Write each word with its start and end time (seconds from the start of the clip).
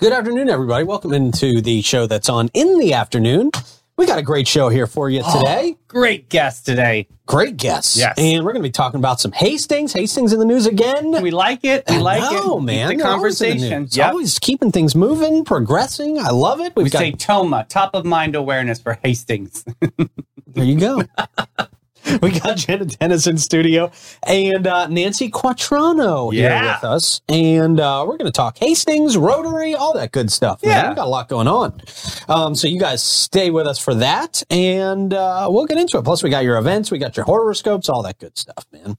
Good 0.00 0.14
afternoon, 0.14 0.48
everybody. 0.48 0.82
Welcome 0.84 1.12
into 1.12 1.60
the 1.60 1.82
show 1.82 2.06
that's 2.06 2.30
on 2.30 2.48
in 2.54 2.78
the 2.78 2.94
afternoon. 2.94 3.50
We 3.98 4.06
got 4.06 4.18
a 4.18 4.22
great 4.22 4.48
show 4.48 4.70
here 4.70 4.86
for 4.86 5.10
you 5.10 5.20
oh, 5.22 5.38
today. 5.38 5.76
Great 5.88 6.30
guest 6.30 6.64
today. 6.64 7.06
Great 7.26 7.58
guests. 7.58 7.98
Yes. 7.98 8.14
And 8.16 8.42
we're 8.42 8.52
going 8.52 8.62
to 8.62 8.66
be 8.66 8.72
talking 8.72 8.98
about 8.98 9.20
some 9.20 9.30
Hastings. 9.32 9.92
Hastings 9.92 10.32
in 10.32 10.38
the 10.38 10.46
news 10.46 10.64
again. 10.64 11.20
We 11.20 11.30
like 11.30 11.66
it. 11.66 11.84
We 11.86 11.96
I 11.96 11.98
like 11.98 12.32
know, 12.32 12.56
it. 12.56 12.62
man. 12.62 12.88
The 12.88 12.96
They're 12.96 13.06
always 13.08 13.38
conversation. 13.38 13.82
news. 13.82 13.94
Yep. 13.94 14.10
always 14.12 14.38
keeping 14.38 14.72
things 14.72 14.94
moving, 14.94 15.44
progressing. 15.44 16.18
I 16.18 16.30
love 16.30 16.60
it. 16.60 16.74
We've 16.74 16.84
We 16.84 16.90
got, 16.90 17.00
say 17.00 17.12
TOMA, 17.12 17.66
top 17.68 17.94
of 17.94 18.06
mind 18.06 18.34
awareness 18.34 18.80
for 18.80 18.98
Hastings. 19.02 19.66
there 20.46 20.64
you 20.64 20.80
go. 20.80 21.02
we 22.22 22.38
got 22.38 22.56
Jena 22.56 22.84
Dennis 22.84 23.26
in 23.26 23.38
studio 23.38 23.90
and 24.26 24.66
uh, 24.66 24.86
Nancy 24.88 25.30
Quatrano 25.30 26.32
here 26.32 26.50
with 26.62 26.84
us. 26.84 27.20
And 27.28 27.78
uh, 27.80 28.04
we're 28.06 28.16
going 28.16 28.30
to 28.30 28.36
talk 28.36 28.58
Hastings, 28.58 29.16
Rotary, 29.16 29.74
all 29.74 29.92
that 29.94 30.12
good 30.12 30.30
stuff. 30.30 30.62
man. 30.62 30.70
Yeah. 30.70 30.88
We've 30.88 30.96
got 30.96 31.06
a 31.06 31.10
lot 31.10 31.28
going 31.28 31.48
on. 31.48 31.80
Um, 32.28 32.54
so 32.54 32.68
you 32.68 32.80
guys 32.80 33.02
stay 33.02 33.50
with 33.50 33.66
us 33.66 33.78
for 33.78 33.94
that 33.94 34.42
and 34.50 35.12
uh, 35.12 35.48
we'll 35.50 35.66
get 35.66 35.78
into 35.78 35.98
it. 35.98 36.04
Plus, 36.04 36.22
we 36.22 36.30
got 36.30 36.44
your 36.44 36.58
events, 36.58 36.90
we 36.90 36.98
got 36.98 37.16
your 37.16 37.24
horoscopes, 37.24 37.88
all 37.88 38.02
that 38.02 38.18
good 38.18 38.36
stuff, 38.38 38.66
man. 38.72 38.96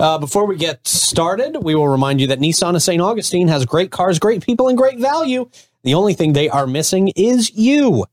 Uh, 0.00 0.18
before 0.18 0.46
we 0.46 0.56
get 0.56 0.86
started, 0.86 1.58
we 1.62 1.74
will 1.74 1.88
remind 1.88 2.20
you 2.20 2.26
that 2.26 2.40
Nissan 2.40 2.74
of 2.74 2.82
St. 2.82 3.00
Augustine 3.00 3.48
has 3.48 3.64
great 3.64 3.90
cars, 3.90 4.18
great 4.18 4.42
people, 4.42 4.68
and 4.68 4.76
great 4.76 4.98
value. 4.98 5.48
The 5.84 5.94
only 5.94 6.14
thing 6.14 6.32
they 6.32 6.48
are 6.48 6.66
missing 6.66 7.12
is 7.14 7.54
you. 7.54 8.04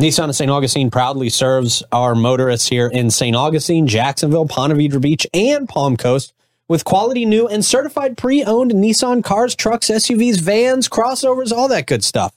Nissan 0.00 0.30
of 0.30 0.34
St. 0.34 0.50
Augustine 0.50 0.90
proudly 0.90 1.28
serves 1.28 1.82
our 1.92 2.14
motorists 2.14 2.66
here 2.66 2.86
in 2.86 3.10
St. 3.10 3.36
Augustine, 3.36 3.86
Jacksonville, 3.86 4.48
Ponte 4.48 4.72
Vedra 4.72 4.98
Beach, 4.98 5.26
and 5.34 5.68
Palm 5.68 5.98
Coast 5.98 6.32
with 6.68 6.86
quality 6.86 7.26
new 7.26 7.46
and 7.46 7.62
certified 7.62 8.16
pre-owned 8.16 8.70
Nissan 8.70 9.22
cars, 9.22 9.54
trucks, 9.54 9.88
SUVs, 9.88 10.40
vans, 10.40 10.88
crossovers, 10.88 11.52
all 11.52 11.68
that 11.68 11.86
good 11.86 12.02
stuff. 12.02 12.34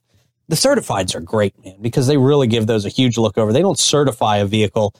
The 0.50 0.58
certifieds 0.58 1.16
are 1.16 1.22
great, 1.22 1.54
man, 1.64 1.78
because 1.80 2.06
they 2.06 2.18
really 2.18 2.48
give 2.48 2.68
those 2.68 2.86
a 2.86 2.90
huge 2.90 3.18
look 3.18 3.38
over. 3.38 3.54
They 3.54 3.62
don't 3.62 3.80
certify 3.80 4.40
a 4.40 4.46
vehicle 4.46 4.94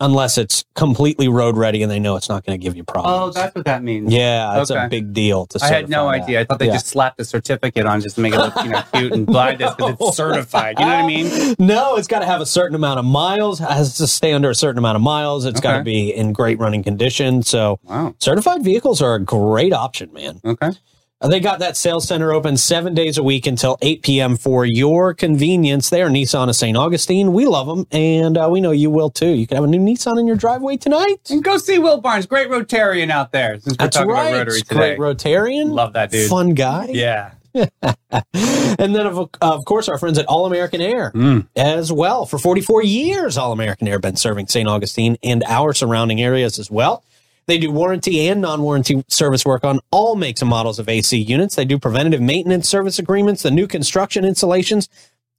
unless 0.00 0.38
it's 0.38 0.64
completely 0.74 1.26
road 1.28 1.56
ready 1.56 1.82
and 1.82 1.90
they 1.90 1.98
know 1.98 2.14
it's 2.16 2.28
not 2.28 2.44
going 2.46 2.58
to 2.58 2.62
give 2.62 2.76
you 2.76 2.84
oh, 2.88 2.92
problems. 2.92 3.36
oh, 3.36 3.40
that's 3.40 3.54
what 3.54 3.64
that 3.64 3.82
means. 3.82 4.12
yeah, 4.12 4.60
it's 4.60 4.70
a 4.70 4.86
big 4.88 5.12
deal 5.12 5.46
to 5.46 5.58
I 5.62 5.68
had 5.68 5.88
no 5.88 6.04
that. 6.10 6.22
idea. 6.22 6.40
I 6.40 6.44
thought 6.44 6.58
they 6.60 6.66
Yeah. 6.66 6.74
just 6.74 6.86
slapped 6.86 7.20
a 7.20 7.24
certificate 7.24 7.84
on 7.86 8.00
just 8.00 8.14
to 8.16 8.20
make 8.20 8.32
it 8.32 8.38
look, 8.38 8.54
you 8.62 8.70
know, 8.70 8.82
cute 8.92 9.12
and 9.12 9.26
blind 9.26 9.58
because 9.58 9.96
it's 10.00 10.16
certified. 10.16 10.78
You 10.78 10.86
know 10.86 10.94
what 10.94 11.04
I 11.04 11.06
mean? 11.06 11.54
No, 11.58 11.96
it's 11.96 12.06
got 12.08 12.20
to 12.20 12.26
have 12.26 12.40
a 12.40 12.46
certain 12.46 12.76
amount 12.76 12.98
of 13.00 13.04
miles, 13.04 13.58
has 13.58 13.96
to 13.96 14.06
stay 14.06 14.32
under 14.32 14.50
a 14.50 14.54
certain 14.54 14.78
amount 14.78 14.96
of 14.96 15.02
miles. 15.02 15.44
It's 15.44 15.60
got 15.60 15.78
to 15.78 15.84
be 15.84 16.14
in 16.14 16.32
great 16.32 16.58
running 16.58 16.82
condition. 16.84 17.42
So, 17.42 17.80
Wow. 17.84 18.14
certified 18.18 18.62
vehicles 18.62 19.02
are 19.02 19.14
a 19.16 19.20
great 19.20 19.72
option, 19.72 20.12
man. 20.12 20.40
Okay. 20.44 20.70
Uh, 21.20 21.28
They 21.28 21.40
got 21.40 21.58
that 21.58 21.76
sales 21.76 22.06
center 22.06 22.32
open 22.32 22.56
seven 22.56 22.94
days 22.94 23.18
a 23.18 23.22
week 23.22 23.46
until 23.46 23.76
8 23.82 24.02
p.m. 24.02 24.36
for 24.36 24.64
your 24.64 25.14
convenience. 25.14 25.90
They 25.90 26.00
are 26.02 26.08
Nissan 26.08 26.48
of 26.48 26.54
St. 26.56 26.76
Augustine. 26.76 27.32
We 27.32 27.44
love 27.46 27.66
them, 27.66 27.86
and 27.90 28.38
uh, 28.38 28.48
we 28.50 28.60
know 28.60 28.70
you 28.70 28.90
will 28.90 29.10
too. 29.10 29.30
You 29.30 29.46
can 29.46 29.56
have 29.56 29.64
a 29.64 29.68
new 29.68 29.80
Nissan 29.80 30.18
in 30.20 30.26
your 30.28 30.36
driveway 30.36 30.76
tonight. 30.76 31.16
And 31.30 31.42
go 31.42 31.56
see 31.58 31.78
Will 31.78 32.00
Barnes, 32.00 32.26
great 32.26 32.48
Rotarian 32.48 33.10
out 33.10 33.32
there. 33.32 33.54
Since 33.58 33.66
we're 33.66 33.84
That's 33.84 33.96
talking 33.96 34.10
right. 34.12 34.28
about 34.28 34.38
Rotary 34.38 34.60
today. 34.62 34.96
Great 34.96 34.98
Rotarian. 34.98 35.70
Love 35.72 35.94
that 35.94 36.10
dude. 36.12 36.30
Fun 36.30 36.54
guy. 36.54 36.86
Yeah. 36.90 37.32
and 37.54 38.94
then, 38.94 39.06
of, 39.06 39.30
of 39.40 39.64
course, 39.64 39.88
our 39.88 39.98
friends 39.98 40.18
at 40.18 40.26
All 40.26 40.46
American 40.46 40.80
Air 40.80 41.10
Mm. 41.14 41.48
as 41.56 41.90
well. 41.90 42.26
For 42.26 42.38
44 42.38 42.84
years, 42.84 43.36
All 43.36 43.50
American 43.52 43.88
Air 43.88 43.98
been 43.98 44.14
serving 44.16 44.46
St. 44.46 44.68
Augustine 44.68 45.16
and 45.24 45.42
our 45.48 45.72
surrounding 45.72 46.20
areas 46.22 46.60
as 46.60 46.70
well. 46.70 47.02
They 47.48 47.56
do 47.58 47.72
warranty 47.72 48.28
and 48.28 48.42
non 48.42 48.62
warranty 48.62 49.02
service 49.08 49.44
work 49.44 49.64
on 49.64 49.80
all 49.90 50.16
makes 50.16 50.42
and 50.42 50.50
models 50.50 50.78
of 50.78 50.88
AC 50.88 51.16
units. 51.16 51.56
They 51.56 51.64
do 51.64 51.78
preventative 51.78 52.20
maintenance 52.20 52.68
service 52.68 52.98
agreements, 52.98 53.42
the 53.42 53.50
new 53.50 53.66
construction 53.66 54.22
installations, 54.24 54.90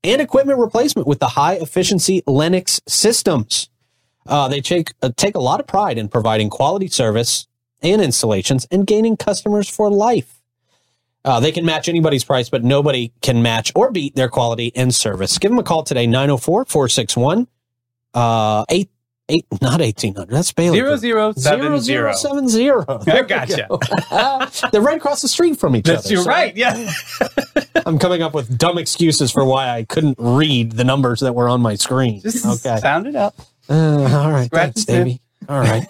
and 0.03 0.19
equipment 0.19 0.57
replacement 0.57 1.07
with 1.07 1.19
the 1.19 1.29
high 1.29 1.53
efficiency 1.53 2.23
Lennox 2.25 2.81
systems. 2.87 3.69
Uh, 4.25 4.47
they 4.47 4.59
take, 4.59 4.93
uh, 5.03 5.11
take 5.15 5.35
a 5.35 5.39
lot 5.39 5.59
of 5.59 5.67
pride 5.67 5.99
in 5.99 6.09
providing 6.09 6.49
quality 6.49 6.87
service 6.87 7.47
and 7.81 8.01
installations 8.01 8.67
and 8.71 8.87
gaining 8.87 9.15
customers 9.15 9.69
for 9.69 9.91
life. 9.91 10.41
Uh, 11.23 11.39
they 11.39 11.51
can 11.51 11.63
match 11.63 11.87
anybody's 11.87 12.23
price, 12.23 12.49
but 12.49 12.63
nobody 12.63 13.11
can 13.21 13.43
match 13.43 13.71
or 13.75 13.91
beat 13.91 14.15
their 14.15 14.29
quality 14.29 14.71
and 14.75 14.95
service. 14.95 15.37
Give 15.37 15.51
them 15.51 15.59
a 15.59 15.63
call 15.63 15.83
today, 15.83 16.07
904 16.07 16.65
461 16.65 17.47
uh, 18.13 18.65
8, 18.69 18.89
8, 19.29 19.45
not 19.61 19.79
1800. 19.79 20.33
That's 20.33 20.51
Bailey. 20.51 20.77
Zero 20.77 20.95
zero 20.97 21.31
seven 21.33 21.79
zero. 21.79 22.13
0070. 22.13 22.69
I 22.89 22.97
There 23.05 23.23
we 23.23 23.27
gotcha. 23.29 23.67
go. 23.69 24.69
They're 24.71 24.81
right 24.81 24.97
across 24.97 25.21
the 25.21 25.27
street 25.27 25.59
from 25.59 25.75
each 25.75 25.85
That's 25.85 26.05
other. 26.05 26.15
you're 26.15 26.23
so 26.23 26.29
right. 26.29 26.55
Yeah. 26.57 26.91
I'm 27.85 27.99
coming 27.99 28.21
up 28.21 28.33
with 28.33 28.57
dumb 28.57 28.77
excuses 28.77 29.31
for 29.31 29.45
why 29.45 29.69
I 29.69 29.83
couldn't 29.85 30.17
read 30.19 30.73
the 30.73 30.83
numbers 30.83 31.19
that 31.21 31.33
were 31.33 31.47
on 31.47 31.61
my 31.61 31.75
screen. 31.75 32.21
Just 32.21 32.45
okay. 32.45 32.77
sound 32.79 33.07
it 33.07 33.15
up. 33.15 33.35
Uh, 33.69 34.01
all 34.03 34.31
right. 34.31 34.47
Scratch 34.47 34.73
Thanks. 34.73 34.85
Davey. 34.85 35.21
All 35.47 35.59
right. 35.59 35.87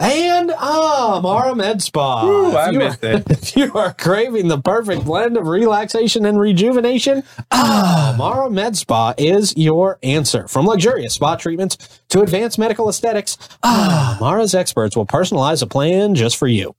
And 0.00 0.52
ah, 0.56 1.20
Mara 1.22 1.54
Med 1.54 1.82
Spa. 1.82 2.24
Ooh, 2.24 2.56
I 2.56 2.70
you 2.70 2.80
are- 2.80 2.84
missed 2.84 3.04
it. 3.04 3.30
If 3.30 3.56
you 3.56 3.72
are 3.74 3.92
craving 3.94 4.48
the 4.48 4.58
perfect 4.60 5.04
blend 5.04 5.36
of 5.36 5.46
relaxation 5.48 6.24
and 6.26 6.38
rejuvenation, 6.38 7.24
ah, 7.50 8.14
Mara 8.16 8.50
Med 8.50 8.76
Spa 8.76 9.14
is 9.18 9.54
your 9.56 9.98
answer. 10.02 10.46
From 10.48 10.66
luxurious 10.66 11.14
spa 11.14 11.36
treatments 11.36 11.76
to 12.10 12.20
advanced 12.22 12.58
medical 12.58 12.88
aesthetics, 12.88 13.36
ah, 13.62 14.16
Mara's 14.20 14.54
experts 14.54 14.96
will 14.96 15.06
personalize 15.06 15.62
a 15.62 15.66
plan 15.66 16.14
just 16.14 16.36
for 16.36 16.46
you. 16.46 16.74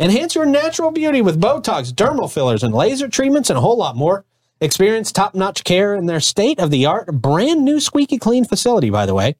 Enhance 0.00 0.34
your 0.34 0.46
natural 0.46 0.90
beauty 0.90 1.20
with 1.22 1.40
Botox, 1.40 1.92
dermal 1.92 2.32
fillers, 2.32 2.62
and 2.62 2.74
laser 2.74 3.08
treatments, 3.08 3.48
and 3.50 3.56
a 3.58 3.60
whole 3.60 3.76
lot 3.76 3.96
more. 3.96 4.24
Experience 4.60 5.12
top-notch 5.12 5.62
care 5.64 5.94
in 5.94 6.06
their 6.06 6.20
state-of-the-art, 6.20 7.12
brand 7.20 7.64
new 7.64 7.78
squeaky 7.78 8.18
clean 8.18 8.44
facility, 8.44 8.88
by 8.90 9.04
the 9.06 9.14
way. 9.14 9.36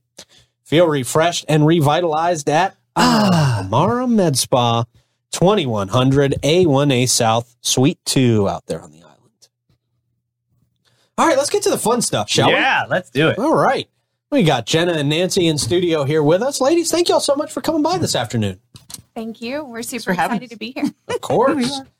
Feel 0.64 0.86
refreshed 0.86 1.44
and 1.48 1.66
revitalized 1.66 2.48
at 2.48 2.76
Ah, 2.97 3.66
Mara 3.69 4.06
Med 4.06 4.38
Spa, 4.38 4.84
2100 5.32 6.37
A1A 6.43 7.09
South, 7.09 7.56
Suite 7.60 7.99
2 8.05 8.49
out 8.49 8.66
there 8.66 8.81
on 8.81 8.93
the 8.93 9.03
island. 9.03 9.49
All 11.19 11.27
right, 11.27 11.37
let's 11.37 11.50
get 11.50 11.62
to 11.65 11.71
the 11.71 11.78
fun 11.78 12.03
stuff, 12.03 12.28
shall 12.28 12.50
yeah, 12.50 12.84
let's 12.88 13.10
do 13.10 13.28
it. 13.28 13.38
All 13.38 13.55
right. 13.55 13.88
We 14.31 14.43
got 14.43 14.66
Jena 14.66 14.94
and 14.94 15.09
Nancy 15.09 15.47
in 15.47 15.59
studio 15.59 16.03
here 16.03 16.22
with 16.22 16.43
us. 16.43 16.60
Ladies, 16.60 16.91
thank 16.91 17.09
you 17.09 17.15
all 17.15 17.21
so 17.21 17.37
much 17.37 17.53
for 17.53 17.60
coming 17.60 17.82
by 17.82 17.99
this 17.99 18.16
afternoon. 18.16 18.59
Thank 19.15 19.41
you. 19.41 19.65
We're 19.65 19.82
super 19.82 20.03
for 20.03 20.12
having 20.12 20.38
excited 20.38 20.50
to 20.50 20.59
be 20.59 20.72
here. 20.72 20.91
Of 21.09 21.21
course. 21.21 21.81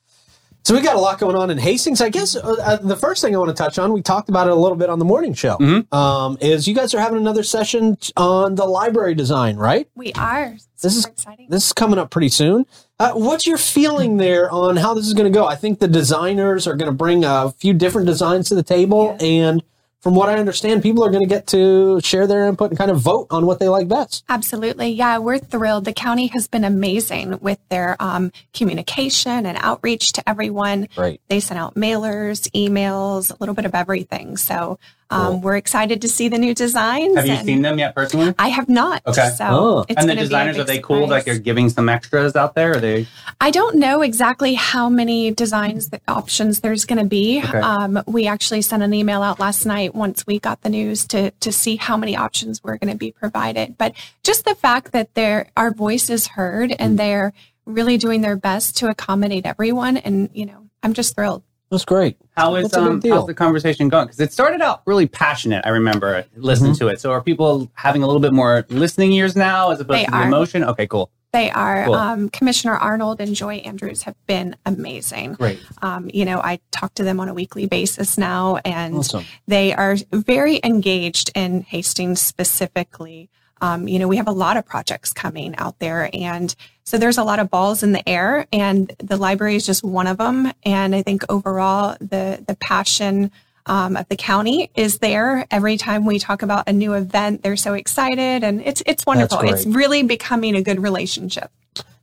So 0.65 0.75
we 0.75 0.81
got 0.81 0.97
a 0.97 0.99
lot 0.99 1.19
going 1.19 1.37
on 1.37 1.51
in 1.51 1.59
Hastings. 1.59 2.01
I 2.01 2.09
guess 2.09 2.35
uh, 2.35 2.41
uh, 2.41 2.77
the 2.77 2.97
first 2.97 3.21
thing 3.21 3.35
I 3.35 3.39
want 3.39 3.55
to 3.55 3.63
touch 3.63 3.79
on, 3.79 3.93
we 3.93 4.01
talked 4.01 4.31
about 4.31 4.47
it 4.47 4.53
a 4.55 4.57
little 4.57 4.79
bit 4.79 4.89
on 4.89 4.99
the 4.99 5.05
morning 5.05 5.35
show, 5.35 5.59
Mhm. 5.59 5.93
um, 5.93 6.39
is 6.41 6.67
you 6.67 6.75
guys 6.75 6.95
are 6.95 7.01
having 7.01 7.19
another 7.19 7.43
session 7.43 7.99
on 8.17 8.55
the 8.55 8.65
library 8.65 9.15
design, 9.15 9.57
right? 9.59 9.87
We 9.95 10.15
are. 10.15 10.57
This 10.81 10.97
is- 10.97 11.05
exciting. 11.05 11.49
This 11.51 11.67
is 11.67 11.73
coming 11.75 11.99
up 11.99 12.09
pretty 12.09 12.31
soon. 12.31 12.65
Uh, 12.99 13.13
what's 13.13 13.47
your 13.47 13.59
feeling 13.59 14.17
there 14.17 14.51
on 14.51 14.77
how 14.77 14.95
this 14.95 15.07
is 15.07 15.13
going 15.13 15.31
to 15.31 15.39
go? 15.39 15.45
I 15.47 15.55
think 15.55 15.81
the 15.81 15.89
designers 15.89 16.67
are 16.67 16.75
going 16.77 16.91
to 16.91 16.97
bring 16.97 17.25
a 17.27 17.51
few 17.59 17.75
different 17.75 18.07
designs 18.07 18.49
to 18.49 18.55
the 18.55 18.63
table, 18.63 19.17
and 19.21 19.63
from 20.05 20.15
what 20.15 20.29
I 20.29 20.35
understand, 20.35 20.83
people 20.83 21.03
are 21.03 21.11
going 21.11 21.23
to 21.23 21.29
get 21.29 21.47
to 21.47 21.99
share 22.03 22.27
their 22.27 22.45
input 22.45 22.69
and 22.71 22.77
kind 22.77 22.91
of 22.91 23.01
vote 23.01 23.29
on 23.31 23.47
what 23.47 23.59
they 23.59 23.69
like 23.69 23.89
best. 23.89 24.23
Absolutely. 24.29 24.91
Yeah, 24.91 25.17
we're 25.17 25.39
thrilled. 25.39 25.87
The 25.87 25.95
county 25.95 26.27
has 26.27 26.47
been 26.47 26.63
amazing 26.63 27.39
with 27.41 27.59
their 27.71 27.97
um, 27.99 28.31
communication 28.53 29.47
and 29.47 29.57
outreach 29.63 30.13
to 30.13 30.29
everyone. 30.29 30.89
Right. 30.95 31.23
They 31.29 31.41
sent 31.41 31.59
out 31.59 31.75
mailers, 31.75 32.51
emails, 32.51 33.31
a 33.31 33.37
little 33.41 33.55
bit 33.55 33.65
of 33.65 33.75
everything. 33.75 34.37
So 34.37 34.79
um, 35.11 35.27
Cool. 35.27 35.41
we're 35.41 35.57
excited 35.57 36.01
to 36.03 36.09
see 36.09 36.29
the 36.29 36.39
new 36.39 36.55
designs. 36.55 37.17
Have 37.17 37.27
you 37.27 37.37
seen 37.37 37.63
them 37.63 37.79
yet 37.79 37.95
personally? 37.95 38.35
I 38.39 38.49
have 38.49 38.69
not. 38.69 39.03
Okay. 39.07 39.31
So 39.37 39.45
Oh. 39.49 39.85
it's 39.89 39.99
and 40.01 40.09
the 40.09 40.15
gonna 40.15 40.15
be 40.15 40.21
a 40.21 40.25
designers 40.25 40.59
are 40.59 40.65
they 40.65 40.79
cool? 40.79 41.01
Like 41.01 41.23
surprise. 41.23 41.25
they're 41.27 41.39
giving 41.39 41.69
some 41.71 41.89
extras 41.89 42.35
out 42.37 42.55
there? 42.55 42.73
Are 42.77 42.81
they? 42.81 43.07
I 43.41 43.51
don't 43.51 43.77
know 43.77 44.03
exactly 44.03 44.55
how 44.55 44.89
many 44.89 45.31
designs 45.31 45.91
the 45.91 46.01
options 46.09 46.61
there's 46.61 46.85
going 46.85 46.99
to 46.99 47.05
be. 47.05 47.43
Okay. 47.45 47.59
Um, 47.59 48.03
we 48.07 48.27
actually 48.27 48.63
sent 48.63 48.83
an 48.83 48.95
email 48.95 49.23
out 49.23 49.39
last 49.41 49.67
night 49.67 49.95
once 49.95 50.27
we 50.27 50.39
got 50.39 50.63
the 50.63 50.69
news 50.71 51.07
to 51.09 51.31
to 51.33 51.53
see 51.53 51.77
how 51.77 51.97
many 51.97 52.17
options 52.17 52.63
were 52.63 52.77
going 52.79 52.93
to 52.93 52.99
be 52.99 53.13
provided. 53.13 53.77
But 53.79 53.95
just 54.23 54.45
the 54.45 54.55
fact 54.55 54.93
that 54.93 55.15
there 55.15 55.49
our 55.57 55.71
voice 55.73 56.09
is 56.11 56.29
heard 56.29 56.71
Mm. 56.71 56.77
and 56.79 56.99
they're 56.99 57.33
really 57.67 57.97
doing 57.99 58.21
their 58.21 58.37
best 58.37 58.77
to 58.79 58.89
accommodate 58.89 59.47
everyone, 59.47 59.97
and 59.97 60.29
you 60.35 60.47
know, 60.47 60.69
I'm 60.83 60.93
just 60.95 61.15
thrilled. 61.15 61.43
That's 61.71 61.85
great. 61.85 62.17
How 62.37 62.55
is 62.57 62.71
That's 62.71 62.77
um 62.77 63.01
how's 63.03 63.27
the 63.27 63.35
conversation 63.35 63.89
going? 63.89 64.07
Because 64.07 64.21
it 64.21 64.33
started 64.33 64.61
out 64.61 64.83
really 64.87 65.07
passionate. 65.07 65.65
I 65.67 65.71
remember 65.71 66.25
listening 66.37 66.73
Mm-hmm. 66.73 66.79
to 66.87 66.89
it. 66.89 67.01
So 67.01 67.11
are 67.11 67.21
people 67.23 67.71
having 67.75 68.03
a 68.03 68.07
little 68.07 68.21
bit 68.21 68.33
more 68.33 68.65
listening 68.69 69.13
ears 69.13 69.35
now 69.35 69.71
as 69.71 69.81
opposed 69.81 70.01
They 70.01 70.05
to 70.05 70.11
the 70.11 70.17
are. 70.19 70.27
emotion? 70.27 70.63
Okay, 70.63 70.87
cool, 70.87 71.11
They 71.33 71.51
are. 71.51 71.85
Cool. 71.87 71.95
Um, 71.95 72.29
Commissioner 72.29 72.75
Arnold 72.77 73.21
and 73.21 73.35
Joy 73.35 73.57
Andrews 73.57 74.03
have 74.03 74.15
been 74.27 74.57
amazing. 74.67 75.33
great. 75.35 75.59
Um, 75.83 76.11
you 76.15 76.25
know, 76.25 76.39
I 76.39 76.61
talk 76.71 76.95
to 76.95 77.03
them 77.05 77.19
on 77.19 77.29
a 77.29 77.35
weekly 77.35 77.67
basis 77.67 78.17
now, 78.19 78.59
and 78.65 78.97
Awesome. 78.97 79.25
they 79.49 79.73
are 79.75 79.97
very 80.13 80.61
engaged 80.63 81.31
in 81.35 81.63
Hastings 81.63 82.21
specifically. 82.21 83.31
Um, 83.61 83.89
you 83.89 83.99
know, 83.99 84.07
we 84.09 84.17
have 84.19 84.29
a 84.29 84.33
lot 84.33 84.57
of 84.57 84.67
projects 84.67 85.13
coming 85.13 85.57
out 85.57 85.79
there, 85.79 86.11
and 86.13 86.55
so 86.85 86.99
there's 86.99 87.19
a 87.19 87.25
lot 87.25 87.39
of 87.39 87.51
balls 87.51 87.83
in 87.83 87.93
the 87.93 88.07
air, 88.09 88.47
and 88.53 88.93
the 88.99 89.17
library 89.17 89.57
is 89.57 89.67
just 89.67 89.83
one 89.83 90.07
of 90.07 90.19
them. 90.19 90.53
And 90.65 90.95
I 90.95 91.03
think 91.03 91.25
overall, 91.31 91.97
the 92.01 92.45
the 92.47 92.57
passion 92.57 93.31
um, 93.67 93.97
of 93.97 94.09
the 94.09 94.17
county 94.17 94.71
is 94.75 94.99
there. 94.99 95.47
Every 95.51 95.77
time 95.79 96.05
we 96.05 96.19
talk 96.19 96.43
about 96.43 96.69
a 96.69 96.73
new 96.73 96.93
event, 96.93 97.43
they're 97.43 97.57
so 97.57 97.75
excited, 97.75 98.45
and 98.45 98.61
it's 98.61 98.83
it's 98.87 99.07
wonderful. 99.07 99.41
It's 99.41 99.67
really 99.67 100.03
becoming 100.03 100.55
a 100.55 100.63
good 100.63 100.83
relationship. 100.83 101.51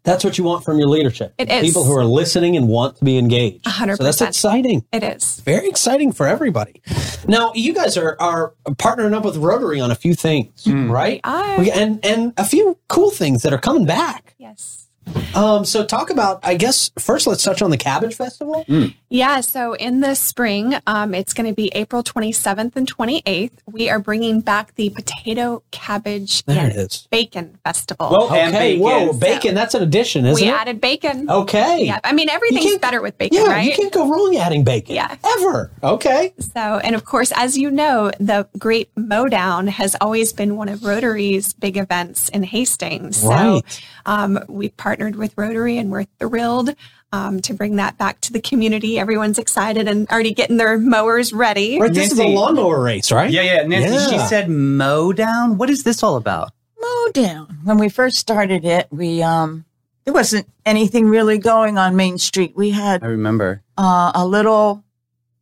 That's 0.04 0.24
what 0.24 0.38
you 0.38 0.44
want 0.44 0.66
from 0.66 0.80
your 0.80 0.88
leadership. 0.88 1.34
It 1.38 1.52
is. 1.52 1.62
People 1.62 1.84
who 1.84 1.96
are 1.96 2.04
listening 2.04 2.58
and 2.58 2.68
want 2.68 2.98
to 2.98 3.06
be 3.06 3.20
engaged. 3.20 3.68
A 3.68 3.70
hundred 3.70 3.98
So 3.98 4.04
that's 4.04 4.22
exciting. 4.22 4.84
It 4.92 5.04
is. 5.04 5.42
Very 5.42 5.70
exciting 5.70 6.12
for 6.12 6.26
everybody. 6.26 6.82
Now, 7.28 7.52
you 7.54 7.74
guys 7.74 7.98
are, 7.98 8.18
are 8.20 8.54
partnering 8.66 9.14
up 9.14 9.24
with 9.24 9.38
Rotary 9.38 9.80
on 9.80 9.92
a 9.92 9.96
few 9.96 10.16
things, 10.16 10.66
right? 10.68 11.22
are. 11.24 11.62
And 11.72 12.04
and 12.04 12.34
a 12.38 12.46
few 12.46 12.80
cool 12.88 13.12
things 13.12 13.44
that 13.44 13.54
are 13.54 13.60
coming 13.60 13.86
back. 13.86 14.31
Yes. 14.52 14.88
Um, 15.34 15.66
so 15.66 15.86
talk 15.86 16.10
about, 16.10 16.40
I 16.44 16.56
guess, 16.56 16.92
first 17.00 17.26
let's 17.26 17.44
touch 17.44 17.62
on 17.62 17.72
the 17.72 17.78
Cabbage 17.78 18.16
Festival. 18.16 18.66
Yeah, 19.14 19.42
so 19.42 19.74
in 19.74 20.00
the 20.00 20.16
spring, 20.16 20.74
um, 20.88 21.14
it's 21.14 21.34
going 21.34 21.50
to 21.50 21.54
be 21.54 21.70
April 21.76 22.02
27th 22.02 22.78
and 22.78 22.88
28th. 22.90 23.52
We 23.66 23.90
are 23.90 24.00
bringing 24.00 24.40
back 24.40 24.74
the 24.76 24.90
Potato 24.90 25.64
Cabbage 25.72 26.46
There 26.46 26.58
and 26.58 26.72
it 26.72 26.78
is. 26.78 27.08
Bacon 27.12 27.58
Festival. 27.66 28.08
Well, 28.10 28.34
and 28.34 28.56
Okay, 28.56 28.78
bacon. 28.78 28.82
whoa, 28.82 29.12
bacon, 29.12 29.54
that's 29.54 29.76
an 29.76 29.84
addition, 29.84 30.26
isn't 30.26 30.42
we 30.42 30.48
it? 30.48 30.54
We 30.54 30.58
added 30.58 30.80
bacon. 30.80 31.30
okay. 31.30 31.84
Yeah, 31.84 32.00
I 32.06 32.14
mean, 32.14 32.30
everything's 32.30 32.64
can't- 32.64 32.82
better 32.82 33.02
with 33.02 33.18
bacon, 33.18 33.40
yeah, 33.44 33.48
right? 33.52 33.66
you 33.66 33.76
can't 33.76 33.92
go 33.92 34.10
wrong 34.10 34.38
adding 34.38 34.64
bacon. 34.64 34.96
Yeah. 34.96 35.14
Ever. 35.40 35.72
Okay. 35.84 36.34
So, 36.40 36.60
and 36.62 36.96
of 36.96 37.04
course, 37.04 37.34
as 37.36 37.58
you 37.58 37.70
know, 37.70 38.12
the 38.18 38.48
Great 38.58 38.92
Mowdown 38.96 39.68
has 39.68 39.94
always 40.00 40.32
been 40.32 40.56
one 40.56 40.70
of 40.70 40.86
Rotary's 40.86 41.52
big 41.52 41.76
events 41.76 42.30
in 42.30 42.44
Hastings. 42.44 43.24
Right. 43.26 43.62
So, 43.70 43.82
um, 44.06 44.40
we 44.48 44.70
partnered 44.70 45.18
with 45.18 45.34
Rotary 45.36 45.78
and 45.78 45.92
we're 45.92 46.06
thrilled 46.18 46.76
um, 47.12 47.40
to 47.42 47.54
bring 47.54 47.76
that 47.76 47.98
back 47.98 48.22
to 48.22 48.34
the 48.34 48.42
community. 48.42 48.98
Everyone's 49.00 49.38
excited 49.40 49.88
and 49.88 50.08
already 50.10 50.34
getting 50.34 50.58
their 50.58 50.78
mowers 50.78 51.34
ready. 51.34 51.80
Right, 51.80 51.94
this 51.94 52.12
is 52.12 52.20
a 52.20 52.28
lawnmower 52.28 52.82
race, 52.82 53.12
right? 53.12 53.30
Yeah, 53.30 53.42
yeah. 53.42 53.64
Nancy, 53.64 54.12
she 54.12 54.20
said 54.28 54.50
mow 54.50 55.12
down. 55.14 55.58
What 55.58 55.70
is 55.70 55.84
this 55.84 56.04
all 56.04 56.16
about? 56.16 56.52
mow 56.80 57.08
down. 57.14 57.60
When 57.64 57.78
we 57.78 57.90
first 57.90 58.18
started 58.18 58.66
it, 58.66 58.88
we 58.92 59.22
um 59.22 59.66
there 60.06 60.14
wasn't 60.16 60.48
anything 60.66 61.08
really 61.10 61.38
going 61.38 61.78
on 61.78 61.96
Main 61.96 62.18
Street. 62.18 62.54
We 62.56 62.72
had 62.72 63.04
I 63.04 63.08
remember. 63.08 63.62
uh, 63.78 64.12
a 64.16 64.26
little 64.26 64.84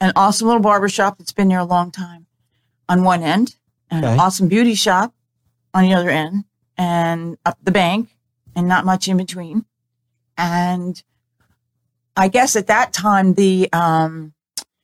an 0.02 0.12
awesome 0.18 0.48
little 0.48 0.62
barber 0.62 0.90
shop 0.90 1.18
that's 1.18 1.32
been 1.32 1.48
there 1.48 1.60
a 1.60 1.64
long 1.66 1.92
time 1.92 2.26
on 2.90 3.04
one 3.04 3.22
end, 3.24 3.56
and 3.92 4.04
Okay. 4.04 4.14
an 4.14 4.20
awesome 4.20 4.48
beauty 4.50 4.74
shop 4.76 5.14
on 5.74 5.84
the 5.84 5.94
other 5.94 6.10
end, 6.10 6.44
and 6.78 7.38
up 7.46 7.58
the 7.64 7.72
bank, 7.72 8.10
and 8.56 8.68
not 8.68 8.84
much 8.84 9.08
in 9.08 9.16
between. 9.16 9.64
And 10.38 11.02
I 12.20 12.28
guess 12.28 12.58
at 12.58 12.68
that 12.68 12.92
time, 12.92 13.34
the 13.34 13.70
um, 13.72 14.34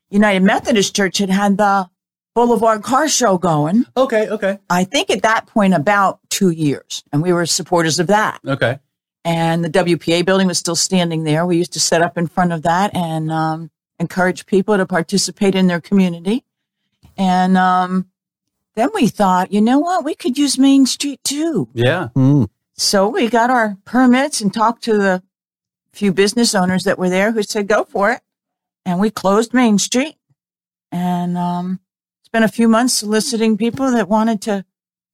United 0.10 0.42
Methodist 0.42 0.96
Church 0.96 1.18
had 1.18 1.30
had 1.30 1.58
the 1.58 1.90
Boulevard 2.34 2.82
Car 2.82 3.10
Show 3.10 3.38
going. 3.38 3.86
Okay, 3.98 4.30
okay, 4.30 4.60
I 4.70 4.86
think 4.86 5.10
at 5.10 5.22
that 5.24 5.46
point 5.46 5.74
about 5.74 6.20
two 6.30 6.50
years, 6.50 7.04
and 7.12 7.22
we 7.22 7.34
were 7.34 7.46
supporters 7.46 8.00
of 8.00 8.08
that. 8.08 8.40
okay. 8.48 8.80
And 9.26 9.66
the 9.66 9.70
WPA 9.72 10.24
building 10.24 10.46
was 10.46 10.60
still 10.60 10.76
standing 10.76 11.24
there. 11.24 11.48
We 11.48 11.58
used 11.58 11.74
to 11.74 11.80
set 11.80 12.04
up 12.04 12.16
in 12.16 12.28
front 12.28 12.54
of 12.54 12.62
that 12.62 12.96
and 12.96 13.32
um, 13.32 13.72
encourage 14.00 14.46
people 14.46 14.78
to 14.78 14.86
participate 14.86 15.56
in 15.56 15.66
their 15.66 15.82
community. 15.82 16.46
And 17.18 17.58
um, 17.58 18.06
then 18.76 18.90
we 18.94 19.08
thought, 19.08 19.52
you 19.52 19.62
know 19.62 19.80
what, 19.80 20.06
we 20.06 20.14
could 20.14 20.38
use 20.38 20.60
Main 20.60 20.86
Street 20.86 21.24
too. 21.24 21.70
Yeah. 21.74 22.10
Mm. 22.16 22.50
So 22.76 23.10
we 23.10 23.28
got 23.28 23.50
our 23.50 23.78
permits 23.84 24.42
and 24.42 24.54
talked 24.54 24.84
to 24.84 24.94
the 24.94 25.24
few 25.96 26.12
business 26.14 26.54
owners 26.54 26.84
that 26.84 27.00
were 27.00 27.10
there 27.10 27.32
who 27.32 27.42
said, 27.44 27.68
go 27.68 27.84
for 27.84 28.12
it. 28.12 28.22
And 28.86 29.00
we 29.00 29.10
closed 29.10 29.54
Main 29.54 29.78
Street. 29.80 30.16
And 30.92 31.38
um, 31.38 31.80
spent 32.24 32.46
a 32.46 32.50
few 32.50 32.68
months 32.68 32.94
soliciting 32.94 33.58
people 33.58 33.92
that 33.92 34.08
wanted 34.08 34.42
to 34.44 34.66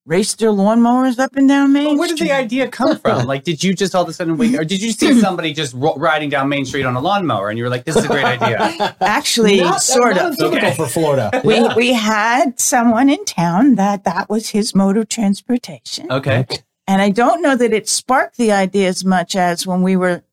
race 0.05 0.33
their 0.35 0.49
lawnmowers 0.49 1.19
up 1.19 1.35
and 1.35 1.47
down 1.47 1.71
Main 1.73 1.85
Well, 1.85 1.97
where 1.99 2.07
did 2.07 2.17
Street. 2.17 2.27
the 2.29 2.33
idea 2.35 2.67
come 2.67 2.97
from? 2.97 3.25
Like, 3.31 3.43
did 3.43 3.63
you 3.63 3.73
just 3.73 3.93
all 3.95 4.03
of 4.03 4.09
a 4.09 4.13
sudden 4.13 4.35
wait, 4.37 4.55
or 4.55 4.63
did 4.65 4.81
you 4.81 4.91
see 4.91 5.19
somebody 5.21 5.53
just 5.53 5.73
ro- 5.75 5.95
riding 5.95 6.29
down 6.29 6.49
Main 6.49 6.65
Street 6.65 6.83
on 6.85 6.95
a 6.95 6.99
lawnmower, 6.99 7.49
and 7.49 7.57
you 7.57 7.63
were 7.63 7.69
like, 7.69 7.85
"This 7.85 7.95
is 7.95 8.05
a 8.05 8.07
great 8.07 8.25
idea"? 8.25 8.95
Actually, 9.01 9.61
Not- 9.61 9.81
sort 9.81 10.15
not 10.15 10.25
of. 10.25 10.31
untypical 10.33 10.57
Okay. 10.57 10.75
for 10.75 10.87
Florida. 10.87 11.29
We, 11.45 11.55
Yeah. 11.55 11.75
we 11.75 11.93
had 11.93 12.59
someone 12.59 13.09
in 13.09 13.23
town 13.25 13.75
that 13.75 14.03
that 14.03 14.29
was 14.29 14.49
his 14.49 14.73
mode 14.75 14.97
of 14.97 15.07
transportation. 15.07 16.11
Okay. 16.11 16.45
And 16.87 17.01
I 17.01 17.09
don't 17.11 17.41
know 17.41 17.55
that 17.55 17.71
it 17.71 17.87
sparked 17.87 18.37
the 18.37 18.51
idea 18.51 18.87
as 18.89 19.05
much 19.05 19.35
as 19.35 19.65
when 19.67 19.81
we 19.83 19.95
were 19.95 20.23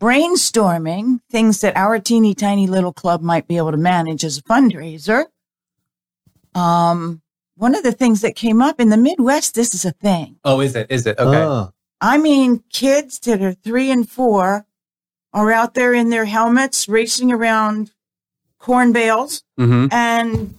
brainstorming 0.00 1.20
things 1.30 1.60
that 1.60 1.76
our 1.76 1.98
teeny 1.98 2.34
tiny 2.34 2.66
little 2.66 2.92
club 2.92 3.22
might 3.22 3.46
be 3.46 3.56
able 3.58 3.70
to 3.70 3.76
manage 3.76 4.24
as 4.24 4.38
a 4.38 4.42
fundraiser. 4.42 5.26
Um, 6.54 7.22
one 7.56 7.74
of 7.74 7.82
the 7.82 7.92
things 7.92 8.22
that 8.22 8.34
came 8.34 8.62
up 8.62 8.80
in 8.80 8.88
the 8.88 8.96
Midwest, 8.96 9.54
this 9.54 9.74
is 9.74 9.84
a 9.84 9.92
thing. 9.92 10.38
Oh, 10.44 10.60
is 10.60 10.74
it? 10.74 10.86
Is 10.90 11.06
it? 11.06 11.18
Okay. 11.18 11.42
Uh, 11.42 11.68
I 12.00 12.16
mean, 12.16 12.64
kids 12.72 13.18
that 13.20 13.42
are 13.42 13.52
three 13.52 13.90
and 13.90 14.08
four 14.08 14.66
are 15.32 15.52
out 15.52 15.74
there 15.74 15.92
in 15.92 16.08
their 16.10 16.24
helmets 16.24 16.88
racing 16.88 17.30
around 17.30 17.92
corn 18.58 18.92
bales 18.92 19.42
hmm 19.56 19.86
and 19.90 20.54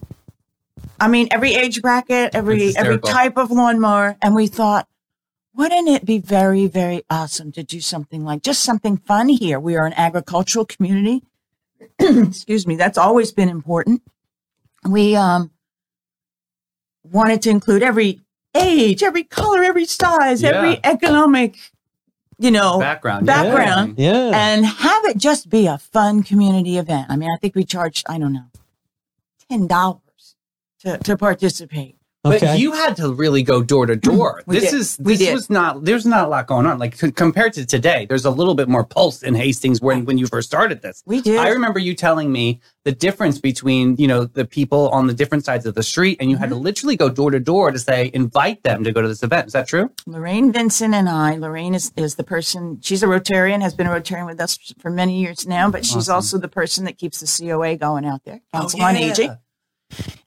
I 1.00 1.08
mean 1.08 1.28
every 1.32 1.56
age 1.56 1.82
bracket, 1.82 2.36
every 2.36 2.76
every 2.78 3.00
type 3.00 3.38
of 3.38 3.50
lawnmower, 3.50 4.18
and 4.22 4.36
we 4.36 4.46
thought, 4.46 4.88
wouldn't 5.56 5.90
it 5.90 6.06
be 6.06 6.20
very 6.20 6.68
very 6.68 7.04
awesome 7.10 7.52
to 7.54 7.64
do 7.64 7.80
something 7.82 8.24
like 8.24 8.42
just 8.44 8.62
something 8.64 8.98
fun 8.98 9.30
here? 9.30 9.60
We 9.60 9.76
are 9.76 9.86
an 9.86 9.94
agricultural 9.94 10.66
community. 10.66 11.24
Excuse 12.00 12.66
me, 12.68 12.76
that's 12.76 12.98
always 12.98 13.32
been 13.32 13.50
important. 13.50 14.02
We 14.90 15.16
um 15.16 15.52
wanted 17.04 17.42
to 17.44 17.50
include 17.50 17.84
every 17.84 18.22
age, 18.56 19.04
every 19.04 19.24
color, 19.24 19.64
every 19.64 19.86
size, 19.86 20.42
Yeah. 20.42 20.50
every 20.50 20.80
economic, 20.84 21.56
you 22.38 22.52
know, 22.52 22.80
Background. 22.80 23.26
Back- 23.26 23.46
yeah. 23.46 23.52
Background. 23.56 23.96
yeah. 23.98 24.32
and 24.34 24.66
have 24.66 25.06
it 25.06 25.18
just 25.18 25.50
be 25.50 25.68
a 25.68 25.78
fun 25.78 26.24
community 26.24 26.78
event. 26.78 27.08
I 27.10 27.16
mean, 27.16 27.30
I 27.34 27.38
think 27.40 27.56
we 27.56 27.64
charged, 27.66 28.06
I 28.10 28.18
don't 28.20 28.34
know, 28.34 28.46
ten 29.50 29.68
dollars 29.68 30.36
to 30.82 30.98
to 31.00 31.18
participate. 31.18 31.98
But 32.24 32.60
you 32.60 32.74
had 32.74 32.98
to 32.98 33.12
really 33.12 33.42
go 33.42 33.64
door 33.64 33.88
to 33.88 33.96
door. 33.96 34.44
This 34.48 34.70
did. 34.70 34.74
is 34.80 34.98
We 35.02 35.14
this 35.16 35.20
did. 35.28 35.34
was 35.34 35.50
not. 35.50 35.86
There's 35.86 36.06
not 36.06 36.26
a 36.26 36.28
lot 36.28 36.46
going 36.46 36.68
on. 36.68 36.78
Like 36.78 36.96
c- 36.96 37.12
compared 37.12 37.54
to 37.54 37.66
today, 37.66 38.06
there's 38.08 38.26
a 38.26 38.30
little 38.30 38.54
bit 38.54 38.70
more 38.70 38.84
pulse 38.84 39.24
in 39.24 39.34
Hastings 39.34 39.82
when 39.82 40.06
when 40.06 40.20
you 40.20 40.28
first 40.28 40.48
started 40.48 40.84
this. 40.84 41.02
We 41.08 41.22
did. 41.22 41.38
I 41.40 41.50
remember 41.50 41.80
you 41.80 41.96
telling 41.96 42.32
me 42.32 42.60
the 42.86 42.92
difference 42.92 43.40
between 43.40 43.96
you 43.98 44.08
know 44.08 44.26
the 44.26 44.46
people 44.46 44.90
on 44.90 45.08
the 45.08 45.16
different 45.16 45.46
sides 45.46 45.66
of 45.66 45.74
the 45.74 45.82
street, 45.82 46.18
and 46.20 46.30
you 46.30 46.38
had 46.38 46.50
to 46.50 46.56
Mm-hmm. 46.56 46.64
literally 46.64 46.96
go 46.96 47.10
door 47.10 47.32
to 47.32 47.40
door 47.40 47.72
to 47.72 47.80
say 47.80 48.12
invite 48.14 48.62
them 48.62 48.84
to 48.84 48.92
go 48.92 49.02
to 49.02 49.08
this 49.08 49.24
event. 49.24 49.48
Is 49.48 49.54
that 49.54 49.68
true? 49.68 49.90
Lorraine 50.06 50.52
Vincent 50.52 50.94
and 50.94 51.10
I. 51.10 51.38
Lorraine 51.38 51.74
is 51.74 51.92
is 51.96 52.16
the 52.16 52.24
person. 52.24 52.80
She's 52.84 53.02
a 53.02 53.08
Rotarian, 53.08 53.62
has 53.64 53.74
been 53.74 53.88
a 53.88 53.92
Rotarian 53.92 54.28
with 54.28 54.40
us 54.40 54.60
for 54.80 54.92
many 54.92 55.20
years 55.20 55.48
now, 55.48 55.72
but 55.72 55.86
she's 55.86 55.96
Awesome. 56.10 56.16
also 56.16 56.38
the 56.38 56.48
person 56.50 56.86
that 56.86 57.00
keeps 57.00 57.20
the 57.20 57.26
COA 57.48 57.78
going 57.78 58.06
out 58.06 58.26
there, 58.26 58.42
Oh, 58.54 58.60
Council 58.60 58.84
on 58.84 58.96
Aging. 58.96 59.38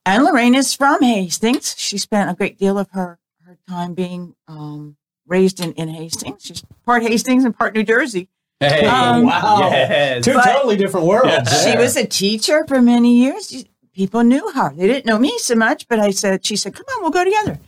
And 0.06 0.24
Lorraine 0.24 0.54
is 0.54 0.74
from 0.74 1.02
Hastings. 1.02 1.74
She 1.78 1.98
spent 1.98 2.30
a 2.30 2.34
great 2.34 2.58
deal 2.58 2.78
of 2.78 2.88
her 2.92 3.18
her 3.46 3.58
time 3.68 3.94
being 3.94 4.34
um, 4.48 4.96
raised 5.26 5.60
in 5.60 5.72
in 5.72 5.88
Hastings. 5.88 6.42
She's 6.42 6.62
part 6.84 7.02
Hastings 7.02 7.44
and 7.44 7.56
part 7.56 7.74
New 7.74 7.82
Jersey. 7.84 8.28
Hey, 8.60 8.86
Um, 8.86 9.24
wow. 9.26 9.58
Yes. 9.70 10.24
Two 10.24 10.34
But- 10.34 10.44
totally 10.44 10.76
different 10.76 11.06
worlds. 11.06 11.50
Yeah. 11.52 11.72
She 11.72 11.76
was 11.78 11.96
a 11.96 12.06
teacher 12.06 12.64
for 12.66 12.80
many 12.82 13.16
years. 13.18 13.48
She- 13.48 13.68
People 13.94 14.24
knew 14.24 14.50
her. 14.56 14.72
They 14.74 14.88
didn't 14.88 15.06
know 15.06 15.20
me 15.20 15.38
so 15.38 15.54
much, 15.54 15.86
but 15.86 16.00
I 16.00 16.10
said, 16.10 16.44
she 16.44 16.56
said, 16.56 16.74
come 16.74 16.84
on, 16.96 17.02
we'll 17.02 17.12
go 17.12 17.22
together. 17.22 17.60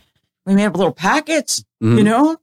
We 0.45 0.55
made 0.55 0.65
up 0.65 0.75
little 0.75 0.91
packets, 0.91 1.63
Mhm. 1.81 1.97
you 1.99 2.03
know, 2.03 2.35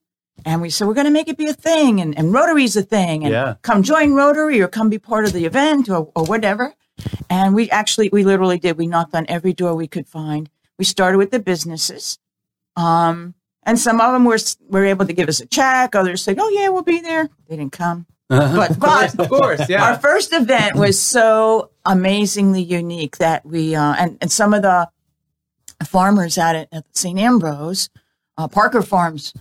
and 0.47 0.63
we 0.63 0.71
said, 0.71 0.89
we're 0.89 0.95
going 0.95 1.05
to 1.05 1.11
make 1.13 1.29
it 1.29 1.37
be 1.37 1.49
a 1.49 1.53
thing 1.53 2.01
and, 2.01 2.17
and 2.17 2.33
Rotary's 2.33 2.77
a 2.79 2.83
thing 2.83 3.25
and 3.25 3.33
Yeah. 3.33 3.55
come 3.61 3.83
join 3.83 4.15
Rotary 4.15 4.63
or 4.63 4.69
come 4.69 4.89
be 4.89 4.99
part 4.99 5.27
of 5.27 5.35
the 5.35 5.45
event 5.45 5.91
or, 5.91 6.11
or 6.17 6.25
whatever. 6.25 6.73
And 7.29 7.55
we 7.55 7.71
actually, 7.71 8.09
we 8.11 8.25
literally 8.25 8.59
did. 8.59 8.79
We 8.79 8.87
knocked 8.87 9.15
on 9.15 9.27
every 9.29 9.53
door 9.53 9.75
we 9.75 9.89
could 9.89 10.07
find. 10.07 10.49
We 10.79 10.85
started 10.85 11.19
with 11.19 11.31
the 11.31 11.41
businesses. 11.41 12.19
Um, 12.77 13.35
and 13.65 13.79
some 13.79 14.01
of 14.01 14.13
them 14.13 14.25
were, 14.25 14.39
were 14.69 14.85
able 14.85 15.07
to 15.07 15.13
give 15.13 15.29
us 15.29 15.41
a 15.41 15.47
check. 15.47 15.95
Others 15.95 16.23
said, 16.23 16.39
oh 16.39 16.49
yeah, 16.51 16.69
we'll 16.69 16.83
be 16.83 17.01
there. 17.01 17.29
They 17.49 17.57
didn't 17.57 17.73
come. 17.73 18.07
But, 18.29 18.79
but 18.81 19.19
of 19.19 19.29
course, 19.29 19.69
yeah. 19.69 19.85
our 19.85 19.99
first 19.99 20.33
event 20.33 20.77
was 20.77 20.99
so 21.01 21.71
amazingly 21.85 22.63
unique 22.63 23.19
that 23.19 23.45
we 23.45 23.75
uh, 23.77 23.95
and 23.99 24.17
and 24.21 24.33
some 24.33 24.55
of 24.55 24.63
the 24.63 24.89
farmers 25.85 26.39
at 26.39 26.57
it 26.57 26.69
at 26.73 26.85
St. 26.97 27.19
Ambrose, 27.19 27.91
uh, 28.39 28.49
Parker 28.49 28.83
Farms, 28.83 29.35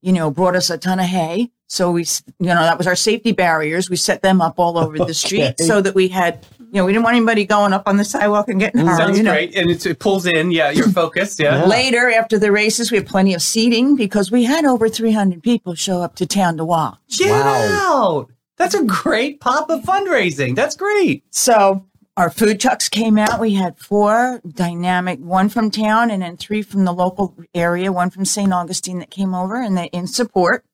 you 0.00 0.12
know, 0.12 0.30
brought 0.30 0.56
us 0.56 0.70
a 0.70 0.78
ton 0.78 0.98
of 0.98 1.06
hay. 1.06 1.50
So 1.66 1.92
we, 1.92 2.06
you 2.40 2.46
know, 2.46 2.62
that 2.62 2.78
was 2.78 2.86
our 2.86 2.96
safety 2.96 3.32
barriers. 3.32 3.88
We 3.90 3.96
set 3.96 4.22
them 4.22 4.40
up 4.40 4.58
all 4.58 4.78
over 4.78 4.98
the 4.98 5.14
street 5.14 5.42
Okay. 5.42 5.64
so 5.64 5.80
that 5.80 5.94
we 5.94 6.08
had 6.08 6.44
You 6.72 6.76
know, 6.80 6.84
we 6.84 6.92
didn't 6.92 7.04
want 7.04 7.16
anybody 7.16 7.44
going 7.44 7.72
up 7.72 7.82
on 7.86 7.96
the 7.96 8.04
sidewalk 8.04 8.48
and 8.48 8.60
getting 8.60 8.82
mm, 8.82 8.86
hurt. 8.88 8.96
Sounds 8.96 9.18
you 9.18 9.24
know. 9.24 9.32
great, 9.32 9.56
and 9.56 9.68
it's, 9.70 9.84
it 9.86 9.98
pulls 9.98 10.24
in. 10.24 10.52
Yeah, 10.52 10.70
your 10.70 10.88
focus. 10.92 11.38
Yeah. 11.38 11.60
Yeah. 11.60 11.66
Later, 11.66 12.10
after 12.10 12.38
the 12.38 12.52
races, 12.52 12.92
we 12.92 12.98
had 12.98 13.06
plenty 13.08 13.34
of 13.34 13.42
seating 13.42 13.96
because 13.96 14.30
we 14.30 14.44
had 14.44 14.64
over 14.64 14.88
300 14.88 15.42
people 15.42 15.74
show 15.74 16.00
up 16.00 16.14
to 16.16 16.26
town 16.26 16.56
to 16.58 16.64
watch. 16.64 16.98
Get 17.18 17.30
Wow. 17.30 18.20
out. 18.20 18.30
That's 18.56 18.74
a 18.74 18.84
great 18.84 19.40
pop 19.40 19.68
of 19.70 19.82
fundraising. 19.82 20.54
That's 20.54 20.76
great. 20.76 21.24
So 21.30 21.86
our 22.16 22.30
food 22.30 22.60
trucks 22.60 22.88
came 22.88 23.18
out. 23.18 23.40
We 23.40 23.54
had 23.54 23.78
four 23.78 24.40
dynamic, 24.46 25.18
one 25.18 25.48
from 25.48 25.70
town 25.70 26.10
and 26.10 26.22
then 26.22 26.36
three 26.36 26.62
from 26.62 26.84
the 26.84 26.92
local 26.92 27.34
area, 27.54 27.90
one 27.90 28.10
from 28.10 28.24
St. 28.26 28.52
Augustine 28.52 28.98
that 28.98 29.10
came 29.10 29.34
over 29.34 29.56
and 29.60 29.76
they 29.76 29.86
in 29.86 30.06
support. 30.06 30.64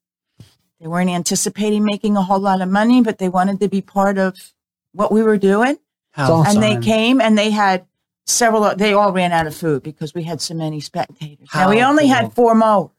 They 0.80 0.88
weren't 0.88 1.08
anticipating 1.10 1.84
making 1.84 2.16
a 2.16 2.22
whole 2.22 2.40
lot 2.40 2.60
of 2.60 2.68
money, 2.68 3.00
but 3.00 3.18
they 3.18 3.28
wanted 3.28 3.60
to 3.60 3.68
be 3.68 3.80
part 3.80 4.18
of 4.18 4.52
what 4.92 5.10
we 5.12 5.22
were 5.22 5.38
doing. 5.38 5.78
How 6.16 6.32
awesome. 6.32 6.62
And 6.62 6.62
they 6.62 6.84
came 6.84 7.20
and 7.20 7.36
they 7.36 7.50
had 7.50 7.84
several, 8.24 8.74
they 8.74 8.94
all 8.94 9.12
ran 9.12 9.32
out 9.32 9.46
of 9.46 9.54
food 9.54 9.82
because 9.82 10.14
we 10.14 10.22
had 10.22 10.40
so 10.40 10.54
many 10.54 10.80
spectators. 10.80 11.46
now 11.54 11.68
we 11.68 11.82
only 11.82 12.04
cool. 12.04 12.14
had 12.14 12.32
four 12.32 12.54
mowers. 12.54 12.90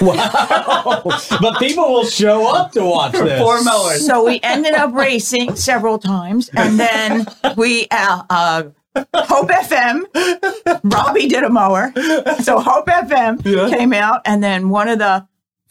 Wow. 0.00 1.02
but 1.40 1.58
people 1.58 1.92
will 1.92 2.06
show 2.06 2.46
up 2.54 2.70
to 2.72 2.84
watch 2.84 3.12
this. 3.12 3.40
Four 3.40 3.62
mowers. 3.64 4.06
So 4.06 4.24
we 4.24 4.38
ended 4.44 4.74
up 4.74 4.94
racing 4.94 5.56
several 5.56 5.98
times, 5.98 6.48
and 6.56 6.78
then 6.78 7.26
we 7.56 7.88
uh, 7.90 8.22
uh, 8.30 8.62
Hope 9.14 9.48
FM. 9.48 10.04
Robbie 10.84 11.28
did 11.28 11.42
a 11.42 11.50
mower, 11.50 11.92
so 12.42 12.60
Hope 12.60 12.86
FM 12.86 13.42
came 13.70 13.92
out, 13.92 14.22
and 14.24 14.42
then 14.42 14.70
one 14.70 14.88
of 14.88 14.98
the 14.98 15.26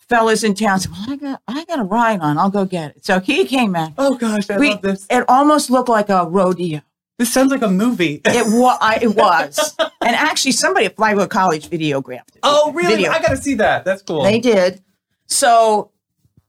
fellas 0.09 0.43
in 0.43 0.53
town 0.55 0.79
said, 0.79 0.91
"Well, 0.91 1.05
I 1.09 1.15
got 1.15 1.41
I 1.47 1.65
got 1.65 1.79
a 1.79 1.83
ride 1.83 2.19
on. 2.19 2.37
I'll 2.37 2.49
go 2.49 2.65
get 2.65 2.95
it." 2.95 3.05
So 3.05 3.19
he 3.19 3.45
came 3.45 3.75
out. 3.75 3.91
Oh 3.97 4.15
gosh, 4.15 4.49
I 4.49 4.57
We, 4.57 4.71
love 4.71 4.81
this. 4.81 5.07
it 5.09 5.25
almost 5.27 5.69
looked 5.69 5.89
like 5.89 6.09
a 6.09 6.25
rodeo. 6.27 6.81
This 7.17 7.31
sounds 7.31 7.49
like 7.51 7.61
a 7.61 7.69
movie. 7.69 8.21
It 8.25 8.45
was. 8.47 8.99
It 9.01 9.15
was, 9.15 9.75
and 9.79 10.15
actually, 10.15 10.51
somebody 10.51 10.85
at 10.87 10.95
Flagler 10.97 11.27
College 11.27 11.69
videographed 11.69 12.35
it. 12.35 12.39
oh 12.43 12.71
really? 12.73 12.95
Video. 12.95 13.11
I 13.11 13.19
gotta 13.21 13.37
see 13.37 13.53
that. 13.55 13.85
That's 13.85 14.01
cool. 14.01 14.23
They 14.23 14.39
did. 14.39 14.83
So 15.27 15.91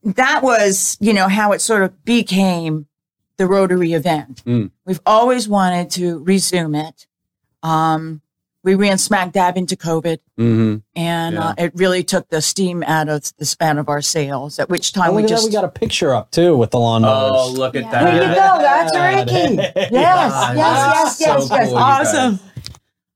that 0.03 0.43
was, 0.43 0.97
you 1.01 1.13
know, 1.13 1.29
how 1.29 1.53
it 1.53 1.61
sort 1.61 1.83
of 1.83 2.05
became 2.05 2.87
the 3.39 3.47
Rotary 3.47 3.93
event. 3.93 4.43
Mm. 4.45 4.71
We've 4.85 5.01
always 5.07 5.49
wanted 5.49 5.91
to 5.93 6.19
resume 6.25 6.75
it. 6.75 7.07
Um, 7.63 8.23
we 8.67 8.75
ran 8.75 8.99
smack 8.99 9.33
dab 9.33 9.57
into 9.57 9.77
COVID, 9.77 10.19
mm-hmm. 10.39 10.77
and 10.95 11.35
Yeah. 11.37 11.49
uh, 11.49 11.55
it 11.57 11.73
really 11.75 12.03
took 12.05 12.29
the 12.29 12.43
steam 12.43 12.83
out 12.83 13.09
of 13.09 13.33
the 13.39 13.47
span 13.47 13.79
of 13.79 13.89
our 13.89 14.03
sales. 14.03 14.59
At 14.59 14.69
which 14.69 14.93
time 14.93 15.11
Oh, 15.11 15.15
we 15.15 15.23
look 15.23 15.29
that. 15.31 15.35
just 15.37 15.47
we 15.49 15.53
got 15.53 15.65
a 15.65 15.69
picture 15.69 16.13
up 16.13 16.31
too 16.33 16.55
with 16.57 16.73
the 16.73 16.79
lawnmowers. 16.79 17.31
Oh, 17.33 17.53
look 17.53 17.75
at 17.77 17.85
Yeah. 17.85 17.91
that. 17.93 18.05
there 18.05 18.29
you 18.29 18.35
go. 18.35 18.59
That's 18.59 19.33
Ricky. 19.33 19.57
Yes, 19.77 19.93
Yeah, 19.93 20.53
yes, 20.53 20.55
yes, 20.55 21.19
so 21.19 21.25
yes, 21.25 21.49
yes. 21.51 21.69
cool. 21.69 21.79
Awesome. 21.79 22.41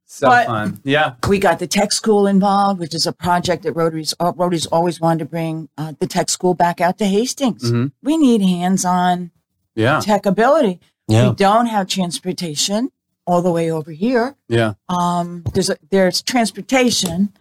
So 0.07 0.29
But- 0.29 0.47
fun. 0.47 0.81
Yeah. 0.85 1.15
We 1.29 1.39
got 1.39 1.59
the 1.59 1.67
tech 1.67 1.93
school 1.93 2.27
involved, 2.27 2.79
which 2.81 2.95
is 2.95 3.07
a 3.07 3.13
project 3.13 3.63
that 3.65 3.73
Rotary's 3.73 4.15
uh, 4.21 4.33
Rotary's 4.37 4.67
always 4.67 5.01
wanted 5.01 5.21
to 5.21 5.25
bring 5.27 5.69
uh, 5.79 5.93
the 5.99 6.07
tech 6.07 6.29
school 6.31 6.55
back 6.55 6.81
out 6.81 6.99
to 6.99 7.07
Hastings. 7.07 7.71
Mhm. 7.73 7.93
We 8.03 8.17
need 8.17 8.43
hands-on 8.43 9.31
Yeah. 9.75 10.01
tech 10.01 10.27
ability. 10.27 10.79
Yeah. 11.09 11.31
We 11.31 11.35
don't 11.35 11.67
have 11.67 11.87
transportation 11.89 12.91
all 13.27 13.43
the 13.43 13.51
way 13.53 13.71
over 13.71 13.91
here. 13.93 14.37
Yeah. 14.49 14.75
Um, 14.89 15.43
there's 15.55 15.71
a, 15.71 15.77
there's 15.91 16.23
transportation, 16.23 17.33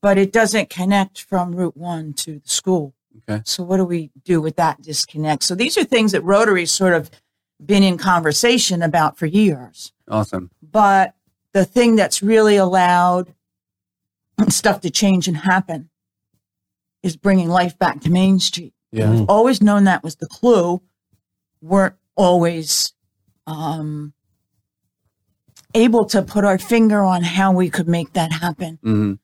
but 0.00 0.18
it 0.18 0.32
doesn't 0.32 0.70
connect 0.70 1.20
from 1.22 1.54
Route 1.54 1.76
One 1.76 2.12
to 2.14 2.38
the 2.40 2.48
school. 2.48 2.94
Okay. 3.28 3.42
So 3.44 3.62
what 3.62 3.76
do 3.78 3.84
we 3.84 4.10
do 4.24 4.40
with 4.40 4.56
that 4.56 4.82
disconnect? 4.82 5.42
So 5.42 5.54
these 5.54 5.76
are 5.76 5.84
things 5.84 6.12
that 6.12 6.22
Rotary's 6.22 6.70
sort 6.70 6.94
of 6.94 7.10
been 7.64 7.82
in 7.82 7.98
conversation 7.98 8.82
about 8.82 9.16
for 9.18 9.26
years. 9.26 9.92
Awesome. 10.08 10.50
But 10.62 11.14
the 11.52 11.64
thing 11.64 11.96
that's 11.96 12.22
really 12.22 12.56
allowed 12.56 13.34
stuff 14.48 14.80
to 14.80 14.90
change 14.90 15.28
and 15.28 15.36
happen 15.36 15.88
is 17.02 17.16
bringing 17.16 17.48
life 17.48 17.78
back 17.78 18.00
to 18.00 18.10
Main 18.10 18.38
Street 18.40 18.72
Yeah. 18.90 19.06
Mm. 19.06 19.26
always 19.28 19.60
known 19.62 19.84
that 19.84 20.02
was 20.02 20.16
the 20.16 20.26
clue, 20.26 20.82
weren't 21.60 21.94
always 22.16 22.94
um, 23.46 24.14
able 25.74 26.04
to 26.06 26.22
put 26.22 26.44
our 26.44 26.58
finger 26.58 27.02
on 27.02 27.22
how 27.22 27.52
we 27.52 27.70
could 27.70 27.88
make 27.88 28.12
that 28.12 28.32
happen. 28.32 28.78
hmm 28.82 29.14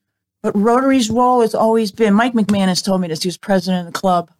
But 0.42 0.56
Rotary's 0.56 1.10
role 1.10 1.40
has 1.42 1.54
always 1.54 1.92
been 1.92 2.14
Mike 2.14 2.32
McManus 2.34 2.84
told 2.84 3.00
me 3.00 3.08
this. 3.08 3.22
He 3.22 3.28
was 3.28 3.36
president 3.36 3.86
of 3.86 3.92
the 3.92 3.98
club 3.98 4.30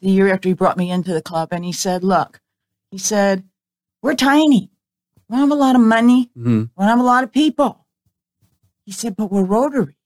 the 0.00 0.10
year 0.10 0.32
after 0.32 0.48
he 0.48 0.54
brought 0.54 0.76
me 0.78 0.90
into 0.90 1.12
the 1.12 1.22
club. 1.22 1.48
And 1.52 1.64
he 1.64 1.72
said, 1.72 2.04
Look, 2.04 2.40
he 2.90 2.98
said, 2.98 3.44
we're 4.02 4.14
tiny. 4.14 4.70
We 5.28 5.34
don't 5.36 5.48
have 5.48 5.50
a 5.58 5.60
lot 5.60 5.74
of 5.74 5.82
money. 5.82 6.30
hmm 6.34 6.60
We 6.60 6.68
don't 6.78 6.88
have 6.88 7.00
a 7.00 7.02
lot 7.02 7.24
of 7.24 7.32
people. 7.32 7.84
He 8.84 8.92
said, 8.92 9.16
but 9.16 9.30
we're 9.30 9.44
Rotary. 9.44 9.96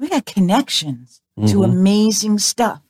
We 0.00 0.08
got 0.08 0.26
connections 0.26 1.20
to 1.46 1.58
Mhm. 1.58 1.64
amazing 1.64 2.38
stuff. 2.38 2.80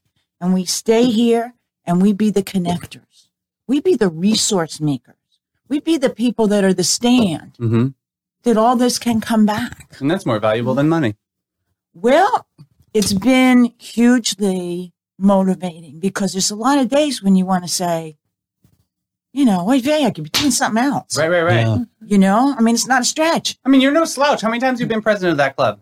And 0.40 0.54
we 0.54 0.64
stay 0.64 1.06
here 1.10 1.54
and 1.84 2.00
we 2.00 2.12
be 2.12 2.30
the 2.30 2.42
connectors. 2.42 3.28
We 3.68 3.80
be 3.80 3.94
the 3.96 4.08
resource 4.08 4.80
makers. 4.80 5.16
We 5.68 5.80
be 5.80 5.98
the 5.98 6.10
people 6.10 6.46
that 6.48 6.64
are 6.64 6.74
the 6.74 6.84
stand 6.84 7.56
hmm 7.58 7.88
that 8.42 8.56
all 8.56 8.76
this 8.76 9.00
can 9.00 9.20
come 9.20 9.44
back. 9.44 9.96
And 9.98 10.08
that's 10.08 10.24
more 10.24 10.38
valuable 10.38 10.74
than 10.74 10.88
money. 10.88 11.16
Well, 11.94 12.46
it's 12.94 13.12
been 13.12 13.74
hugely 13.76 14.92
motivating 15.18 15.98
because 15.98 16.32
there's 16.32 16.52
a 16.52 16.54
lot 16.54 16.78
of 16.78 16.88
days 16.88 17.20
when 17.20 17.34
you 17.34 17.44
want 17.44 17.64
to 17.64 17.68
say, 17.68 18.18
you 19.32 19.44
know, 19.44 19.64
wait, 19.64 19.86
I 19.88 20.10
could 20.12 20.24
be 20.24 20.30
doing 20.30 20.52
something 20.52 20.82
else. 20.82 21.18
Right, 21.18 21.28
right, 21.28 21.42
right. 21.42 21.66
Yeah. 21.66 21.78
You 22.04 22.18
know, 22.18 22.54
I 22.56 22.62
mean, 22.62 22.74
it's 22.74 22.86
not 22.86 23.02
a 23.02 23.04
stretch. 23.04 23.58
I 23.64 23.68
mean, 23.68 23.80
you're 23.80 23.92
no 23.92 24.04
slouch. 24.04 24.42
How 24.42 24.48
many 24.48 24.60
times 24.60 24.78
have 24.78 24.88
you 24.88 24.94
been 24.94 25.02
president 25.02 25.32
of 25.32 25.38
that 25.38 25.56
club? 25.56 25.80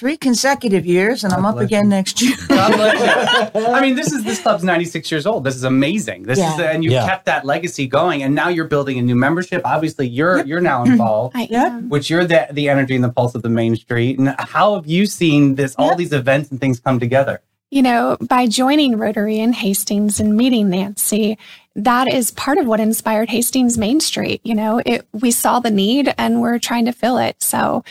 Three 0.00 0.16
consecutive 0.16 0.86
years, 0.86 1.24
and 1.24 1.32
I'm 1.34 1.44
up 1.44 1.58
again 1.58 1.84
you. 1.84 1.90
next 1.90 2.22
year. 2.22 2.34
God 2.48 2.72
bless 2.72 3.54
you. 3.54 3.66
I 3.66 3.82
mean, 3.82 3.96
this 3.96 4.12
is 4.12 4.24
this 4.24 4.40
club's 4.40 4.64
96 4.64 5.10
years 5.10 5.26
old. 5.26 5.44
This 5.44 5.54
is 5.56 5.64
amazing. 5.64 6.22
This 6.22 6.38
is 6.38 6.58
and 6.58 6.82
you've 6.82 6.94
Yeah. 6.94 7.06
kept 7.06 7.26
that 7.26 7.44
legacy 7.44 7.86
going, 7.86 8.22
and 8.22 8.34
now 8.34 8.48
you're 8.48 8.64
building 8.66 8.98
a 8.98 9.02
new 9.02 9.14
membership. 9.14 9.60
Obviously, 9.66 10.08
you're 10.08 10.42
you're 10.46 10.62
now 10.62 10.84
involved. 10.84 11.36
Mm-hmm. 11.36 11.52
Yep. 11.52 11.82
which 11.90 12.08
you're 12.08 12.24
the 12.24 12.48
the 12.50 12.70
energy 12.70 12.94
and 12.94 13.04
the 13.04 13.10
pulse 13.12 13.34
of 13.34 13.42
the 13.42 13.50
main 13.50 13.76
street. 13.76 14.18
And 14.18 14.34
how 14.38 14.74
have 14.76 14.86
you 14.86 15.04
seen 15.04 15.56
this 15.56 15.74
all 15.76 15.88
Yep. 15.88 15.98
these 15.98 16.12
events 16.14 16.50
and 16.50 16.58
things 16.58 16.80
come 16.80 16.98
together? 16.98 17.42
You 17.70 17.82
know, 17.82 18.16
by 18.22 18.46
joining 18.46 18.96
Rotary 18.96 19.38
in 19.38 19.52
Hastings 19.52 20.18
and 20.18 20.34
meeting 20.34 20.70
Nancy, 20.70 21.36
that 21.76 22.08
is 22.10 22.30
part 22.30 22.56
of 22.56 22.66
what 22.66 22.80
inspired 22.80 23.28
Hastings 23.28 23.76
Main 23.76 24.00
Street. 24.00 24.40
You 24.44 24.54
know, 24.54 24.80
it, 24.86 25.06
we 25.12 25.30
saw 25.30 25.60
the 25.60 25.70
need 25.70 26.12
and 26.16 26.40
we're 26.40 26.58
trying 26.58 26.86
to 26.86 26.92
fill 26.92 27.18
it. 27.18 27.42
So, 27.42 27.84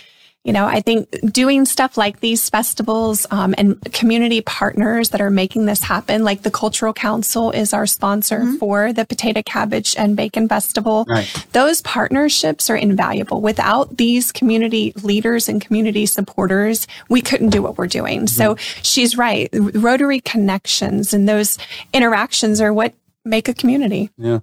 you 0.45 0.53
know, 0.53 0.65
I 0.65 0.79
think 0.79 1.09
doing 1.33 1.65
stuff 1.65 1.97
like 1.97 2.21
these 2.21 2.49
festivals 2.49 3.27
um, 3.29 3.53
and 3.57 3.79
community 3.93 4.39
partners 4.39 5.09
that 5.09 5.19
are 5.19 5.29
making 5.29 5.65
this 5.65 5.83
happen, 5.83 6.23
like 6.23 6.43
the 6.43 6.51
Cultural 6.51 6.93
Council 6.93 7.51
is 7.51 7.73
our 7.73 7.85
sponsor 7.85 8.45
for 8.57 8.93
the 8.93 9.05
Potato 9.05 9.41
Cabbage 9.43 9.95
and 9.97 10.15
Bacon 10.15 10.47
Festival. 10.47 11.05
Right. 11.09 11.27
Those 11.51 11.81
partnerships 11.81 12.69
are 12.69 12.77
invaluable. 12.77 13.41
Without 13.41 13.97
these 13.97 14.31
community 14.31 14.93
leaders 15.03 15.49
and 15.49 15.61
community 15.61 16.05
supporters, 16.05 16.87
we 17.09 17.21
couldn't 17.21 17.49
do 17.49 17.61
what 17.61 17.77
we're 17.77 17.87
doing. 17.87 18.25
So 18.27 18.55
she's 18.81 19.17
right. 19.17 19.49
Rotary 19.51 20.21
connections 20.21 21.13
and 21.13 21.27
those 21.27 21.57
interactions 21.93 22.61
are 22.61 22.73
what 22.73 22.93
make 23.25 23.49
a 23.49 23.53
community. 23.53 24.09
Yeah. 24.17 24.39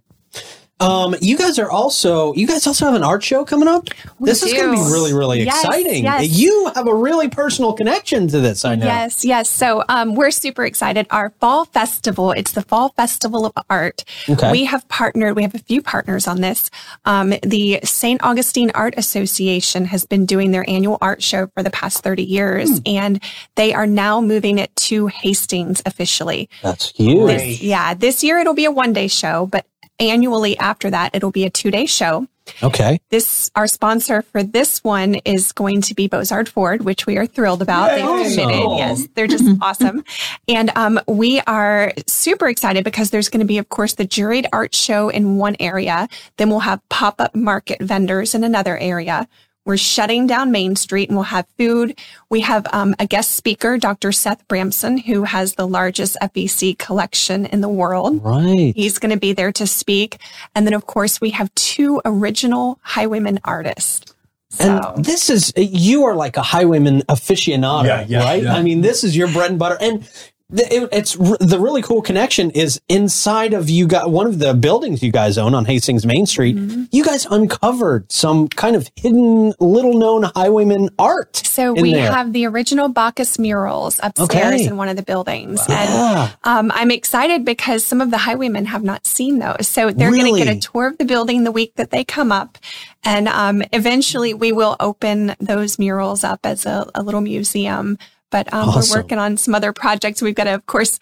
Um, 0.79 1.17
you 1.23 1.39
guys 1.39 1.59
are 1.59 1.71
also 1.71 2.35
you 2.35 2.47
guys 2.47 2.67
also 2.67 2.85
have 2.85 2.95
an 2.95 3.03
art 3.03 3.25
show 3.25 3.47
coming 3.47 3.67
up. 3.67 3.89
We 4.19 4.29
this 4.29 4.43
is 4.43 4.53
going 4.53 4.77
to 4.77 4.85
be 4.85 4.91
really 4.93 5.15
really 5.15 5.43
Yes, 5.43 5.65
exciting. 5.65 6.05
yes. 6.05 6.29
You 6.39 6.71
have 6.75 6.87
a 6.87 6.95
really 6.95 7.29
personal 7.31 7.73
connection 7.73 8.29
to 8.29 8.41
this. 8.41 8.63
I 8.65 8.75
know. 8.75 8.85
Yes, 8.85 9.25
yes. 9.25 9.49
So 9.49 9.83
um, 9.89 10.15
we're 10.15 10.31
super 10.31 10.65
excited. 10.67 11.07
Our 11.11 11.31
fall 11.41 11.65
festival, 11.65 12.33
it's 12.33 12.53
the 12.53 12.61
Fall 12.63 12.91
Festival 12.91 13.47
of 13.47 13.53
Art. 13.71 14.05
Okay. 14.29 14.53
We 14.53 14.65
have 14.67 14.87
partnered, 14.89 15.35
we 15.35 15.43
have 15.45 15.55
a 15.55 15.59
few 15.61 15.81
partners 15.81 16.27
on 16.29 16.43
this. 16.43 16.71
Um, 17.07 17.33
the 17.43 17.81
St. 17.83 18.23
Augustine 18.23 18.71
Art 18.75 18.95
Association 18.99 19.87
has 19.87 20.05
been 20.05 20.27
doing 20.27 20.51
their 20.51 20.69
annual 20.69 20.99
art 21.01 21.23
show 21.23 21.47
for 21.55 21.63
the 21.63 21.71
past 21.71 22.03
30 22.03 22.23
years, 22.25 22.69
Hmm. 22.79 22.83
and 22.87 23.23
they 23.55 23.73
are 23.73 23.87
now 23.87 24.21
moving 24.21 24.59
it 24.59 24.75
to 24.77 25.07
Hastings 25.07 25.81
officially. 25.87 26.51
That's 26.63 26.91
huge. 26.91 27.29
This, 27.29 27.63
yeah, 27.63 27.95
this 27.95 28.23
year 28.23 28.39
it'll 28.39 28.53
be 28.55 28.67
a 28.67 28.71
one 28.71 28.93
day 28.93 29.09
show, 29.09 29.47
but 29.47 29.65
annually 29.99 30.59
after 30.59 30.91
that, 30.91 31.15
it'll 31.15 31.31
be 31.31 31.45
a 31.45 31.51
two 31.51 31.71
day 31.71 31.87
show. 31.87 32.27
Okay. 32.63 33.01
This 33.11 33.51
our 33.57 33.67
sponsor 33.67 34.23
for 34.23 34.43
this 34.45 34.85
one 34.85 35.17
is 35.25 35.51
going 35.51 35.81
to 35.83 35.95
be 35.95 36.09
Bozard 36.09 36.49
Ford, 36.49 36.83
which 36.85 37.05
we 37.05 37.17
are 37.17 37.27
thrilled 37.27 37.61
about. 37.61 37.91
They've 37.91 38.05
Awesome. 38.05 38.49
committed. 38.49 38.79
Yes, 38.79 39.09
they're 39.15 39.27
just 39.27 39.45
awesome. 39.61 40.05
And 40.49 40.71
um, 40.77 41.01
we 41.09 41.41
are 41.41 41.93
super 42.07 42.49
excited 42.49 42.85
because 42.85 43.11
there's 43.11 43.29
going 43.29 43.41
to 43.41 43.47
be, 43.47 43.59
of 43.59 43.69
course, 43.69 43.95
the 43.95 44.07
juried 44.07 44.47
art 44.53 44.77
show 44.77 45.09
in 45.09 45.39
one 45.39 45.57
area. 45.59 46.09
Then 46.37 46.49
we'll 46.51 46.61
have 46.61 46.81
pop 46.89 47.21
up 47.21 47.35
market 47.35 47.81
vendors 47.81 48.33
in 48.35 48.45
another 48.45 48.79
area. 48.79 49.27
We're 49.67 49.77
shutting 49.77 50.27
down 50.27 50.53
Main 50.53 50.77
Street 50.77 51.09
and 51.11 51.17
we'll 51.19 51.25
have 51.25 51.47
food. 51.59 51.99
We 52.31 52.41
have 52.41 52.67
um, 52.73 52.95
a 53.01 53.07
guest 53.07 53.33
speaker, 53.33 53.77
Dr. 53.77 54.13
Seth 54.13 54.47
Bramson, 54.49 55.05
who 55.05 55.25
has 55.25 55.55
the 55.57 55.67
largest 55.67 56.17
FEC 56.23 56.79
collection 56.79 57.45
in 57.47 57.61
the 57.61 57.69
world. 57.69 58.25
Right. 58.25 58.73
He's 58.77 58.99
going 58.99 59.11
to 59.13 59.19
be 59.19 59.33
there 59.33 59.53
to 59.53 59.67
speak. 59.67 60.19
And 60.55 60.67
then, 60.67 60.73
of 60.75 60.87
course, 60.87 61.21
we 61.21 61.31
have 61.31 61.53
two 61.57 62.01
original 62.05 62.79
Highwayman 62.83 63.41
artists. 63.45 64.15
So, 64.51 64.93
And 64.95 65.05
this 65.05 65.29
is 65.29 65.53
you 65.57 66.05
are 66.05 66.15
like 66.15 66.37
a 66.37 66.43
highwayman 66.43 67.03
aficionado, 67.09 67.85
Yeah, 67.87 68.05
yeah, 68.09 68.25
right? 68.25 68.43
yeah. 68.45 68.55
I 68.55 68.63
mean, 68.63 68.81
this 68.81 69.03
is 69.03 69.17
your 69.17 69.27
bread 69.33 69.51
and 69.51 69.59
butter, 69.59 69.77
and 69.81 70.03
the, 70.03 70.09
it, 70.53 70.89
it's 70.93 71.15
the 71.15 71.59
really 71.61 71.83
cool 71.83 72.03
connection 72.03 72.51
is 72.53 72.81
inside 72.89 73.53
of 73.53 73.69
you 73.69 73.87
got 73.89 74.11
one 74.11 74.27
of 74.29 74.39
the 74.39 74.55
buildings 74.55 75.03
you 75.03 75.11
guys 75.11 75.39
own 75.39 75.55
on 75.55 75.65
Hastings 75.65 76.07
Main 76.07 76.25
Street. 76.25 76.55
Mm-hmm. 76.57 76.85
You 76.93 77.05
guys 77.05 77.27
uncovered 77.27 78.11
some 78.13 78.47
kind 78.49 78.77
of 78.77 78.89
hidden, 78.95 79.53
little 79.59 79.95
known 79.99 80.23
highwayman 80.23 80.91
art. 81.01 81.37
so 81.37 81.73
we 81.73 81.95
there. 81.95 82.13
have 82.13 82.33
the 82.33 82.47
original 82.47 82.89
Backus 82.89 83.39
murals 83.41 83.99
upstairs 84.03 84.55
Okay. 84.55 84.67
in 84.67 84.77
one 84.77 84.89
of 84.89 84.97
the 84.97 85.03
buildings. 85.03 85.61
Yeah. 85.69 86.31
And 86.45 86.71
um, 86.71 86.73
I'm 86.75 86.93
excited 86.93 87.45
because 87.45 87.85
some 87.85 88.01
of 88.01 88.13
the 88.13 88.19
highwaymen 88.19 88.67
have 88.67 88.85
not 88.85 89.05
seen 89.05 89.41
those. 89.41 89.67
So 89.67 89.91
they're 89.91 90.13
going 90.13 90.33
to 90.33 90.45
get 90.45 90.57
a 90.57 90.61
tour 90.61 90.87
of 90.87 90.99
the 90.99 91.05
building 91.05 91.43
the 91.43 91.53
week 91.53 91.75
that 91.75 91.91
they 91.91 92.05
come 92.05 92.31
up. 92.31 92.59
And 93.03 93.27
um, 93.27 93.63
eventually 93.73 94.33
we 94.33 94.53
will 94.53 94.77
open 94.79 95.35
those 95.41 95.79
murals 95.79 96.23
up 96.23 96.41
as 96.45 96.67
a, 96.67 96.89
a 96.95 97.03
little 97.03 97.21
museum. 97.21 97.99
But 98.31 98.53
um, 98.53 98.69
Awesome. 98.71 98.91
we're 98.97 99.03
working 99.03 99.19
on 99.19 99.37
some 99.37 99.55
other 99.55 99.73
projects. 99.73 100.21
We've 100.23 100.35
got 100.35 100.45
to, 100.45 100.55
of 100.55 100.67
course, 100.67 100.99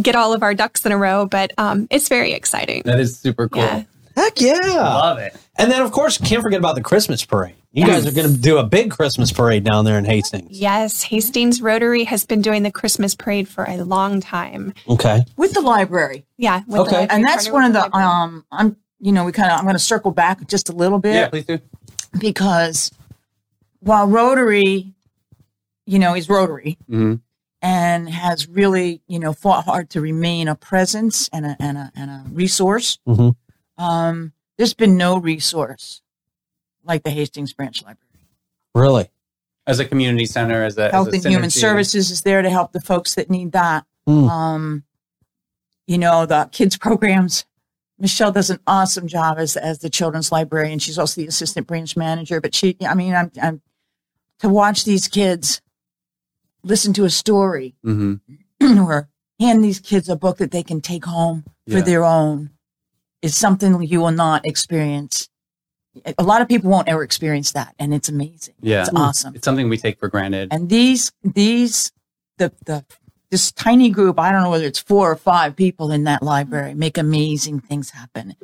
get 0.00 0.14
all 0.16 0.32
of 0.32 0.42
our 0.42 0.54
ducks 0.54 0.84
in 0.84 0.92
a 0.92 0.98
row, 0.98 1.26
but 1.26 1.52
um, 1.58 1.86
it's 1.90 2.08
very 2.08 2.32
exciting. 2.32 2.82
That 2.84 3.00
is 3.00 3.18
super 3.18 3.48
cool. 3.48 3.62
Yeah. 3.62 3.84
Heck 4.16 4.40
yeah! 4.40 4.58
Love 4.58 5.18
it. 5.18 5.34
And 5.56 5.70
then, 5.70 5.82
of 5.82 5.92
course, 5.92 6.18
can't 6.18 6.42
forget 6.42 6.58
about 6.58 6.74
the 6.74 6.82
Christmas 6.82 7.24
parade. 7.24 7.54
You 7.72 7.86
Yes. 7.86 8.02
guys 8.02 8.12
are 8.12 8.14
going 8.16 8.34
to 8.34 8.40
do 8.40 8.58
a 8.58 8.64
big 8.64 8.90
Christmas 8.90 9.30
parade 9.32 9.62
down 9.62 9.84
there 9.84 9.96
in 9.96 10.04
Hastings. 10.04 10.58
Yes, 10.58 11.02
Hastings 11.04 11.62
Rotary 11.62 12.02
has 12.04 12.26
been 12.26 12.42
doing 12.42 12.64
the 12.64 12.72
Christmas 12.72 13.14
parade 13.14 13.48
for 13.48 13.64
a 13.64 13.76
long 13.84 14.20
time. 14.20 14.74
Okay. 14.88 15.20
with 15.36 15.52
the 15.54 15.60
library. 15.60 16.26
Yeah. 16.36 16.62
with 16.66 16.80
Okay. 16.80 17.06
the 17.06 17.12
And 17.14 17.24
that's 17.24 17.48
one 17.48 17.64
of 17.64 17.72
with 17.84 17.92
the, 17.92 17.96
um, 17.96 18.44
I'm, 18.50 18.76
you 18.98 19.12
know, 19.12 19.24
we 19.24 19.30
kind 19.32 19.52
of, 19.52 19.58
I'm 19.58 19.64
going 19.64 19.76
to 19.76 19.78
circle 19.78 20.10
back 20.10 20.48
just 20.48 20.68
a 20.68 20.72
little 20.72 20.98
bit. 20.98 21.14
Yeah, 21.14 21.28
please 21.28 21.44
do. 21.44 21.60
because 22.18 22.90
while 23.78 24.08
Rotary, 24.08 24.92
you 25.90 25.98
know, 25.98 26.14
he's 26.14 26.28
Rotary 26.28 26.78
hmm 26.88 27.16
and 27.62 28.08
has 28.08 28.48
really, 28.48 29.02
you 29.06 29.18
know, 29.18 29.34
fought 29.34 29.66
hard 29.66 29.90
to 29.90 30.00
remain 30.00 30.48
a 30.48 30.54
presence 30.54 31.28
and 31.30 31.44
a 31.44 31.56
and 31.60 31.76
a 31.76 31.92
and 31.94 32.10
a 32.10 32.24
resource, 32.30 32.98
Mhm. 33.06 33.34
um, 33.76 34.32
there's 34.56 34.72
been 34.72 34.96
no 34.96 35.18
resource 35.18 36.00
like 36.84 37.02
the 37.02 37.10
Hastings 37.10 37.52
Branch 37.52 37.76
Library. 37.82 38.06
Really? 38.74 39.10
As 39.66 39.78
a 39.78 39.84
community 39.84 40.24
center, 40.24 40.64
as 40.64 40.78
a 40.78 40.94
as 40.94 41.06
a 41.08 41.10
and 41.10 41.26
Human. 41.26 41.50
Services 41.50 42.10
is 42.10 42.22
there 42.22 42.40
to 42.40 42.48
help 42.48 42.72
the 42.72 42.80
folks 42.80 43.14
that 43.16 43.28
need 43.28 43.52
that. 43.52 43.84
Mm. 44.08 44.30
Um, 44.30 44.84
you 45.86 45.98
know, 45.98 46.24
the 46.24 46.48
kids 46.52 46.78
programs. 46.78 47.44
Michelle 47.98 48.32
does 48.32 48.48
an 48.48 48.60
awesome 48.66 49.06
job 49.06 49.38
as 49.38 49.56
as 49.58 49.80
the 49.80 49.90
children's 49.90 50.32
librarian. 50.32 50.78
She's 50.78 50.98
also 50.98 51.20
the 51.20 51.26
assistant 51.26 51.66
branch 51.66 51.94
manager. 51.94 52.40
But 52.40 52.54
she, 52.54 52.76
I 52.86 52.94
mean, 52.94 53.14
I'm, 53.14 53.30
I'm 53.42 53.60
to 54.38 54.48
watch 54.48 54.84
these 54.84 55.08
kids 55.08 55.60
listen 56.62 56.92
to 56.94 57.04
a 57.04 57.10
story 57.10 57.74
Mhm. 57.84 58.20
or 58.86 59.08
hand 59.38 59.64
these 59.64 59.80
kids 59.80 60.08
a 60.08 60.16
book 60.16 60.38
that 60.38 60.50
they 60.50 60.62
can 60.62 60.80
take 60.80 61.04
home 61.04 61.44
for 61.68 61.80
their 61.80 62.04
own 62.04 62.50
is 63.22 63.36
something 63.36 63.80
you 63.82 64.00
will 64.00 64.10
not 64.12 64.44
experience. 64.46 65.28
A 66.18 66.22
lot 66.22 66.40
of 66.42 66.48
people 66.48 66.70
won't 66.70 66.88
ever 66.88 67.02
experience 67.02 67.52
that, 67.52 67.74
and 67.78 67.92
it's 67.92 68.08
amazing. 68.08 68.54
Yeah. 68.60 68.80
It's 68.82 68.90
awesome. 68.94 69.34
It's 69.34 69.44
something 69.44 69.68
we 69.68 69.76
take 69.76 69.98
for 69.98 70.08
granted. 70.08 70.48
And 70.52 70.68
these, 70.68 71.12
these, 71.22 71.90
the, 72.38 72.52
the, 72.64 72.84
this 73.30 73.50
tiny 73.52 73.90
group, 73.90 74.18
I 74.18 74.30
don't 74.32 74.42
know 74.42 74.50
whether 74.50 74.66
it's 74.66 74.78
four 74.78 75.10
or 75.10 75.16
five 75.16 75.56
people 75.56 75.90
in 75.90 76.04
that 76.04 76.22
library, 76.22 76.74
make 76.74 76.96
amazing 76.98 77.60
things 77.60 77.90
happen. 77.90 78.34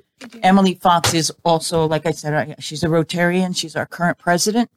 Emily 0.43 0.75
Fox 0.75 1.15
is 1.15 1.33
also, 1.45 1.87
like 1.87 2.07
I 2.07 2.11
said, 2.13 2.33
uh, 2.35 2.55
she's 2.59 2.83
a 2.83 2.89
Rotarian. 2.89 3.57
She's 3.57 3.77
our 3.77 3.87
current 3.87 4.19
president. 4.19 4.71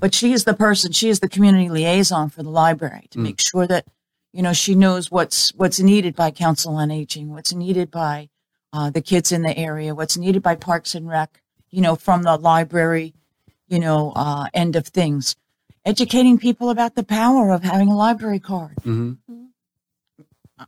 But 0.00 0.14
she 0.14 0.32
is 0.32 0.44
the 0.44 0.54
person, 0.54 0.92
she 0.92 1.08
is 1.08 1.20
the 1.20 1.28
community 1.28 1.68
liaison 1.68 2.30
for 2.30 2.42
the 2.42 2.50
library 2.50 3.06
to 3.10 3.18
make 3.18 3.40
sure 3.40 3.66
that, 3.66 3.86
you 4.32 4.42
know, 4.42 4.52
she 4.52 4.74
knows 4.74 5.10
what's, 5.10 5.50
what's 5.54 5.78
needed 5.78 6.16
by 6.16 6.30
Council 6.30 6.74
on 6.76 6.90
Aging, 6.90 7.30
what's 7.30 7.52
needed 7.52 7.90
by 7.90 8.30
uh, 8.72 8.90
the 8.90 9.02
kids 9.02 9.30
in 9.30 9.42
the 9.42 9.56
area, 9.56 9.94
what's 9.94 10.16
needed 10.16 10.42
by 10.42 10.54
Parks 10.54 10.94
and 10.94 11.08
Rec, 11.08 11.42
you 11.70 11.80
know, 11.80 11.96
from 11.96 12.22
the 12.22 12.36
library, 12.36 13.14
you 13.68 13.78
know, 13.78 14.12
uh, 14.16 14.46
end 14.54 14.74
of 14.76 14.86
things 14.86 15.36
educating 15.84 16.38
people 16.38 16.70
about 16.70 16.94
the 16.94 17.02
power 17.02 17.52
of 17.52 17.62
having 17.62 17.88
a 17.88 17.96
library 17.96 18.38
card. 18.40 18.76
hmm 18.82 19.14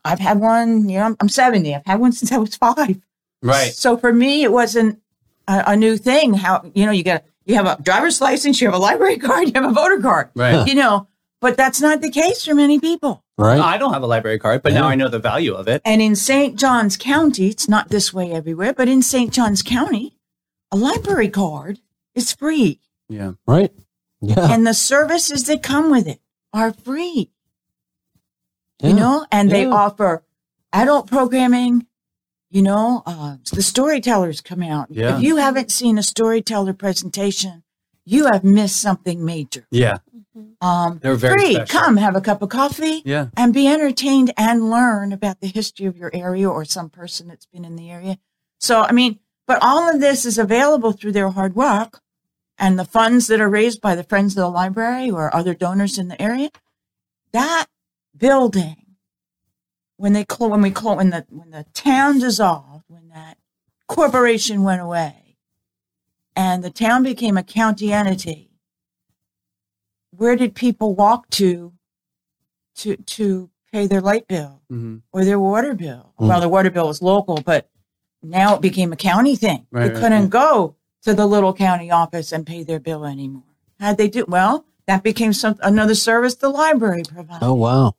I've 0.07 0.21
had 0.21 0.41
one, 0.41 0.89
you 0.89 0.99
know, 0.99 1.05
I'm, 1.05 1.17
I'm 1.21 1.29
70. 1.29 1.75
I've 1.75 1.85
had 1.85 2.01
one 2.01 2.13
since 2.19 2.33
I 2.33 2.39
was 2.39 2.57
five. 2.57 2.99
Right. 3.43 3.73
So 3.73 3.97
for 3.99 4.13
me, 4.13 4.43
it 4.43 4.51
wasn't 4.51 5.01
a, 5.47 5.65
a 5.69 5.77
new 5.77 5.99
thing. 5.99 6.33
How, 6.35 6.71
you 6.75 6.87
know, 6.87 6.93
you 6.93 7.03
got, 7.05 7.25
you 7.45 7.55
have 7.57 7.67
a 7.67 7.83
driver's 7.83 8.21
license, 8.21 8.61
you 8.61 8.67
have 8.69 8.75
a 8.75 8.79
library 8.79 9.19
card, 9.19 9.49
you 9.49 9.53
have 9.61 9.71
a 9.71 9.75
voter 9.75 10.01
card, 10.01 10.31
Right. 10.35 10.67
you 10.67 10.75
know, 10.75 11.09
but 11.41 11.57
that's 11.57 11.81
not 11.81 12.01
the 12.01 12.11
case 12.11 12.45
for 12.45 12.55
many 12.55 12.79
people. 12.79 13.25
Right. 13.39 13.59
I 13.61 13.79
don't 13.79 13.93
have 13.93 14.03
a 14.03 14.07
library 14.07 14.39
card, 14.39 14.63
but 14.63 14.73
now 14.73 14.87
I 14.87 14.95
know 14.95 15.09
the 15.09 15.19
value 15.19 15.55
of 15.55 15.67
it. 15.69 15.83
And 15.85 16.01
in 16.01 16.15
St. 16.15 16.57
Johns 16.59 16.97
County, 16.97 17.49
it's 17.49 17.69
not 17.69 17.89
this 17.89 18.13
way 18.13 18.31
everywhere, 18.33 18.73
but 18.73 18.89
in 18.89 19.03
St. 19.03 19.33
Johns 19.33 19.63
County, 19.63 20.15
a 20.71 20.77
library 20.77 21.29
card 21.29 21.81
is 22.15 22.33
free. 22.33 22.81
Yeah. 23.09 23.33
right. 23.47 23.73
Yeah. 24.21 24.53
and 24.53 24.65
the 24.67 24.75
services 24.75 25.45
that 25.45 25.63
come 25.65 25.91
with 25.91 26.07
it 26.07 26.21
are 26.53 26.73
free. 26.73 27.31
Yeah. 28.81 28.89
you 28.91 28.95
know, 28.95 29.27
and 29.33 29.51
they 29.51 29.67
offer 29.67 30.23
adult 30.73 31.09
programming. 31.09 31.87
You 32.53 32.61
know, 32.61 33.03
uh, 33.07 33.37
the 33.51 33.63
storytellers 33.63 34.43
come 34.43 34.63
out. 34.63 34.89
Yeah. 34.91 35.17
If 35.17 35.23
you 35.23 35.37
haven't 35.37 35.71
seen 35.73 35.97
a 35.97 36.03
storyteller 36.03 36.75
presentation, 36.75 37.63
you 38.05 38.27
have 38.27 38.45
missed 38.45 38.79
something 38.79 39.25
major. 39.25 39.67
Yeah. 39.71 39.99
Um, 40.61 40.99
They're 41.03 41.15
very 41.15 41.41
free. 41.41 41.55
special. 41.55 41.81
Come 41.81 41.97
have 41.97 42.15
a 42.15 42.21
cup 42.21 42.43
of 42.43 42.51
coffee 42.51 43.01
Yeah. 43.07 43.29
and 43.39 43.55
be 43.55 43.67
entertained 43.67 44.35
and 44.37 44.69
learn 44.71 45.13
about 45.13 45.41
the 45.41 45.47
history 45.47 45.87
of 45.87 45.97
your 45.97 46.11
area 46.13 46.47
or 46.49 46.67
some 46.67 46.91
person 46.91 47.29
that's 47.29 47.47
been 47.47 47.65
in 47.65 47.77
the 47.77 47.91
area. 47.91 48.19
So, 48.61 48.83
I 48.83 48.93
mean, 48.93 49.19
but 49.47 49.59
all 49.63 49.89
of 49.93 50.01
this 50.01 50.27
is 50.27 50.37
available 50.37 50.93
through 50.93 51.13
their 51.13 51.31
hard 51.31 51.57
work 51.57 52.03
and 52.59 52.79
the 52.79 52.85
funds 52.85 53.29
that 53.29 53.41
are 53.41 53.49
raised 53.49 53.81
by 53.81 53.95
the 53.95 54.05
Friends 54.05 54.35
of 54.37 54.43
the 54.43 54.49
Library 54.51 55.11
or 55.11 55.35
other 55.35 55.55
donors 55.55 55.97
in 55.97 56.09
the 56.09 56.21
area. 56.21 56.51
That 57.33 57.67
building, 58.17 58.82
when 60.03 60.15
they 60.15 60.25
clo- 60.25 60.49
when 60.49 60.63
we 60.63 60.73
clo- 60.73 60.97
when 60.97 61.11
the 61.11 61.25
when 61.31 61.51
the 61.51 61.65
town 61.75 62.19
dissolved, 62.19 62.83
when 62.89 63.09
that 63.11 63.39
corporation 63.87 64.65
went 64.65 64.83
away, 64.83 65.37
and 66.35 66.65
the 66.65 66.71
town 66.71 67.05
became 67.05 67.37
a 67.37 67.45
county 67.45 67.93
entity, 67.93 68.51
where 70.11 70.35
did 70.35 70.57
people 70.57 70.97
walk 70.97 71.31
to 71.31 71.75
to 72.75 72.97
to 72.97 73.49
pay 73.71 73.87
their 73.87 74.01
light 74.01 74.27
bill 74.27 74.63
hmm 74.69 74.97
or 75.13 75.25
their 75.25 75.39
water 75.39 75.73
bill? 75.73 76.15
Mm. 76.19 76.27
Well, 76.27 76.41
the 76.41 76.49
water 76.49 76.71
bill 76.73 76.89
was 76.89 77.01
local, 77.01 77.37
but 77.37 77.71
now 78.25 78.57
it 78.57 78.61
became 78.61 78.93
a 78.93 78.97
county 78.97 79.37
thing. 79.37 79.69
Right, 79.71 79.85
they 79.85 79.89
right, 79.91 80.01
couldn't 80.03 80.23
right. 80.23 80.31
go 80.31 80.75
to 81.03 81.15
the 81.15 81.27
little 81.27 81.55
county 81.55 81.93
office 81.93 82.33
and 82.33 82.45
pay 82.45 82.65
their 82.65 82.81
bill 82.81 83.05
anymore. 83.05 83.55
Had 83.79 83.99
they 83.99 84.09
do 84.09 84.25
well, 84.27 84.67
that 84.89 85.05
became 85.05 85.33
some 85.33 85.61
another 85.63 85.95
service 85.95 86.35
the 86.35 86.49
library 86.49 87.05
provided. 87.05 87.47
Oh 87.47 87.55
wow. 87.55 87.95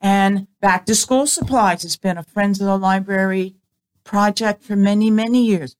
And 0.00 0.46
back 0.60 0.84
to 0.86 0.94
school 0.94 1.26
supplies 1.26 1.82
has 1.82 1.96
been 1.96 2.18
a 2.18 2.22
Friends 2.22 2.60
of 2.60 2.66
the 2.66 2.76
Library 2.78 3.56
project 4.04 4.62
for 4.62 4.76
many, 4.76 5.10
many 5.10 5.44
years. 5.44 5.74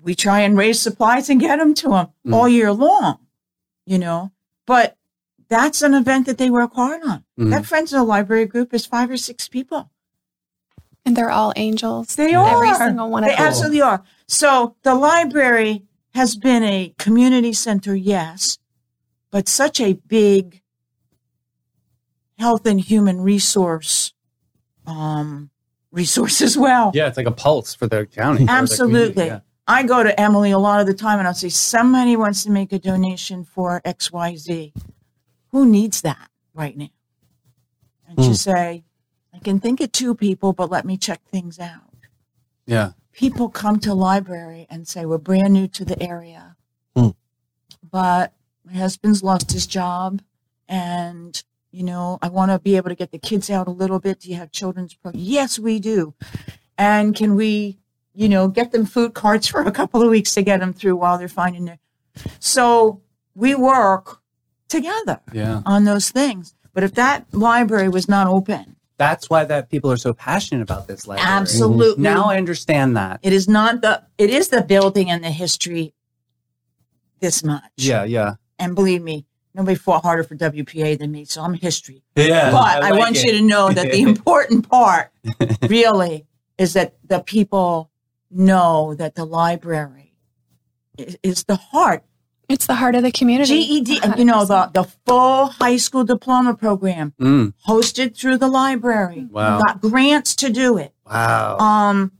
We 0.00 0.14
try 0.14 0.40
and 0.40 0.56
raise 0.58 0.80
supplies 0.80 1.30
and 1.30 1.40
get 1.40 1.58
them 1.58 1.74
to 1.74 1.88
them 1.88 2.06
Mm. 2.26 2.34
all 2.34 2.48
year 2.48 2.72
long, 2.72 3.18
you 3.86 3.98
know, 3.98 4.32
but 4.66 4.96
that's 5.48 5.82
an 5.82 5.94
event 5.94 6.26
that 6.26 6.38
they 6.38 6.50
work 6.50 6.74
hard 6.74 7.02
on. 7.04 7.24
Mhm. 7.38 7.50
That 7.50 7.66
Friends 7.66 7.92
of 7.92 7.98
the 7.98 8.04
Library 8.04 8.46
group 8.46 8.72
is 8.74 8.86
five 8.86 9.10
or 9.10 9.16
six 9.16 9.48
people. 9.48 9.90
And 11.04 11.16
they're 11.16 11.30
all 11.30 11.52
angels. 11.56 12.14
They 12.16 12.32
are. 12.34 12.54
Every 12.56 12.68
are. 12.70 12.74
single 12.88 13.10
one 13.10 13.24
of 13.24 13.30
They 13.30 13.36
them. 13.36 13.44
absolutely 13.46 13.82
are. 13.82 14.02
So 14.26 14.76
the 14.82 14.94
library 14.94 15.84
has 16.14 16.36
been 16.36 16.62
a 16.62 16.94
community 16.98 17.52
center, 17.52 17.94
yes, 17.94 18.58
but 19.30 19.48
such 19.48 19.80
a 19.80 19.94
big 19.94 20.61
health 22.42 22.66
and 22.66 22.80
human 22.80 23.20
resource 23.20 24.12
um, 24.86 25.50
resource 25.92 26.42
as 26.42 26.58
well. 26.58 26.90
Yeah. 26.92 27.06
It's 27.06 27.16
like 27.16 27.26
a 27.26 27.30
pulse 27.46 27.72
for 27.74 27.86
the 27.86 28.04
county. 28.06 28.40
for 28.40 28.46
the 28.46 28.52
Absolutely. 28.52 29.32
I 29.68 29.84
go 29.84 30.02
to 30.02 30.20
Emily 30.20 30.50
a 30.50 30.58
lot 30.58 30.80
of 30.80 30.86
the 30.88 30.94
time 30.94 31.18
and 31.20 31.28
I'll 31.28 31.34
say, 31.34 31.48
somebody 31.48 32.16
wants 32.16 32.42
to 32.44 32.50
make 32.50 32.72
a 32.72 32.78
donation 32.80 33.44
for 33.44 33.80
XYZ. 33.84 34.72
Who 35.52 35.66
needs 35.66 36.00
that 36.02 36.28
right 36.52 36.76
now? 36.76 36.88
And 38.08 38.18
Hmm. 38.18 38.24
she 38.24 38.34
say, 38.34 38.84
I 39.32 39.38
can 39.38 39.60
think 39.60 39.80
of 39.80 39.92
two 39.92 40.14
people, 40.16 40.52
but 40.52 40.68
let 40.68 40.84
me 40.84 40.96
check 40.98 41.20
things 41.30 41.58
out 41.60 41.94
Yeah. 42.66 42.92
people 43.12 43.48
come 43.48 43.78
to 43.80 43.94
library 43.94 44.66
and 44.68 44.88
say 44.88 45.06
we're 45.06 45.18
brand 45.18 45.52
new 45.52 45.68
to 45.68 45.84
the 45.84 46.02
area 46.02 46.56
but 47.90 48.32
my 48.64 48.72
husband's 48.74 49.22
lost 49.22 49.52
his 49.52 49.66
job 49.66 50.22
and 50.68 51.42
you 51.72 51.82
know, 51.82 52.18
I 52.22 52.28
want 52.28 52.50
to 52.52 52.58
be 52.58 52.76
able 52.76 52.90
to 52.90 52.94
get 52.94 53.10
the 53.10 53.18
kids 53.18 53.50
out 53.50 53.66
a 53.66 53.70
little 53.70 53.98
bit. 53.98 54.20
Do 54.20 54.28
you 54.28 54.36
have 54.36 54.52
children's 54.52 54.94
program? 54.94 55.22
Yes, 55.24 55.58
we 55.58 55.80
do. 55.80 56.14
And 56.78 57.14
can 57.16 57.34
we, 57.34 57.78
you 58.14 58.28
know, 58.28 58.48
get 58.48 58.72
them 58.72 58.84
food 58.86 59.14
carts 59.14 59.46
for 59.52 59.62
a 59.62 59.72
couple 59.72 60.02
of 60.02 60.10
weeks 60.10 60.32
to 60.34 60.42
get 60.42 60.60
them 60.60 60.72
through 60.72 60.96
while 60.96 61.18
they're 61.18 61.28
finding 61.28 61.64
their. 61.64 61.78
So 62.38 63.00
we 63.34 63.54
work 63.54 64.20
together 64.68 65.20
Yeah. 65.32 65.62
on 65.66 65.84
those 65.84 66.10
things. 66.10 66.54
But 66.74 66.84
if 66.84 66.94
that 66.94 67.26
library 67.32 67.88
was 67.88 68.08
not 68.08 68.26
open, 68.26 68.76
That's 68.98 69.28
why 69.28 69.44
that 69.44 69.68
people 69.70 69.90
are 69.90 69.96
so 69.96 70.12
passionate 70.12 70.62
about 70.62 70.86
this 70.88 71.06
library. 71.06 71.28
absolutely. 71.30 72.02
Now 72.02 72.24
I 72.26 72.36
understand 72.36 72.96
that. 72.96 73.20
it 73.22 73.32
is 73.32 73.48
not 73.48 73.80
the, 73.82 74.04
it 74.18 74.30
is 74.30 74.48
the 74.48 74.62
building 74.62 75.10
and 75.10 75.24
the 75.24 75.30
history 75.30 75.94
this 77.20 77.42
much. 77.44 77.62
Yeah, 77.76 78.04
yeah. 78.04 78.34
And 78.58 78.74
believe 78.74 79.02
me, 79.02 79.26
nobody 79.54 79.74
fought 79.76 80.02
harder 80.02 80.24
for 80.24 80.34
WPA 80.36 80.98
than 80.98 81.10
me. 81.12 81.24
So 81.24 81.42
I'm 81.42 81.54
history. 81.54 82.02
Yeah. 82.16 82.50
But 82.50 82.82
I, 82.82 82.92
want 82.92 83.22
you 83.22 83.32
to 83.32 83.42
know 83.42 83.70
that 83.70 83.90
the 83.90 84.00
important 84.08 84.68
part 84.68 85.10
really 85.68 86.26
is 86.58 86.74
that 86.74 86.94
the 87.06 87.20
people 87.20 87.90
know 88.30 88.94
that 88.94 89.14
the 89.14 89.24
library 89.24 90.14
is, 90.98 91.18
is 91.22 91.44
the 91.44 91.56
heart. 91.56 92.04
It's 92.48 92.66
the 92.66 92.74
heart 92.74 92.94
of 92.94 93.02
the 93.02 93.12
community. 93.12 93.62
GED, 93.80 94.00
and 94.02 94.18
you 94.18 94.24
know, 94.24 94.44
the, 94.44 94.70
the 94.74 94.84
full 95.06 95.46
high 95.46 95.76
school 95.76 96.04
diploma 96.04 96.54
program 96.54 97.14
Mm, 97.18 97.54
hosted 97.66 98.16
through 98.16 98.36
the 98.38 98.48
library. 98.48 99.26
Wow. 99.30 99.60
Got 99.60 99.80
grants 99.80 100.34
to 100.36 100.50
do 100.50 100.76
it. 100.76 100.92
wow. 101.06 101.56
Um, 101.58 102.12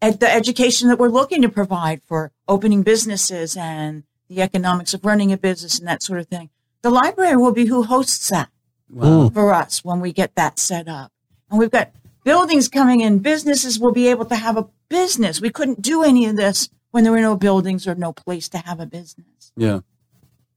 at 0.00 0.20
the 0.20 0.32
education 0.32 0.88
that 0.88 0.98
we're 0.98 1.08
looking 1.08 1.42
to 1.42 1.48
provide 1.48 2.02
for 2.02 2.32
opening 2.46 2.82
businesses 2.82 3.56
and 3.56 4.04
the 4.28 4.42
economics 4.42 4.94
of 4.94 5.04
running 5.04 5.32
a 5.32 5.38
business 5.38 5.78
and 5.78 5.88
that 5.88 6.02
sort 6.02 6.20
of 6.20 6.26
thing. 6.28 6.50
The 6.82 6.90
library 6.90 7.36
will 7.36 7.52
be 7.52 7.66
who 7.66 7.82
hosts 7.82 8.28
that 8.28 8.50
wow. 8.90 9.30
for 9.30 9.52
us 9.52 9.84
when 9.84 10.00
we 10.00 10.12
get 10.12 10.34
that 10.36 10.58
set 10.58 10.88
up. 10.88 11.12
And 11.50 11.58
we've 11.58 11.70
got 11.70 11.92
buildings 12.24 12.68
coming 12.68 13.00
in. 13.00 13.18
Businesses 13.20 13.78
will 13.78 13.92
be 13.92 14.08
able 14.08 14.26
to 14.26 14.36
have 14.36 14.56
a 14.56 14.68
business. 14.88 15.40
We 15.40 15.50
couldn't 15.50 15.82
do 15.82 16.02
any 16.02 16.26
of 16.26 16.36
this 16.36 16.68
when 16.90 17.04
there 17.04 17.12
were 17.12 17.20
no 17.20 17.36
buildings 17.36 17.86
or 17.86 17.94
no 17.94 18.12
place 18.12 18.48
to 18.50 18.58
have 18.58 18.80
a 18.80 18.86
business. 18.86 19.52
Yeah. 19.56 19.80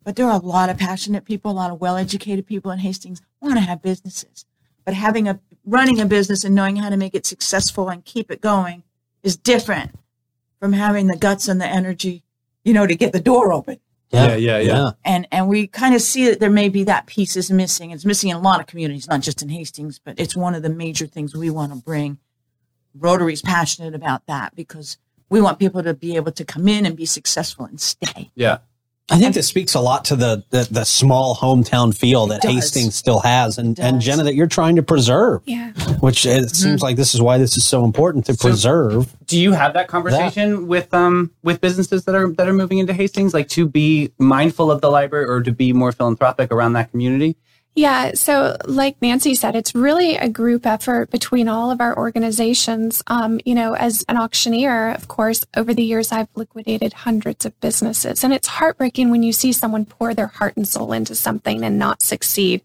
But 0.04 0.16
there 0.16 0.26
are 0.26 0.40
a 0.40 0.46
lot 0.46 0.70
of 0.70 0.78
passionate 0.78 1.26
people, 1.26 1.52
a 1.52 1.54
lot 1.54 1.72
of 1.72 1.80
well-educated 1.80 2.48
people 2.48 2.72
in 2.72 2.80
Hastings 2.80 3.22
want 3.40 3.56
to 3.56 3.62
have 3.62 3.82
businesses. 3.82 4.46
But 4.84 4.96
having 4.96 5.28
a 5.28 5.40
running 5.66 6.00
a 6.00 6.06
business 6.06 6.44
and 6.44 6.56
knowing 6.56 6.78
how 6.78 6.90
to 6.90 6.98
make 6.98 7.14
it 7.14 7.26
successful 7.26 7.90
and 7.90 8.04
keep 8.04 8.32
it 8.32 8.42
going 8.42 8.84
is 9.22 9.38
different 9.38 9.92
from 10.60 10.74
having 10.74 11.08
the 11.08 11.18
guts 11.18 11.48
and 11.48 11.62
the 11.62 11.68
energy, 11.68 12.24
you 12.64 12.74
know, 12.74 12.86
to 12.88 12.96
get 12.96 13.14
the 13.14 13.20
door 13.20 13.52
open. 13.54 13.80
Yeah, 14.12 14.36
yeah, 14.36 14.60
yeah. 14.60 14.92
And 15.06 15.28
and 15.32 15.48
we 15.48 15.68
kind 15.68 15.96
of 15.96 16.02
see 16.02 16.26
that 16.26 16.40
there 16.40 16.50
may 16.50 16.68
be 16.68 16.84
that 16.84 17.06
piece 17.06 17.38
is 17.38 17.50
missing. 17.50 17.92
It's 17.92 18.06
missing 18.06 18.30
in 18.30 18.36
a 18.36 18.42
lot 18.42 18.60
of 18.60 18.68
communities, 18.68 19.08
not 19.08 19.22
just 19.22 19.42
in 19.42 19.50
Hastings, 19.50 20.00
but 20.00 20.20
it's 20.20 20.36
one 20.36 20.54
of 20.54 20.64
the 20.64 20.70
major 20.70 21.08
things 21.08 21.34
we 21.34 21.50
want 21.50 21.72
to 21.72 21.80
bring. 21.80 22.18
Rotary's 22.94 23.42
passionate 23.42 23.96
about 23.96 24.28
that 24.28 24.54
because 24.54 24.98
we 25.30 25.40
want 25.40 25.60
people 25.60 25.82
to 25.82 25.94
be 25.94 26.18
able 26.18 26.34
to 26.34 26.44
come 26.44 26.68
in 26.68 26.86
and 26.86 26.98
be 26.98 27.06
successful 27.06 27.66
and 27.66 27.80
stay. 27.80 28.32
Yeah. 28.36 28.58
I 29.10 29.18
think 29.20 29.34
this 29.36 29.48
speaks 29.48 29.74
a 29.74 29.82
lot 29.82 30.06
to 30.06 30.16
the 30.16 30.44
the, 30.52 30.68
the 30.72 30.86
small 30.86 31.36
hometown 31.36 31.96
feel 31.96 32.28
that 32.28 32.42
does. 32.42 32.52
Hastings 32.54 32.96
still 32.96 33.20
has, 33.20 33.58
and 33.58 33.78
and. 33.80 34.00
Jena 34.02 34.24
that 34.24 34.36
you're 34.36 34.48
trying 34.48 34.78
to 34.78 34.84
preserve. 34.84 35.42
Yeah. 35.46 35.72
Which 36.00 36.26
it 36.26 36.56
seems 36.56 36.82
like 36.82 36.96
this 36.96 37.14
is 37.14 37.22
why 37.22 37.38
this 37.38 37.58
is 37.58 37.66
so 37.66 37.84
important 37.84 38.26
to 38.28 38.36
So- 38.36 38.48
preserve. 38.48 39.16
Do 39.26 39.40
you 39.40 39.52
have 39.52 39.74
that 39.74 39.88
conversation 39.88 40.68
with 40.68 40.94
um 40.94 41.32
with 41.44 41.60
businesses 41.62 42.06
that 42.06 42.16
are 42.16 42.32
that 42.34 42.48
are 42.48 42.54
moving 42.54 42.78
into 42.78 42.94
Hastings, 42.94 43.34
like 43.34 43.50
to 43.50 43.68
be 43.68 44.12
mindful 44.18 44.72
of 44.72 44.82
the 44.82 44.90
library 44.90 45.26
or 45.26 45.42
to 45.42 45.52
be 45.52 45.74
more 45.74 45.92
philanthropic 45.92 46.52
around 46.52 46.74
that 46.74 46.92
community? 46.92 47.36
Yeah. 47.74 48.12
So, 48.16 48.58
like 48.66 49.02
Nancy 49.02 49.34
said, 49.34 49.56
it's 49.56 49.74
really 49.74 50.18
a 50.18 50.28
group 50.28 50.66
effort 50.66 51.10
between 51.10 51.48
all 51.48 51.72
of 51.72 51.80
our 51.80 51.98
organizations. 51.98 53.02
Um, 53.08 53.40
you 53.46 53.56
know, 53.56 53.76
as 53.76 54.04
an 54.10 54.18
auctioneer, 54.18 54.92
of 54.92 55.08
course, 55.08 55.46
over 55.56 55.74
the 55.74 55.84
years, 55.84 56.12
I've 56.12 56.28
liquidated 56.36 56.92
hundreds 56.92 57.46
of 57.46 57.58
businesses. 57.62 58.26
And 58.26 58.34
it's 58.34 58.48
heartbreaking 58.50 59.10
when 59.10 59.24
you 59.24 59.32
see 59.32 59.54
someone 59.54 59.86
pour 59.86 60.14
their 60.14 60.28
heart 60.28 60.58
and 60.58 60.68
soul 60.68 60.92
into 60.92 61.16
something 61.16 61.64
and 61.64 61.80
not 61.80 62.02
succeed. 62.02 62.62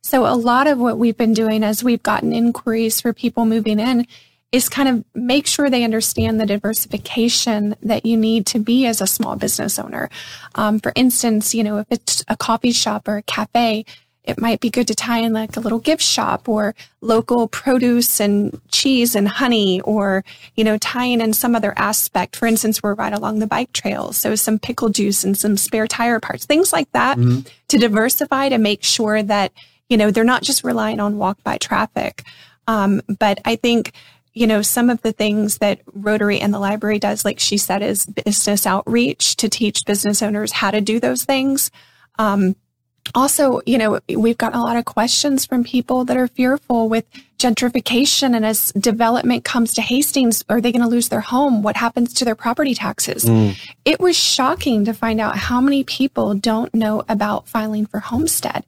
So, 0.00 0.26
a 0.26 0.32
lot 0.34 0.66
of 0.66 0.78
what 0.78 0.96
we've 0.96 1.16
been 1.16 1.34
doing 1.34 1.62
as 1.62 1.84
we've 1.84 2.02
gotten 2.02 2.32
inquiries 2.32 3.02
for 3.02 3.12
people 3.12 3.44
moving 3.44 3.78
in 3.78 4.06
is 4.50 4.70
kind 4.70 4.88
of 4.88 5.04
make 5.14 5.46
sure 5.46 5.68
they 5.68 5.84
understand 5.84 6.40
the 6.40 6.46
diversification 6.46 7.76
that 7.82 8.06
you 8.06 8.16
need 8.16 8.46
to 8.46 8.58
be 8.58 8.86
as 8.86 9.02
a 9.02 9.06
small 9.06 9.36
business 9.36 9.78
owner. 9.78 10.08
Um, 10.54 10.80
for 10.80 10.92
instance, 10.96 11.54
you 11.54 11.62
know, 11.62 11.76
if 11.76 11.86
it's 11.90 12.24
a 12.28 12.36
coffee 12.36 12.72
shop 12.72 13.08
or 13.08 13.18
a 13.18 13.22
cafe, 13.22 13.84
it 14.28 14.40
might 14.40 14.60
be 14.60 14.68
good 14.68 14.86
to 14.88 14.94
tie 14.94 15.20
in 15.20 15.32
like 15.32 15.56
a 15.56 15.60
little 15.60 15.78
gift 15.78 16.02
shop 16.02 16.48
or 16.48 16.74
local 17.00 17.48
produce 17.48 18.20
and 18.20 18.60
cheese 18.70 19.14
and 19.14 19.26
honey 19.26 19.80
or, 19.80 20.22
you 20.54 20.64
know, 20.64 20.76
tying 20.76 21.22
in 21.22 21.32
some 21.32 21.56
other 21.56 21.72
aspect. 21.76 22.36
For 22.36 22.46
instance, 22.46 22.82
we're 22.82 22.94
right 22.94 23.12
along 23.12 23.38
the 23.38 23.46
bike 23.46 23.72
trails. 23.72 24.18
So 24.18 24.34
some 24.34 24.58
pickle 24.58 24.90
juice 24.90 25.24
and 25.24 25.36
some 25.36 25.56
spare 25.56 25.86
tire 25.86 26.20
parts, 26.20 26.44
things 26.44 26.72
like 26.74 26.92
that 26.92 27.16
to 27.68 27.78
diversify 27.78 28.50
to 28.50 28.58
make 28.58 28.84
sure 28.84 29.22
that, 29.22 29.52
you 29.88 29.96
know, 29.96 30.10
they're 30.10 30.24
not 30.24 30.42
just 30.42 30.62
relying 30.62 31.00
on 31.00 31.16
walk 31.16 31.42
by 31.42 31.56
traffic. 31.56 32.22
Um, 32.66 33.00
but 33.18 33.40
I 33.46 33.56
think, 33.56 33.92
you 34.34 34.46
know, 34.46 34.60
some 34.60 34.90
of 34.90 35.00
the 35.00 35.12
things 35.12 35.58
that 35.58 35.80
Rotary 35.94 36.38
and 36.38 36.52
the 36.52 36.58
library 36.58 36.98
does, 36.98 37.24
like 37.24 37.40
she 37.40 37.56
said, 37.56 37.82
is 37.82 38.04
business 38.04 38.66
outreach 38.66 39.36
to 39.36 39.48
teach 39.48 39.86
business 39.86 40.22
owners 40.22 40.52
how 40.52 40.70
to 40.70 40.82
do 40.82 41.00
those 41.00 41.24
things. 41.24 41.70
Um, 42.18 42.56
also, 43.14 43.60
you 43.66 43.78
know, 43.78 44.00
we've 44.08 44.38
gotten 44.38 44.58
a 44.58 44.62
lot 44.62 44.76
of 44.76 44.84
questions 44.84 45.46
from 45.46 45.64
people 45.64 46.04
that 46.04 46.16
are 46.16 46.28
fearful 46.28 46.88
with 46.88 47.04
gentrification 47.38 48.34
and 48.34 48.44
as 48.44 48.72
development 48.72 49.44
comes 49.44 49.72
to 49.74 49.82
Hastings, 49.82 50.44
are 50.48 50.60
they 50.60 50.72
going 50.72 50.82
to 50.82 50.88
lose 50.88 51.08
their 51.08 51.20
home? 51.20 51.62
What 51.62 51.76
happens 51.76 52.12
to 52.14 52.24
their 52.24 52.34
property 52.34 52.74
taxes? 52.74 53.24
Mm. 53.24 53.56
It 53.84 54.00
was 54.00 54.16
shocking 54.16 54.84
to 54.84 54.92
find 54.92 55.20
out 55.20 55.36
how 55.36 55.60
many 55.60 55.84
people 55.84 56.34
don't 56.34 56.74
know 56.74 57.04
about 57.08 57.48
filing 57.48 57.86
for 57.86 58.00
homestead. 58.00 58.64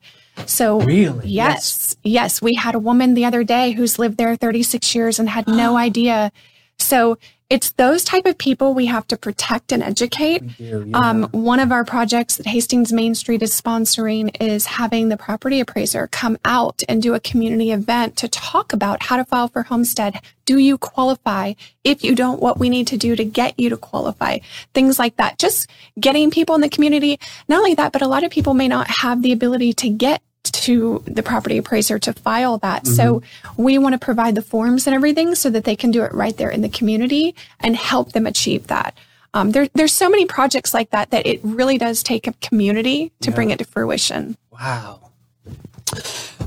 So 0.46 0.80
Really? 0.80 1.28
Yes. 1.28 1.96
Yes. 2.02 2.40
We 2.40 2.54
had 2.54 2.74
a 2.74 2.78
woman 2.78 3.14
the 3.14 3.24
other 3.24 3.44
day 3.44 3.72
who's 3.72 3.98
lived 3.98 4.16
there 4.16 4.36
36 4.36 4.94
years 4.94 5.18
and 5.18 5.28
had 5.28 5.48
no 5.48 5.76
idea. 5.88 6.32
So 6.80 7.18
it's 7.50 7.72
those 7.72 8.04
type 8.04 8.26
of 8.26 8.38
people 8.38 8.74
we 8.74 8.86
have 8.86 9.08
to 9.08 9.16
protect 9.16 9.72
and 9.72 9.82
educate. 9.82 10.40
Um, 10.94 11.24
one 11.32 11.58
of 11.58 11.72
our 11.72 11.84
projects 11.84 12.36
that 12.36 12.46
Hastings 12.46 12.92
Main 12.92 13.16
Street 13.16 13.42
is 13.42 13.60
sponsoring 13.60 14.40
is 14.40 14.66
having 14.66 15.08
the 15.08 15.16
property 15.16 15.58
appraiser 15.58 16.06
come 16.06 16.38
out 16.44 16.84
and 16.88 17.02
do 17.02 17.12
a 17.14 17.20
community 17.20 17.72
event 17.72 18.16
to 18.18 18.28
talk 18.28 18.72
about 18.72 19.02
how 19.02 19.16
to 19.16 19.24
file 19.24 19.48
for 19.48 19.64
homestead. 19.64 20.20
Do 20.44 20.58
you 20.58 20.78
qualify? 20.78 21.54
If 21.82 22.04
you 22.04 22.14
don't, 22.14 22.40
what 22.40 22.58
we 22.60 22.68
need 22.68 22.86
to 22.88 22.96
do 22.96 23.16
to 23.16 23.24
get 23.24 23.58
you 23.58 23.68
to 23.70 23.76
qualify. 23.76 24.38
Things 24.72 25.00
like 25.00 25.16
that. 25.16 25.38
Just 25.38 25.68
getting 25.98 26.30
people 26.30 26.54
in 26.54 26.60
the 26.60 26.68
community. 26.68 27.18
Not 27.48 27.58
only 27.58 27.74
that, 27.74 27.90
but 27.90 28.02
a 28.02 28.08
lot 28.08 28.22
of 28.22 28.30
people 28.30 28.54
may 28.54 28.68
not 28.68 28.86
have 28.88 29.22
the 29.22 29.32
ability 29.32 29.72
to 29.74 29.88
get 29.88 30.22
to 30.52 31.02
the 31.06 31.22
property 31.22 31.58
appraiser 31.58 31.98
to 32.00 32.12
file 32.12 32.58
that. 32.58 32.86
So 32.86 33.22
we 33.56 33.78
want 33.78 33.94
to 33.94 33.98
provide 33.98 34.34
the 34.34 34.42
forms 34.42 34.86
and 34.86 34.94
everything 34.94 35.34
so 35.34 35.50
that 35.50 35.64
they 35.64 35.76
can 35.76 35.90
do 35.90 36.02
it 36.02 36.12
right 36.12 36.36
there 36.36 36.50
in 36.50 36.62
the 36.62 36.68
community 36.68 37.34
and 37.60 37.76
help 37.76 38.12
them 38.12 38.26
achieve 38.26 38.66
that. 38.68 38.94
Um, 39.32 39.52
there, 39.52 39.68
there's 39.74 39.92
so 39.92 40.08
many 40.10 40.26
projects 40.26 40.74
like 40.74 40.90
that 40.90 41.10
that 41.12 41.26
it 41.26 41.40
really 41.44 41.78
does 41.78 42.02
take 42.02 42.26
a 42.26 42.32
community 42.34 43.12
to 43.20 43.30
bring 43.30 43.50
it 43.50 43.58
to 43.60 43.64
fruition. 43.64 44.36
Wow. 44.50 45.10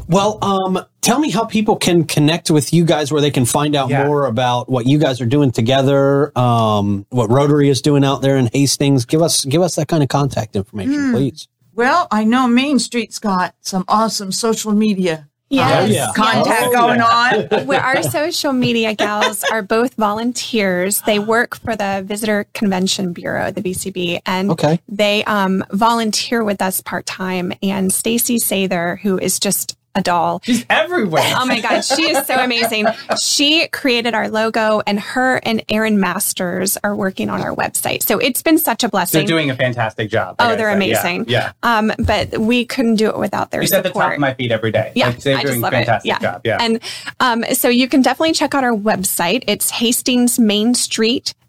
Well, 0.08 0.38
um, 0.44 0.86
tell 1.02 1.20
me 1.20 1.32
how 1.32 1.46
people 1.46 1.78
can 1.78 2.04
connect 2.04 2.52
with 2.52 2.74
you 2.74 2.84
guys, 2.84 3.12
where 3.12 3.22
they 3.22 3.32
can 3.32 3.46
find 3.46 3.76
out 3.76 3.90
Yeah. 3.90 4.06
more 4.06 4.26
about 4.26 4.70
what 4.70 4.86
you 4.86 4.98
guys 4.98 5.22
are 5.22 5.26
doing 5.26 5.52
together, 5.52 6.38
um, 6.38 7.06
what 7.10 7.32
Rotary 7.32 7.70
is 7.70 7.82
doing 7.82 8.04
out 8.04 8.22
there 8.22 8.36
in 8.38 8.50
Hastings. 8.54 9.06
Give 9.06 9.22
us 9.22 9.46
give 9.46 9.62
us 9.62 9.76
that 9.76 9.88
kind 9.88 10.04
of 10.04 10.10
contact 10.10 10.56
information, 10.56 11.14
please. 11.14 11.48
Well, 11.76 12.08
I 12.12 12.24
know 12.24 12.48
Main 12.48 12.80
Street's 12.80 13.20
got 13.20 13.56
some 13.62 13.84
awesome 13.88 14.32
social 14.32 14.72
media 14.74 15.28
Yes. 15.50 15.92
yeah. 15.92 16.08
contact 16.16 16.68
Oh, 16.68 16.72
going 16.72 17.00
yeah. 17.00 17.48
on. 17.60 17.66
Where 17.68 17.80
our 17.82 18.02
social 18.02 18.54
media 18.54 18.96
gals 18.96 19.44
are 19.52 19.62
both 19.62 19.94
volunteers. 19.96 21.02
They 21.02 21.20
work 21.20 21.56
for 21.58 21.76
the 21.76 22.04
Visitor 22.06 22.46
Convention 22.54 23.14
Bureau, 23.14 23.52
the 23.52 23.62
VCB, 23.62 24.22
and 24.26 24.50
Okay. 24.52 24.80
they 24.88 25.24
um, 25.26 25.64
volunteer 25.72 26.44
with 26.44 26.60
us 26.62 26.82
part 26.82 27.06
time. 27.06 27.54
And 27.62 27.94
Stacy 27.94 28.38
Sather, 28.38 28.98
who 29.00 29.20
is 29.20 29.40
just 29.40 29.78
a 29.96 30.02
doll, 30.02 30.42
She's 30.44 30.66
everywhere. 30.70 31.24
Oh 31.36 31.46
my 31.46 31.60
God, 31.62 31.82
she 31.82 32.04
is 32.10 32.26
so 32.26 32.36
amazing. 32.36 32.88
She 33.22 33.68
created 33.68 34.14
our 34.14 34.30
logo, 34.30 34.82
and 34.88 35.00
her 35.00 35.38
and 35.44 35.64
Aaron 35.70 36.00
Masters 36.00 36.78
are 36.84 36.96
working 36.96 37.30
on 37.30 37.42
our 37.42 37.56
website. 37.56 38.02
So 38.04 38.18
it's 38.18 38.42
been 38.42 38.58
such 38.58 38.84
a 38.84 38.90
blessing. 38.90 39.20
They're 39.20 39.28
doing 39.28 39.50
a 39.52 39.56
fantastic 39.56 40.10
job. 40.10 40.36
Oh, 40.40 40.56
they're 40.56 40.70
say. 40.72 40.74
Amazing. 40.76 41.26
Yeah. 41.28 41.52
Um, 41.62 41.92
but 42.00 42.38
we 42.40 42.66
couldn't 42.66 42.96
do 42.96 43.08
it 43.10 43.18
without 43.18 43.52
their 43.52 43.62
She's 43.62 43.72
at 43.72 43.84
the 43.84 43.90
support. 43.90 44.06
top 44.06 44.14
of 44.14 44.20
my 44.20 44.34
feet 44.34 44.52
every 44.52 44.72
day. 44.72 44.92
Yeah, 44.96 45.08
Like, 45.08 45.20
they're 45.20 45.38
I 45.38 45.44
doing 45.44 45.64
a 45.64 45.70
fantastic. 45.72 46.10
Yeah. 46.10 46.20
job. 46.20 46.42
Yeah. 46.44 46.58
And 46.60 46.80
um, 47.20 47.44
so 47.54 47.70
you 47.70 47.88
can 47.88 48.02
definitely 48.02 48.34
check 48.34 48.56
out 48.56 48.64
our 48.64 48.76
website. 48.76 49.44
It's 49.48 49.70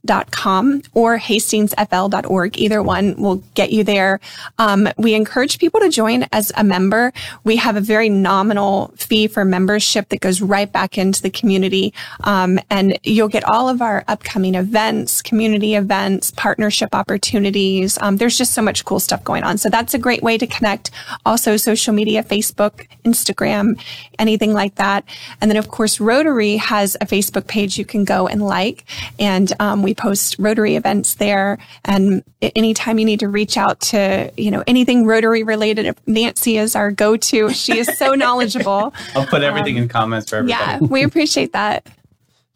hastingsfl.com 0.04 0.82
or 0.92 1.18
hastingsfl.org. 1.18 2.58
Either 2.58 2.82
one 2.82 3.14
will 3.16 3.36
get 3.54 3.72
you 3.72 3.84
there. 3.84 4.20
Um, 4.58 4.88
we 4.96 5.14
encourage 5.14 5.58
people 5.58 5.80
to 5.80 5.88
join 5.88 6.26
as 6.32 6.52
a 6.56 6.64
member. 6.64 7.12
We 7.44 7.56
have 7.56 7.76
a 7.76 7.80
very 7.80 8.08
nominal 8.08 8.92
fee 8.96 9.26
for 9.26 9.44
membership 9.44 10.08
that 10.10 10.20
goes 10.20 10.40
right 10.40 10.70
back 10.70 10.98
into 10.98 11.22
the 11.22 11.30
community. 11.30 11.92
Um, 12.24 12.58
and 12.70 12.98
you'll 13.02 13.28
get 13.28 13.44
all 13.44 13.68
of 13.68 13.82
our 13.82 14.04
upcoming 14.08 14.54
events, 14.54 15.22
community 15.22 15.74
events, 15.74 16.30
partnership 16.32 16.94
opportunities. 16.94 17.98
Um, 18.00 18.16
there's 18.16 18.38
just 18.38 18.54
so 18.54 18.62
much 18.62 18.84
cool 18.84 19.00
stuff 19.00 19.24
going 19.24 19.44
on. 19.44 19.58
So 19.58 19.68
that's 19.68 19.94
a 19.94 19.98
great 19.98 20.22
way 20.22 20.38
to 20.38 20.46
connect. 20.46 20.90
Also 21.24 21.56
social 21.56 21.94
media, 21.94 22.22
Facebook, 22.22 22.86
Instagram, 23.04 23.80
anything 24.18 24.52
like 24.52 24.76
that. 24.76 25.04
And 25.40 25.50
then 25.50 25.56
of 25.56 25.68
course, 25.68 26.00
Rotary 26.00 26.56
has 26.56 26.96
a 26.96 27.06
Facebook 27.06 27.46
page 27.46 27.78
you 27.78 27.84
can 27.84 28.04
go 28.04 28.26
and 28.26 28.42
like. 28.42 28.84
And 29.18 29.52
um, 29.60 29.82
we 29.82 29.93
post 29.94 30.36
Rotary 30.38 30.76
events 30.76 31.14
there. 31.14 31.58
And 31.84 32.22
anytime 32.42 32.98
you 32.98 33.04
need 33.04 33.20
to 33.20 33.28
reach 33.28 33.56
out 33.56 33.80
to, 33.80 34.32
you 34.36 34.50
know, 34.50 34.62
anything 34.66 35.06
Rotary 35.06 35.42
related, 35.42 35.96
Nancy 36.06 36.58
is 36.58 36.76
our 36.76 36.90
go-to. 36.90 37.50
She 37.50 37.78
is 37.78 37.96
so 37.98 38.14
knowledgeable. 38.14 38.94
I'll 39.14 39.26
put 39.26 39.42
everything 39.42 39.76
um, 39.76 39.84
in 39.84 39.88
comments 39.88 40.30
for 40.30 40.36
everybody. 40.36 40.62
Yeah, 40.62 40.78
we 40.78 41.02
appreciate 41.02 41.52
that. 41.52 41.86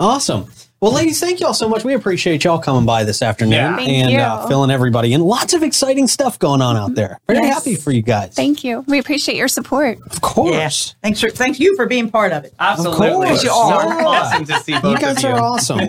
Awesome. 0.00 0.46
Well, 0.80 0.92
ladies, 0.92 1.18
thank 1.18 1.40
y'all 1.40 1.54
so 1.54 1.68
much. 1.68 1.82
We 1.82 1.94
appreciate 1.94 2.44
y'all 2.44 2.60
coming 2.60 2.86
by 2.86 3.02
this 3.02 3.20
afternoon 3.20 3.52
Yeah. 3.54 3.78
And. 3.80 4.16
Uh, 4.16 4.46
filling 4.46 4.70
everybody 4.70 5.12
in. 5.12 5.20
Lots 5.22 5.52
of 5.52 5.64
exciting 5.64 6.06
stuff 6.06 6.38
going 6.38 6.62
on 6.62 6.76
out 6.76 6.94
there. 6.94 7.18
Very 7.26 7.40
Yes. 7.40 7.54
happy 7.54 7.74
for 7.74 7.90
you 7.90 8.00
guys. 8.00 8.34
Thank 8.34 8.62
you. 8.62 8.84
We 8.86 9.00
appreciate 9.00 9.36
your 9.36 9.48
support. 9.48 9.98
of 10.08 10.20
course. 10.20 10.52
Yes. 10.52 10.94
Thanks 11.02 11.20
for 11.20 11.30
thanks 11.30 11.58
you 11.58 11.74
for 11.74 11.86
being 11.86 12.10
part 12.10 12.32
of 12.32 12.44
it. 12.44 12.54
Absolutely. 12.60 13.08
course. 13.10 13.40
So 13.42 13.46
You 13.46 13.50
are. 13.52 14.02
awesome 14.06 14.44
to 14.44 14.54
see 14.60 14.78
both 14.78 14.92
You 14.92 14.98
guys 14.98 15.16
of 15.16 15.22
you. 15.24 15.28
are 15.30 15.40
awesome. 15.40 15.80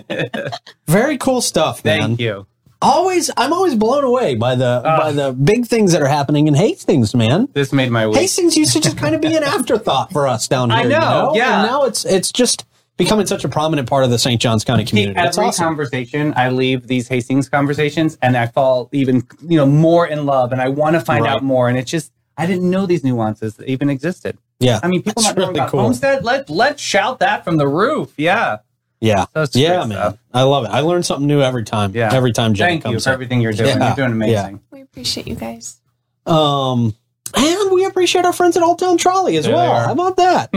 Very 0.88 1.20
cool 1.20 1.42
stuff, 1.42 1.86
man. 1.86 2.02
Thank 2.02 2.20
you. 2.22 2.48
Always, 2.82 3.30
I'm 3.38 3.54
always 3.54 3.76
blown 3.76 4.04
away 4.06 4.34
by 4.36 4.56
the 4.56 4.82
Ah. 4.84 4.98
by 5.00 5.12
the 5.12 5.34
big 5.34 5.68
things 5.68 5.92
that 5.92 6.02
are 6.02 6.08
happening 6.08 6.48
in 6.48 6.56
Hastings, 6.56 7.14
man. 7.14 7.48
This 7.54 7.72
made 7.74 7.92
my 7.92 8.08
week. 8.08 8.18
Hastings 8.18 8.58
used 8.58 8.74
to 8.74 8.80
just 8.80 8.98
kind 8.98 9.14
of 9.14 9.22
be 9.22 9.36
an 9.36 9.44
afterthought 9.44 10.12
for 10.14 10.28
us 10.28 10.48
down 10.48 10.72
here. 10.72 10.80
I 10.80 10.84
you 10.84 10.90
know, 10.90 11.34
yeah. 11.36 11.60
And 11.62 11.70
now 11.70 11.84
it's 11.84 12.06
it's 12.06 12.32
just 12.32 12.66
becoming 13.00 13.26
such 13.26 13.44
a 13.44 13.50
prominent 13.50 13.90
part 13.90 14.04
of 14.04 14.12
the 14.12 14.20
St. 14.20 14.40
Johns 14.40 14.64
County 14.64 14.86
community. 14.86 15.18
Every 15.18 15.26
That's 15.28 15.38
awesome. 15.40 15.66
conversation, 15.66 16.34
I 16.38 16.50
leave 16.50 16.86
these 16.86 17.08
Hastings 17.08 17.50
conversations, 17.50 18.18
and 18.22 18.38
I 18.38 18.46
fall 18.46 18.90
even 18.94 19.24
you 19.48 19.58
know 19.58 19.66
more 19.66 20.06
in 20.06 20.28
love, 20.28 20.52
and 20.52 20.62
I 20.62 20.70
want 20.70 20.94
to 20.96 21.00
find 21.02 21.24
Right. 21.24 21.34
out 21.34 21.44
more. 21.44 21.68
And 21.70 21.78
it's 21.80 21.90
just 21.90 22.12
I 22.38 22.46
didn't 22.46 22.70
know 22.70 22.86
these 22.86 23.04
nuances 23.04 23.56
that 23.56 23.68
even 23.68 23.90
existed. 23.90 24.38
yeah, 24.60 24.80
I 24.84 24.88
mean, 24.88 25.02
people 25.02 25.24
That's 25.24 25.36
not 25.36 25.38
knowing 25.38 25.48
really 25.50 25.60
about 25.62 25.72
cool. 25.72 25.80
Homestead. 25.82 26.24
Let 26.24 26.50
let's 26.50 26.82
shout 26.82 27.20
that 27.20 27.44
from 27.44 27.58
the 27.58 27.68
roof. 27.68 28.14
Yeah, 28.18 28.58
yeah, 29.02 29.26
That's 29.34 29.56
yeah, 29.56 29.80
man. 29.86 29.90
stuff. 29.92 30.18
I 30.34 30.44
love 30.44 30.66
it. 30.66 30.70
I 30.70 30.82
learn 30.82 31.04
something 31.04 31.28
new 31.28 31.42
every 31.42 31.64
time. 31.64 31.94
Yeah. 31.96 32.14
every 32.14 32.32
time 32.34 32.54
Jenny 32.54 32.74
thank 32.74 32.84
you 32.86 32.92
comes 32.92 33.04
for 33.06 33.10
in. 33.10 33.14
everything 33.16 33.42
you're 33.42 33.54
doing. 33.54 33.70
Yeah. 33.78 33.88
You're 33.88 33.96
doing 33.96 34.12
amazing. 34.12 34.60
We 34.72 34.82
appreciate 34.82 35.28
you 35.28 35.36
guys. 35.36 35.78
Um, 36.26 36.94
and 37.36 37.72
we 37.72 37.86
appreciate 37.86 38.26
our 38.26 38.34
friends 38.34 38.58
at 38.58 38.64
Old 38.64 38.80
Town 38.80 38.98
Trolley 38.98 39.38
as 39.38 39.46
There 39.46 39.54
well. 39.54 39.86
How 39.86 39.94
about 39.94 40.18
that? 40.18 40.50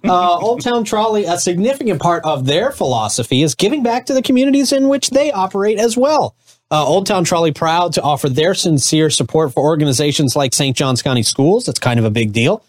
uh, 0.04 0.36
Old 0.38 0.62
Town 0.62 0.84
Trolley, 0.84 1.24
a 1.24 1.38
significant 1.38 2.00
part 2.00 2.24
of 2.24 2.46
their 2.46 2.70
philosophy 2.70 3.42
is 3.42 3.54
giving 3.54 3.82
back 3.82 4.06
to 4.06 4.14
the 4.14 4.22
communities 4.22 4.72
in 4.72 4.88
which 4.88 5.10
they 5.10 5.30
operate 5.32 5.78
as 5.78 5.96
well. 5.96 6.34
Uh, 6.72 6.86
Old 6.86 7.06
Town 7.06 7.24
Trolley 7.24 7.52
proud 7.52 7.94
to 7.94 8.02
offer 8.02 8.28
their 8.28 8.54
sincere 8.54 9.10
support 9.10 9.52
for 9.52 9.62
organizations 9.62 10.36
like 10.36 10.54
St. 10.54 10.76
Johns 10.76 11.02
County 11.02 11.24
Schools. 11.24 11.66
That's 11.66 11.80
kind 11.80 11.98
of 11.98 12.06
a 12.06 12.10
big 12.10 12.32
deal. 12.32 12.64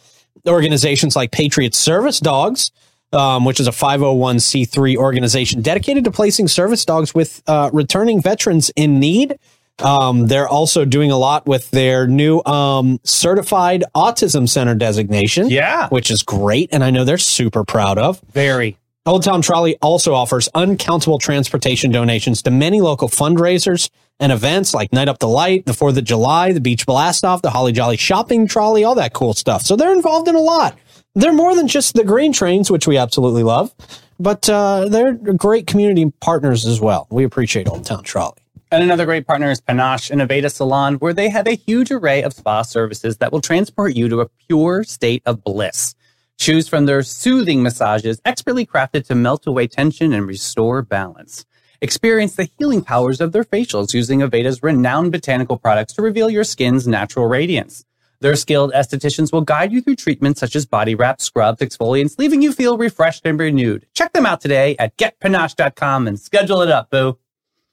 Organizations 0.48 1.16
like 1.16 1.32
Patriot 1.32 1.76
Service 1.76 2.20
Dogs, 2.20 2.72
um, 3.14 3.46
which 3.46 3.60
is 3.60 3.68
a 3.68 3.72
501c3 3.72 4.96
organization 4.96 5.62
dedicated 5.62 6.04
to 6.06 6.12
placing 6.12 6.48
service 6.48 6.84
dogs 6.84 7.14
with 7.14 7.44
uh, 7.46 7.70
returning 7.74 8.22
veterans 8.22 8.72
in 8.76 9.00
need. 9.00 9.38
Um, 9.84 10.28
they're 10.28 10.48
also 10.48 10.86
doing 10.86 11.12
a 11.12 11.18
lot 11.18 11.46
with 11.46 11.70
their 11.72 12.08
new 12.08 12.44
um, 12.44 13.00
certified 13.04 13.84
autism 13.96 14.48
center 14.48 14.76
designation. 14.76 15.50
Yeah. 15.50 15.88
Which 15.90 16.12
is 16.12 16.24
great. 16.24 16.70
And 16.72 16.84
I 16.84 16.92
know 16.92 17.04
they're 17.04 17.18
super 17.18 17.64
proud 17.64 17.98
of. 17.98 18.22
Very. 18.32 18.78
Old 19.06 19.24
Town 19.24 19.42
Trolley 19.42 19.78
also 19.82 20.14
offers 20.14 20.48
uncountable 20.54 21.18
transportation 21.18 21.92
donations 21.92 22.44
to 22.44 22.52
many 22.52 22.82
local 22.82 23.10
fundraisers 23.10 23.90
and 24.20 24.32
events 24.32 24.76
like 24.76 24.94
Nights 24.94 25.18
of 25.22 25.30
Lights, 25.30 25.66
the 25.66 25.72
4th 25.72 25.98
of 25.98 26.04
July, 26.04 26.52
the 26.54 26.62
Beach 26.62 26.86
Blast 26.86 27.26
Off, 27.26 27.42
the 27.42 27.50
Holly 27.50 27.72
Jolly 27.72 27.98
Shopping 27.98 28.48
Trolley, 28.48 28.84
all 28.84 28.94
that 28.96 29.14
cool 29.14 29.34
stuff. 29.34 29.64
So 29.64 29.76
they're 29.76 29.94
involved 29.94 30.28
in 30.28 30.36
a 30.36 30.40
lot. 30.40 30.78
They're 31.16 31.34
more 31.34 31.56
than 31.56 31.68
just 31.68 31.96
the 31.96 32.04
green 32.04 32.32
trains, 32.32 32.70
which 32.70 32.86
we 32.86 32.98
absolutely 32.98 33.42
love, 33.42 33.74
but 34.20 34.48
uh, 34.48 34.88
they're 34.88 35.14
great 35.14 35.66
community 35.66 36.12
partners 36.22 36.68
as 36.68 36.80
well. 36.80 37.08
We 37.10 37.24
appreciate 37.24 37.68
Old 37.68 37.84
Town 37.86 38.04
Trolley. 38.04 38.38
And 38.74 38.82
another 38.82 39.04
great 39.04 39.28
partner 39.28 39.52
is 39.52 39.60
Panache 39.60 40.12
Innovata 40.12 40.50
Salon, 40.50 40.96
where 40.96 41.12
they 41.12 41.28
have 41.28 41.46
a 41.46 41.56
huge 41.56 41.92
array 41.92 42.24
of 42.24 42.32
spa 42.32 42.62
services 42.62 43.18
that 43.18 43.34
will 43.34 43.42
transport 43.42 43.98
you 43.98 44.08
to 44.08 44.22
a 44.22 44.30
pure 44.48 44.86
state 44.86 45.22
of 45.26 45.44
bliss. 45.44 45.94
Choose 46.38 46.70
from 46.70 46.86
their 46.86 47.04
soothing 47.04 47.62
massages, 47.62 48.22
expertly 48.24 48.66
crafted 48.66 49.06
to 49.08 49.14
melt 49.16 49.46
away 49.46 49.68
tension 49.68 50.14
and 50.14 50.26
restore 50.26 50.82
balance. 50.82 51.46
Experience 51.82 52.38
the 52.38 52.50
healing 52.58 52.82
powers 52.82 53.20
of 53.20 53.34
their 53.34 53.44
facials 53.44 53.94
using 53.94 54.22
Aveda's 54.22 54.64
renowned 54.64 55.12
botanical 55.12 55.58
products 55.58 55.92
to 55.96 56.02
reveal 56.02 56.30
your 56.30 56.46
skin's 56.46 56.88
natural 56.88 57.28
radiance. 57.28 57.84
Their 58.22 58.38
skilled 58.38 58.72
estheticians 58.72 59.34
will 59.34 59.42
guide 59.42 59.74
you 59.74 59.82
through 59.82 59.98
treatments 59.98 60.40
such 60.40 60.56
as 60.56 60.66
body 60.66 60.96
wraps, 60.96 61.26
scrubs, 61.26 61.60
exfoliants, 61.60 62.18
leaving 62.18 62.42
you 62.42 62.54
feel 62.54 62.78
refreshed 62.78 63.26
and 63.26 63.38
renewed. 63.38 63.86
Check 63.94 64.14
them 64.14 64.26
out 64.26 64.40
today 64.40 64.78
at 64.80 64.96
getpanache.com 64.96 66.08
and 66.08 66.18
schedule 66.18 66.62
it 66.62 66.72
up, 66.72 66.90
boo. 66.90 67.18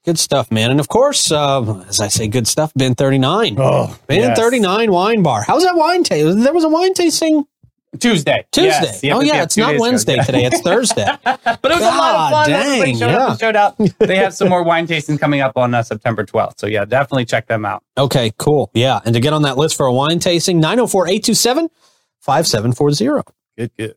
Good 0.09 0.19
stuff, 0.19 0.51
man. 0.51 0.71
And 0.71 0.81
of 0.81 0.89
course, 0.89 1.31
uh, 1.31 1.85
as 1.87 2.01
I 2.01 2.09
say, 2.09 2.29
good 2.29 2.49
stuff, 2.49 2.73
Ben 2.75 2.95
39. 2.95 3.57
Oh, 3.59 3.95
Ben 4.07 4.21
yes. 4.21 4.39
39 4.39 4.91
Wine 4.91 5.23
Bar. 5.23 5.43
How's 5.43 5.65
that 5.65 5.77
wine 5.77 6.03
taste? 6.03 6.39
There 6.43 6.55
was 6.55 6.65
a 6.65 6.71
wine 6.71 6.95
tasting 6.95 7.45
Tuesday. 8.01 8.47
Tuesday. 8.51 9.01
Yes. 9.03 9.05
Oh, 9.13 9.21
yeah, 9.21 9.43
it's 9.43 9.59
not 9.59 9.67
days 9.67 9.75
ago. 9.75 9.83
Wednesday 9.83 10.17
today. 10.25 10.47
It's 10.47 10.61
Thursday. 10.63 11.05
But 11.23 11.39
it 11.45 11.61
was 11.63 11.81
a 11.81 11.85
lot 11.85 12.15
of 12.15 12.31
God 12.31 12.47
fun. 12.47 12.53
Everybody 12.53 12.93
dang, 12.93 12.99
showed 13.01 13.11
yeah. 13.11 13.31
and 13.31 13.39
showed 13.39 13.57
out. 13.57 13.77
They 13.99 14.17
have 14.17 14.33
some 14.33 14.49
more 14.49 14.63
wine 14.63 14.87
tastings 14.87 15.21
coming 15.21 15.43
up 15.43 15.59
on 15.59 15.75
uh, 15.75 15.83
September 15.83 16.25
12th. 16.25 16.59
So 16.59 16.67
yeah, 16.67 16.87
definitely 16.87 17.27
check 17.27 17.47
them 17.47 17.67
out. 17.67 17.85
Okay, 17.99 18.33
cool. 18.39 18.71
Yeah. 18.73 19.01
And 19.05 19.13
to 19.13 19.21
get 19.21 19.35
on 19.35 19.43
that 19.43 19.59
list 19.59 19.77
for 19.77 19.85
a 19.85 19.93
wine 19.93 20.21
tasting, 20.21 20.59
904 20.59 21.07
827 21.07 21.69
5740. 22.21 23.31
Good, 23.59 23.73
good. 23.77 23.95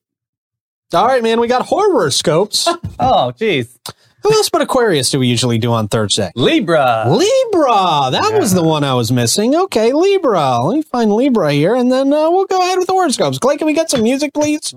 All 0.93 1.07
right, 1.07 1.23
man. 1.23 1.39
We 1.39 1.47
got 1.47 1.67
horoscopes. 1.67 2.67
Oh, 3.03 3.31
geez. 3.31 3.79
Who 4.23 4.31
else 4.33 4.49
but 4.49 4.61
Aquarius 4.61 5.09
do 5.09 5.19
we 5.19 5.27
usually 5.27 5.57
do 5.57 5.71
on 5.71 5.87
Thursday? 5.87 6.31
Libra. 6.35 7.05
Libra. 7.07 8.09
That 8.11 8.37
was 8.39 8.53
the 8.53 8.63
one 8.63 8.83
I 8.83 8.93
was 8.93 9.11
missing. 9.11 9.55
Okay, 9.55 9.93
Libra. 9.93 10.59
Let 10.59 10.75
me 10.75 10.81
find 10.83 11.11
Libra 11.11 11.51
here, 11.53 11.73
and 11.75 11.91
then 11.91 12.13
uh, 12.13 12.29
we'll 12.29 12.45
go 12.45 12.61
ahead 12.61 12.77
with 12.77 12.87
the 12.87 12.93
horoscopes. 12.93 13.39
Clay, 13.39 13.57
can 13.57 13.65
we 13.67 13.73
get 13.73 13.89
some 13.89 14.03
music, 14.03 14.33
please? 14.33 14.73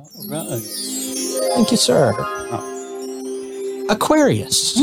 Thank 1.55 1.71
you, 1.71 1.77
sir. 1.77 2.13
Aquarius. 3.91 4.81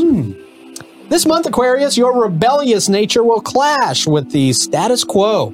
This 1.09 1.25
month, 1.25 1.45
Aquarius, 1.47 1.97
your 1.97 2.21
rebellious 2.21 2.87
nature 2.87 3.23
will 3.23 3.41
clash 3.41 4.05
with 4.07 4.31
the 4.31 4.53
status 4.53 5.03
quo. 5.03 5.51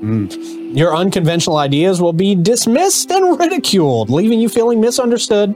Your 0.73 0.95
unconventional 0.95 1.57
ideas 1.57 2.01
will 2.01 2.13
be 2.13 2.35
dismissed 2.35 3.09
and 3.09 3.39
ridiculed, 3.39 4.09
leaving 4.09 4.39
you 4.39 4.49
feeling 4.49 4.81
misunderstood. 4.81 5.55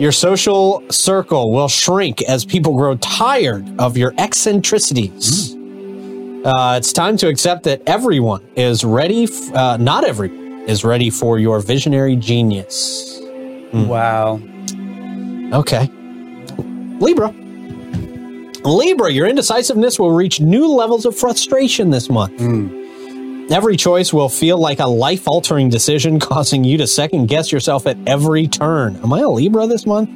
Your 0.00 0.12
social 0.12 0.82
circle 0.90 1.52
will 1.52 1.68
shrink 1.68 2.22
as 2.22 2.46
people 2.46 2.74
grow 2.74 2.96
tired 2.96 3.68
of 3.78 3.98
your 3.98 4.14
eccentricities. 4.16 5.54
Uh, 6.42 6.76
it's 6.78 6.90
time 6.90 7.18
to 7.18 7.28
accept 7.28 7.64
that 7.64 7.82
everyone 7.86 8.40
is 8.56 8.82
ready, 8.82 9.24
f- 9.24 9.54
uh, 9.54 9.76
not 9.76 10.04
everyone 10.04 10.62
is 10.66 10.84
ready 10.86 11.10
for 11.10 11.38
your 11.38 11.60
visionary 11.60 12.16
genius. 12.16 13.20
Wow. 13.74 14.40
Okay. 15.52 15.90
Libra. 16.98 17.28
Libra, 18.64 19.10
your 19.10 19.26
indecisiveness 19.26 19.98
will 19.98 20.12
reach 20.12 20.40
new 20.40 20.66
levels 20.66 21.04
of 21.04 21.14
frustration 21.14 21.90
this 21.90 22.08
month. 22.08 22.40
Every 23.50 23.76
choice 23.76 24.12
will 24.12 24.28
feel 24.28 24.58
like 24.58 24.78
a 24.78 24.86
life 24.86 25.26
altering 25.26 25.70
decision, 25.70 26.20
causing 26.30 26.62
you 26.62 26.78
to 26.78 26.86
second 26.86 27.26
guess 27.26 27.50
yourself 27.50 27.86
at 27.86 27.96
every 28.06 28.46
turn. 28.46 28.96
Am 29.02 29.12
I 29.12 29.20
a 29.20 29.28
Libra 29.28 29.66
this 29.66 29.86
month? 29.86 30.08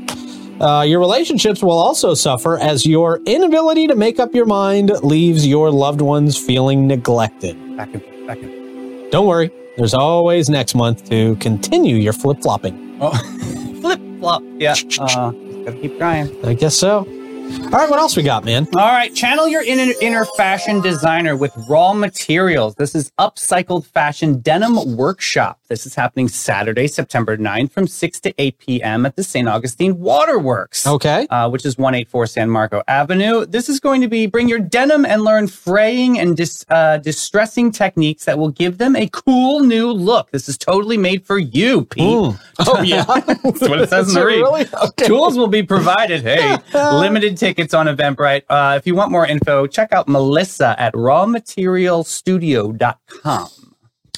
Uh, 0.60 0.82
your 0.86 1.00
relationships 1.00 1.60
will 1.60 1.78
also 1.78 2.14
suffer 2.14 2.58
as 2.60 2.86
your 2.86 3.20
inability 3.26 3.88
to 3.88 3.96
make 3.96 4.20
up 4.20 4.32
your 4.36 4.46
mind 4.46 4.90
leaves 5.02 5.44
your 5.44 5.72
loved 5.72 6.00
ones 6.00 6.38
feeling 6.38 6.86
neglected. 6.86 7.56
Back 7.76 7.92
in, 7.92 8.26
back 8.26 8.38
in. 8.38 9.10
Don't 9.10 9.26
worry, 9.26 9.50
there's 9.76 9.94
always 9.94 10.48
next 10.48 10.76
month 10.76 11.08
to 11.10 11.34
continue 11.36 11.96
your 11.96 12.12
flip 12.12 12.40
flopping. 12.40 12.96
Oh, 13.00 13.10
flip 13.80 14.00
flop. 14.20 14.44
Yeah. 14.58 14.76
Uh, 15.00 15.32
gotta 15.32 15.76
keep 15.80 15.98
trying. 15.98 16.46
I 16.46 16.54
guess 16.54 16.76
so. 16.76 17.04
All 17.44 17.80
right, 17.80 17.90
what 17.90 17.98
else 17.98 18.16
we 18.16 18.22
got, 18.22 18.44
man? 18.44 18.66
All 18.74 18.92
right, 18.92 19.14
channel 19.14 19.48
your 19.48 19.62
inner, 19.62 19.92
inner 20.00 20.24
fashion 20.36 20.80
designer 20.80 21.36
with 21.36 21.52
raw 21.68 21.92
materials. 21.92 22.76
This 22.76 22.94
is 22.94 23.10
Upcycled 23.18 23.84
Fashion 23.84 24.38
Denim 24.40 24.96
Workshop. 24.96 25.58
This 25.68 25.84
is 25.84 25.94
happening 25.94 26.28
Saturday, 26.28 26.86
September 26.86 27.36
9th 27.36 27.72
from 27.72 27.86
6 27.88 28.20
to 28.20 28.34
8 28.38 28.58
p.m. 28.58 29.04
at 29.04 29.16
the 29.16 29.22
St. 29.24 29.48
Augustine 29.48 29.98
Waterworks. 29.98 30.86
Okay. 30.86 31.26
Uh, 31.28 31.50
which 31.50 31.66
is 31.66 31.76
184 31.76 32.26
San 32.28 32.48
Marco 32.48 32.82
Avenue. 32.86 33.44
This 33.44 33.68
is 33.68 33.80
going 33.80 34.00
to 34.02 34.08
be 34.08 34.26
bring 34.26 34.48
your 34.48 34.60
denim 34.60 35.04
and 35.04 35.22
learn 35.22 35.48
fraying 35.48 36.18
and 36.18 36.36
dis, 36.36 36.64
uh, 36.70 36.98
distressing 36.98 37.72
techniques 37.72 38.24
that 38.24 38.38
will 38.38 38.50
give 38.50 38.78
them 38.78 38.94
a 38.96 39.08
cool 39.08 39.60
new 39.60 39.90
look. 39.90 40.30
This 40.30 40.48
is 40.48 40.56
totally 40.56 40.96
made 40.96 41.26
for 41.26 41.38
you, 41.38 41.84
Pete. 41.84 42.04
Mm. 42.04 42.40
Oh 42.66 42.82
yeah, 42.82 43.02
That's 43.04 43.60
what 43.62 43.80
it 43.80 43.88
says 43.90 44.08
in 44.08 44.14
the 44.14 44.24
read. 44.26 44.36
really? 44.36 44.66
Okay. 44.72 45.06
Tools 45.08 45.36
will 45.36 45.48
be 45.48 45.64
provided. 45.64 46.22
Hey, 46.22 46.56
limited 46.74 47.33
tickets 47.34 47.74
on 47.74 47.86
Eventbrite. 47.86 48.42
Uh, 48.48 48.74
if 48.76 48.86
you 48.86 48.94
want 48.94 49.10
more 49.12 49.26
info, 49.26 49.66
check 49.66 49.92
out 49.92 50.08
Melissa 50.08 50.74
at 50.78 50.94
rawmaterialstudio.com. 50.94 53.48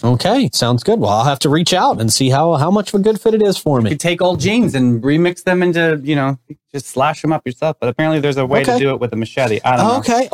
Okay, 0.05 0.51
sounds 0.53 0.83
good. 0.83 1.01
Well, 1.01 1.09
I'll 1.11 1.25
have 1.25 1.39
to 1.39 1.49
reach 1.49 1.73
out 1.73 2.03
and 2.03 2.13
see 2.13 2.29
how 2.29 2.57
how 2.57 2.71
much 2.71 2.93
of 2.93 3.01
a 3.01 3.03
good 3.03 3.19
fit 3.19 3.33
it 3.33 3.41
is 3.43 3.57
for 3.57 3.81
me. 3.81 3.89
could 3.91 3.99
take 4.01 4.21
old 4.21 4.39
jeans 4.41 4.75
and 4.75 5.03
remix 5.03 5.45
them 5.45 5.63
into, 5.63 5.99
you 6.05 6.15
know, 6.15 6.39
just 6.71 6.89
slash 6.89 7.23
them 7.23 7.33
up 7.33 7.47
yourself. 7.47 7.79
But 7.81 7.89
apparently 7.89 8.21
there's 8.21 8.37
a 8.37 8.45
way 8.45 8.61
Okay. 8.61 8.75
to 8.75 8.79
do 8.79 8.91
it 8.91 9.01
with 9.01 9.15
a 9.15 9.17
machete. 9.17 9.59
I 9.65 9.77
don't 9.79 9.87
know. 9.87 9.97
Okay, 10.01 10.29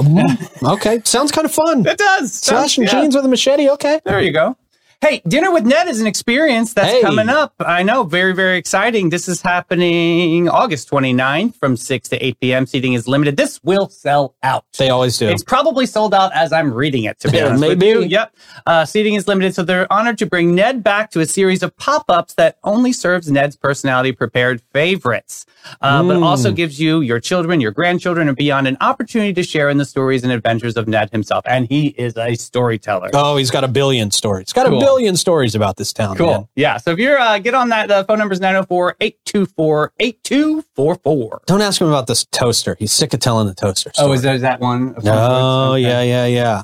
okay, 0.65 1.01
sounds 1.05 1.31
kind 1.31 1.45
of 1.45 1.53
fun. 1.55 1.87
It 1.87 1.97
does. 1.97 2.35
Slashing 2.35 2.83
Yeah. 2.85 2.91
jeans 2.91 3.15
with 3.15 3.25
a 3.25 3.29
machete. 3.29 3.71
Okay. 3.71 4.01
There 4.05 4.21
you 4.21 4.33
go. 4.33 4.57
Hey, 5.03 5.21
Dinner 5.27 5.51
with 5.51 5.65
Ned 5.67 5.89
is 5.89 6.01
an 6.01 6.07
experience 6.07 6.75
that's 6.75 6.93
Hey. 6.93 7.03
coming 7.03 7.29
up. 7.29 7.55
I 7.59 7.83
know, 7.83 8.05
very, 8.05 8.33
very 8.33 8.57
exciting. 8.57 9.09
This 9.11 9.27
is 9.27 9.43
happening 9.43 10.49
August 10.49 10.89
29th 10.89 11.57
from 11.57 11.77
6 11.77 12.09
to 12.11 12.25
8 12.25 12.39
p.m. 12.41 12.67
Seating 12.67 12.93
is 12.93 13.09
limited. 13.09 13.37
This 13.37 13.59
will 13.65 13.89
sell 13.89 14.37
out. 14.45 14.65
They 14.79 14.91
always 14.91 15.19
do. 15.19 15.27
It's 15.27 15.43
probably 15.43 15.87
sold 15.87 16.15
out 16.15 16.31
as 16.37 16.53
I'm 16.53 16.73
reading 16.73 17.03
it, 17.03 17.19
to 17.19 17.33
be 17.33 17.41
honest. 17.41 17.61
with 17.67 17.79
maybe. 17.81 17.87
you. 17.87 18.03
Yep. 18.05 18.37
Uh, 18.65 18.85
seating 18.85 19.15
is 19.15 19.27
limited, 19.27 19.57
so 19.57 19.65
they're 19.65 19.93
honored 19.93 20.19
to 20.19 20.27
bring 20.27 20.55
Ned 20.55 20.85
back 20.85 21.11
to 21.11 21.21
a 21.21 21.27
series 21.27 21.65
of 21.65 21.77
pop 21.77 22.05
ups 22.09 22.35
that 22.35 22.59
only 22.63 22.93
serves 22.93 23.29
Ned's 23.29 23.57
personality 23.57 24.13
prepared 24.13 24.63
favorites, 24.73 25.47
uh, 25.81 26.01
but 26.05 26.19
Mm. 26.19 26.23
also 26.25 26.53
gives 26.53 26.79
you, 26.79 27.01
your 27.01 27.19
children, 27.19 27.61
your 27.61 27.73
grandchildren, 27.73 28.29
and 28.29 28.37
beyond 28.37 28.69
an 28.69 28.77
opportunity 28.81 29.33
to 29.33 29.43
share 29.43 29.69
in 29.69 29.79
the 29.79 29.85
stories 29.85 30.23
and 30.23 30.33
adventures 30.33 30.77
of 30.77 30.87
Ned 30.87 31.11
himself. 31.11 31.45
And 31.49 31.67
he 31.69 31.89
is 31.99 32.17
a 32.17 32.37
storyteller. 32.37 33.11
Oh, 33.15 33.37
he's 33.37 33.51
got 33.51 33.65
a 33.65 33.69
billion 33.69 34.13
stories. 34.13 34.45
He's 34.47 34.53
got 34.53 34.67
Cool. 34.69 34.77
a 34.77 34.81
billion 34.81 34.92
stories 35.17 35.55
about 35.55 35.77
this 35.77 35.93
town. 35.93 36.17
Cool. 36.17 36.27
man. 36.27 36.49
Yeah. 36.57 36.77
So 36.79 36.91
if 36.93 36.99
you're, 36.99 37.19
uh, 37.19 37.39
get 37.39 37.55
on 37.55 37.69
that, 37.71 37.89
the 37.89 38.05
phone 38.05 38.19
number 38.19 38.33
is 38.33 38.41
904 38.41 38.97
824 39.01 39.93
8244. 39.99 41.43
Don't 41.47 41.61
ask 41.63 41.81
him 41.81 41.89
about 41.89 42.07
this 42.07 42.25
toaster. 42.27 42.77
He's 42.79 42.93
sick 42.93 43.13
of 43.15 43.21
telling 43.21 43.47
the 43.47 43.55
toaster. 43.55 43.91
Story. 43.95 44.09
Oh, 44.09 44.13
is 44.13 44.23
there 44.23 44.39
that 44.39 44.61
one? 44.61 44.95
Oh, 45.05 45.73
Okay. 45.73 45.83
yeah, 45.83 46.03
yeah, 46.03 46.27
yeah. 46.27 46.63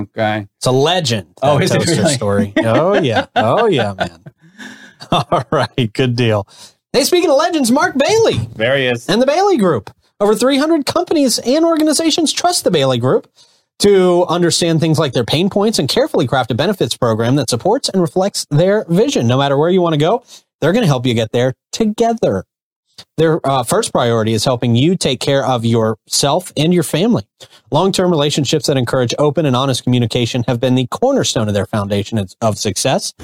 Okay. 0.00 0.46
It's 0.58 0.66
a 0.66 0.70
legend. 0.72 1.28
Oh, 1.42 1.58
that 1.58 1.64
is 1.64 1.70
it 1.72 1.78
toaster 1.78 2.02
really? 2.02 2.14
story? 2.14 2.52
Oh 2.58 2.94
yeah. 3.00 3.26
Oh 3.34 3.66
yeah, 3.66 3.94
man. 3.94 4.22
All 5.10 5.44
right, 5.50 5.90
good 5.94 6.14
deal. 6.16 6.46
Hey, 6.92 7.04
speaking 7.04 7.30
of 7.30 7.36
legends, 7.36 7.70
Mark 7.72 7.96
Bailey 7.96 8.34
There 8.56 8.76
he 8.76 8.86
is. 8.86 9.08
and 9.08 9.22
the 9.22 9.26
Bailey 9.26 9.56
Group. 9.56 9.90
Over 10.20 10.34
300 10.34 10.84
companies 10.84 11.38
and 11.38 11.64
organizations 11.64 12.30
trust 12.32 12.64
the 12.64 12.70
Bailey 12.70 12.98
Group 12.98 13.26
to 13.80 14.24
understand 14.26 14.80
things 14.80 14.98
like 14.98 15.12
their 15.12 15.24
pain 15.24 15.50
points 15.50 15.78
and 15.78 15.88
carefully 15.88 16.26
craft 16.26 16.50
a 16.50 16.54
benefits 16.54 16.96
program 16.96 17.36
that 17.36 17.50
supports 17.50 17.88
and 17.88 18.00
reflects 18.00 18.46
their 18.50 18.84
vision. 18.88 19.26
No 19.26 19.38
matter 19.38 19.56
where 19.56 19.70
you 19.70 19.80
want 19.80 19.94
to 19.94 19.98
go, 19.98 20.22
they're 20.60 20.72
going 20.72 20.82
to 20.82 20.88
help 20.88 21.06
you 21.06 21.14
get 21.14 21.32
there 21.32 21.54
together. 21.72 22.44
Their 23.16 23.44
uh, 23.46 23.62
first 23.62 23.92
priority 23.92 24.34
is 24.34 24.44
helping 24.44 24.76
you 24.76 24.96
take 24.96 25.20
care 25.20 25.44
of 25.44 25.64
yourself 25.64 26.52
and 26.56 26.72
your 26.74 26.82
family. 26.82 27.26
Long 27.70 27.92
term 27.92 28.10
relationships 28.10 28.66
that 28.66 28.76
encourage 28.76 29.14
open 29.18 29.46
and 29.46 29.56
honest 29.56 29.84
communication 29.84 30.44
have 30.46 30.60
been 30.60 30.74
the 30.74 30.86
cornerstone 30.86 31.48
of 31.48 31.54
their 31.54 31.66
foundation 31.66 32.18
of- 32.18 32.58
success. 32.58 33.14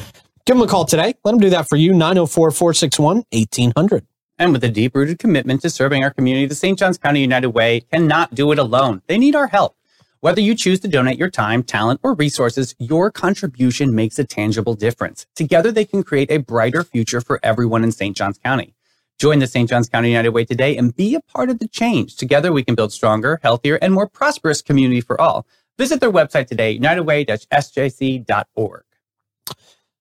Give 0.47 0.57
them 0.57 0.63
a 0.63 0.67
call 0.67 0.85
today. 0.85 1.15
Let 1.25 1.33
them 1.33 1.41
do 1.41 1.51
that 1.51 1.69
for 1.69 1.77
you. 1.77 1.93
904 1.93 2.51
461 2.53 3.25
1800. 3.33 4.07
And 4.39 4.53
with 4.53 4.63
a 4.65 4.69
deep 4.69 4.95
rooted 4.95 5.19
commitment 5.19 5.63
to 5.63 5.71
serving 5.71 6.05
our 6.05 6.11
community, 6.11 6.47
the 6.47 6.55
St. 6.55 6.79
Johns 6.79 6.99
County 6.99 7.21
United 7.21 7.49
Way 7.51 7.81
cannot 7.81 8.35
do 8.35 8.53
it 8.53 8.59
alone. 8.59 9.03
They 9.09 9.19
need 9.19 9.35
our 9.35 9.49
help. 9.49 9.76
Whether 10.21 10.41
you 10.41 10.55
choose 10.55 10.81
to 10.81 10.89
donate 10.89 11.19
your 11.19 11.29
time, 11.31 11.63
talent, 11.63 12.01
or 12.03 12.15
resources, 12.15 12.75
your 12.79 13.11
contribution 13.11 13.95
makes 13.95 14.19
a 14.19 14.25
tangible 14.25 14.75
difference. 14.75 15.27
Together, 15.35 15.71
they 15.71 15.85
can 15.85 16.03
create 16.03 16.31
a 16.31 16.39
brighter 16.39 16.83
future 16.83 17.21
for 17.21 17.39
everyone 17.43 17.85
in 17.85 17.93
St. 17.93 18.17
Johns 18.17 18.39
County. 18.39 18.75
Join 19.19 19.41
the 19.41 19.47
St. 19.47 19.69
Johns 19.69 19.89
County 19.89 20.09
United 20.09 20.31
Way 20.31 20.47
today 20.47 20.77
and 20.77 20.97
be 20.97 21.15
a 21.15 21.21
part 21.21 21.51
of 21.51 21.59
the 21.59 21.69
change. 21.69 22.17
Together, 22.17 22.53
we 22.53 22.65
can 22.65 22.75
build 22.75 22.93
stronger, 22.93 23.41
healthier, 23.43 23.77
and 23.77 23.93
more 23.93 24.09
prosperous 24.09 24.63
community 24.63 25.01
for 25.01 25.21
all. 25.21 25.47
Visit 25.79 26.01
their 26.01 26.13
website 26.13 26.47
today, 26.47 26.79
unitedway-sjc.org. 26.79 28.83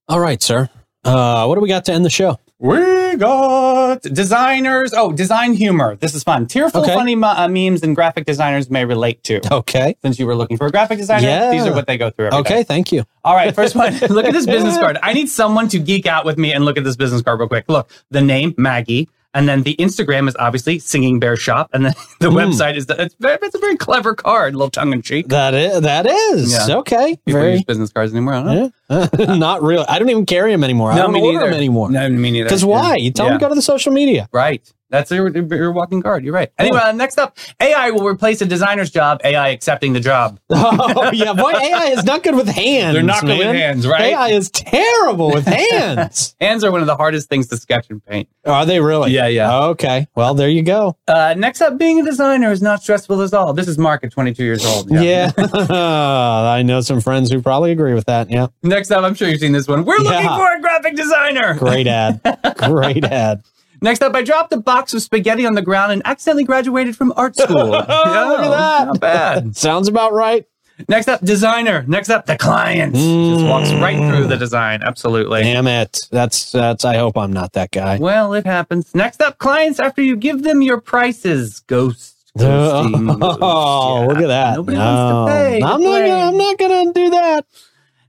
All 0.08 0.20
right, 0.20 0.42
sir. 0.42 0.70
Uh, 1.04 1.46
what 1.46 1.56
do 1.56 1.62
we 1.62 1.68
got 1.68 1.86
to 1.86 1.94
end 1.94 2.06
the 2.06 2.10
show? 2.10 2.40
We 2.58 3.18
got 3.18 4.02
designers. 4.04 4.94
Oh, 4.96 5.12
design 5.12 5.54
humor. 5.54 5.98
This 5.98 6.16
is 6.16 6.24
fun. 6.24 6.48
Tearful, 6.48 6.84
Okay. 6.84 6.94
funny 6.94 7.22
uh, 7.22 7.48
memes 7.50 7.84
and 7.84 7.94
graphic 7.94 8.26
designers 8.26 8.70
may 8.70 8.86
relate 8.86 9.22
to. 9.24 9.42
Okay. 9.54 9.98
Since 10.02 10.20
you 10.20 10.26
were 10.26 10.36
looking 10.36 10.56
for 10.58 10.68
a 10.68 10.72
graphic 10.72 10.98
designer, 10.98 11.28
Yeah. 11.28 11.52
these 11.52 11.66
are 11.66 11.74
what 11.74 11.86
they 11.86 11.98
go 11.98 12.12
through. 12.12 12.28
every 12.28 12.40
Okay. 12.40 12.56
day. 12.58 12.64
Thank 12.64 12.94
you. 12.94 13.04
All 13.26 13.36
right. 13.36 13.54
First 13.54 13.76
one. 13.76 13.94
look 14.10 14.26
at 14.26 14.32
this 14.34 14.46
business 14.46 14.78
card. 14.78 14.98
I 15.04 15.12
need 15.12 15.30
someone 15.30 15.68
to 15.70 15.80
geek 15.80 16.06
out 16.06 16.24
with 16.24 16.38
me 16.38 16.54
and 16.54 16.64
look 16.64 16.78
at 16.78 16.86
this 16.86 16.96
business 16.96 17.22
card 17.22 17.40
real 17.40 17.50
quick. 17.50 17.66
Look, 17.68 17.90
the 18.10 18.22
name 18.22 18.56
Maggie. 18.58 19.10
And 19.36 19.48
then 19.48 19.62
the 19.64 19.76
Instagram 19.76 20.28
is 20.28 20.36
obviously 20.40 20.80
Singing 20.80 21.20
Bear 21.20 21.36
Shop, 21.36 21.70
and 21.74 21.86
then 21.86 21.94
the 22.20 22.32
Hmm. 22.32 22.38
website 22.38 22.76
is 22.78 22.88
the, 22.88 23.00
it's, 23.00 23.14
very, 23.20 23.38
it's 23.44 23.54
a 23.54 23.60
very 23.60 23.78
clever 23.78 24.16
card, 24.16 24.56
a 24.56 24.58
little 24.58 24.72
tongue 24.72 24.94
in 24.94 25.02
cheek. 25.04 25.28
That 25.28 25.54
is. 25.54 25.82
That 25.82 26.08
is. 26.08 26.52
Yeah. 26.68 26.78
Okay. 26.78 27.18
People 27.26 27.42
Very. 27.42 27.54
use 27.56 27.64
business 27.66 27.92
cards 27.92 28.12
anymore. 28.14 28.34
I 28.34 28.72
don't. 28.90 29.38
Not 29.40 29.62
really. 29.62 29.86
I 29.88 30.00
don't 30.00 30.10
even 30.10 30.26
carry 30.26 30.52
them 30.52 30.64
anymore. 30.64 30.92
I 30.92 30.96
No, 30.96 31.04
don't 31.04 31.12
me 31.14 31.22
order 31.22 31.34
neither. 31.40 31.50
them 31.52 31.58
anymore. 31.58 31.92
No, 31.92 32.10
me 32.10 32.32
neither. 32.32 32.46
Because 32.46 32.66
why? 32.66 32.96
You 32.96 33.12
tell 33.12 33.26
Yeah. 33.28 33.32
them 33.34 33.40
to 33.40 33.46
go 33.46 33.50
to 33.50 33.56
the 33.56 33.62
social 33.62 33.92
media. 33.92 34.28
Right. 34.32 34.62
That's 34.96 35.12
your, 35.12 35.30
your 35.30 35.72
walking 35.72 36.02
card. 36.02 36.24
You're 36.24 36.34
right. 36.34 36.52
Anyway, 36.58 36.80
uh, 36.82 36.92
next 36.94 37.18
up, 37.18 37.38
AI 37.60 37.92
will 37.92 38.06
replace 38.08 38.42
a 38.42 38.46
designer's 38.46 38.90
job. 38.90 39.20
AI 39.24 39.50
accepting 39.50 39.94
the 39.94 40.00
job. 40.00 40.40
oh 40.50 41.12
yeah, 41.14 41.34
boy, 41.34 41.52
AI 41.52 41.88
is 41.88 42.04
not 42.06 42.24
good 42.24 42.36
with 42.36 42.48
hands. 42.48 42.94
They're 42.94 43.04
not 43.04 43.22
good 43.22 43.38
with 43.38 43.48
hands, 43.56 43.86
right? 43.86 44.14
AI 44.14 44.30
is 44.30 44.50
terrible 44.50 45.32
with 45.32 45.46
hands. 45.46 46.36
Hands 46.42 46.64
are 46.64 46.72
one 46.72 46.82
of 46.82 46.88
the 46.88 46.96
hardest 46.96 47.28
things 47.30 47.48
to 47.48 47.58
sketch 47.58 47.88
and 47.90 48.04
paint. 48.06 48.30
Are 48.46 48.66
they 48.66 48.80
really? 48.80 49.12
Yeah, 49.12 49.28
yeah. 49.28 49.64
Okay. 49.68 50.08
Well, 50.16 50.34
there 50.34 50.50
you 50.50 50.62
go. 50.64 50.98
Uh, 51.08 51.34
next 51.38 51.62
up, 51.62 51.78
being 51.78 52.00
a 52.00 52.04
designer 52.06 52.52
is 52.52 52.62
not 52.62 52.82
stressful 52.84 53.22
at 53.22 53.34
all. 53.34 53.54
This 53.54 53.68
is 53.68 53.78
Mark 53.78 54.04
at 54.04 54.12
22 54.12 54.44
years 54.44 54.66
old. 54.66 54.90
Yeah. 54.92 55.32
I 55.38 56.62
know 56.64 56.82
some 56.82 57.02
friends 57.02 57.32
who 57.32 57.42
probably 57.42 57.72
agree 57.72 57.94
with 57.94 58.06
that. 58.06 58.30
Yeah. 58.30 58.48
Next 58.64 58.92
up, 58.92 59.04
I'm 59.04 59.14
sure 59.16 59.28
you've 59.28 59.40
seen 59.40 59.52
this 59.52 59.68
one. 59.68 59.86
We're 59.86 59.98
looking 59.98 60.12
Yeah. 60.12 60.38
for 60.38 60.56
a 60.56 60.62
graphic 60.62 60.96
designer. 60.96 61.56
Great 61.56 61.88
ad. 61.88 62.22
Great 62.58 63.04
ad. 63.06 63.44
Next 63.82 64.02
up, 64.02 64.16
I 64.16 64.22
dropped 64.24 64.52
a 64.54 64.58
box 64.58 64.94
of 64.94 65.02
spaghetti 65.02 65.46
on 65.46 65.54
the 65.56 65.62
ground 65.62 65.92
and 65.92 66.02
accidentally 66.06 66.44
graduated 66.44 66.96
from 66.96 67.14
art 67.16 67.36
school. 67.36 67.58
Oh, 67.76 68.28
look 68.30 68.40
at 68.40 68.50
that. 68.50 68.86
Not 68.88 69.00
bad. 69.00 69.56
Sounds 69.58 69.88
about 69.88 70.14
right. 70.14 70.46
Next 70.90 71.08
up, 71.08 71.22
designer. 71.22 71.86
Next 71.88 72.10
up, 72.10 72.26
the 72.26 72.38
client. 72.38 72.96
Just 72.96 73.46
walks 73.46 73.72
right 73.74 73.96
Mm. 73.96 74.10
through 74.10 74.28
the 74.28 74.36
design. 74.36 74.82
Absolutely. 74.84 75.44
Damn 75.44 75.68
it. 75.68 76.00
That's 76.12 76.52
that's 76.52 76.84
I 76.84 76.98
hope 76.98 77.18
I'm 77.18 77.32
not 77.32 77.54
that 77.54 77.72
guy. 77.72 77.98
Well, 77.98 78.34
it 78.34 78.46
happens. 78.46 78.94
Next 78.94 79.22
up, 79.22 79.38
clients 79.38 79.80
after 79.80 80.02
you 80.02 80.18
give 80.18 80.44
them 80.44 80.62
your 80.62 80.82
prices. 80.82 81.62
Ghost. 81.62 82.14
ghosting. 82.38 83.18
Oh, 83.42 84.02
Yeah. 84.02 84.08
look 84.08 84.18
at 84.18 84.28
that. 84.28 84.56
Nobody 84.58 84.78
no. 84.78 84.84
wants 84.84 85.32
to 85.32 85.36
pay. 85.38 85.56
I'm 85.64 85.82
not 85.82 86.00
gonna, 86.02 86.14
I'm 86.28 86.38
not 86.38 86.58
gonna 86.58 86.94
do 86.94 87.10
that. 87.12 87.46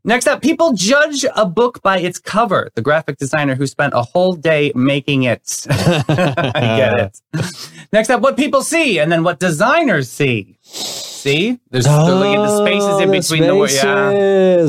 Next 0.07 0.29
up, 0.29 0.41
people 0.41 0.73
judge 0.73 1.27
a 1.35 1.45
book 1.45 1.83
by 1.83 1.99
its 1.99 2.21
cover. 2.21 2.71
The 2.77 2.81
graphic 2.81 3.19
designer 3.19 3.57
who 3.57 3.67
spent 3.67 3.93
a 3.93 4.03
whole 4.03 4.35
day 4.35 4.71
making 4.77 5.25
it. 5.25 5.67
I 5.69 6.53
get 6.55 7.01
it. 7.01 7.21
Next 7.93 8.09
up, 8.11 8.21
what 8.21 8.37
people 8.37 8.63
see, 8.63 9.01
and 9.01 9.11
then 9.11 9.25
what 9.25 9.41
designers 9.41 10.09
see. 10.09 10.59
See, 10.63 11.59
there's 11.71 11.87
they're 11.87 12.15
looking 12.15 12.35
at 12.37 12.47
the 12.47 12.65
spaces 12.65 12.87
in 13.01 13.09
Oh, 13.09 13.13
the 13.13 13.19
between 13.19 13.43
the 13.49 13.57
words. 13.57 13.75
Yeah. 13.75 13.83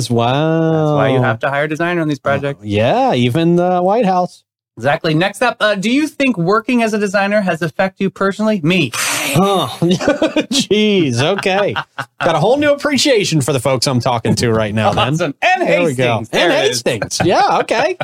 Wow. 0.09 0.71
that's 0.71 0.91
why 0.91 1.09
you 1.09 1.21
have 1.21 1.37
to 1.39 1.49
hire 1.51 1.65
a 1.65 1.67
designer 1.67 2.01
on 2.01 2.07
these 2.07 2.17
projects. 2.19 2.65
Yeah, 2.65 3.13
even 3.13 3.57
the 3.57 3.79
White 3.81 4.05
House. 4.05 4.43
Exactly. 4.75 5.13
Next 5.13 5.43
up, 5.43 5.57
uh, 5.59 5.75
do 5.75 5.91
you 5.91 6.07
think 6.07 6.35
working 6.37 6.81
as 6.81 6.93
a 6.93 6.99
designer 6.99 7.41
has 7.41 7.61
affected 7.61 8.03
you 8.03 8.09
personally? 8.09 8.59
Me. 8.61 8.91
Oh, 9.35 9.77
jeez. 9.81 11.21
Okay. 11.21 11.73
Got 11.73 12.35
a 12.35 12.39
whole 12.39 12.57
new 12.57 12.71
appreciation 12.71 13.41
for 13.41 13.53
the 13.53 13.59
folks 13.59 13.87
I'm 13.87 13.99
talking 13.99 14.35
to 14.35 14.51
right 14.51 14.73
now, 14.73 14.93
man. 14.93 15.13
Awesome. 15.13 15.35
And 15.41 15.61
There 15.67 15.83
we 15.83 15.93
go. 15.93 16.19
Hastings. 16.19 16.29
There 16.29 16.49
and. 16.49 16.67
Hastings. 16.67 17.21
Yeah, 17.23 17.59
okay. 17.59 17.97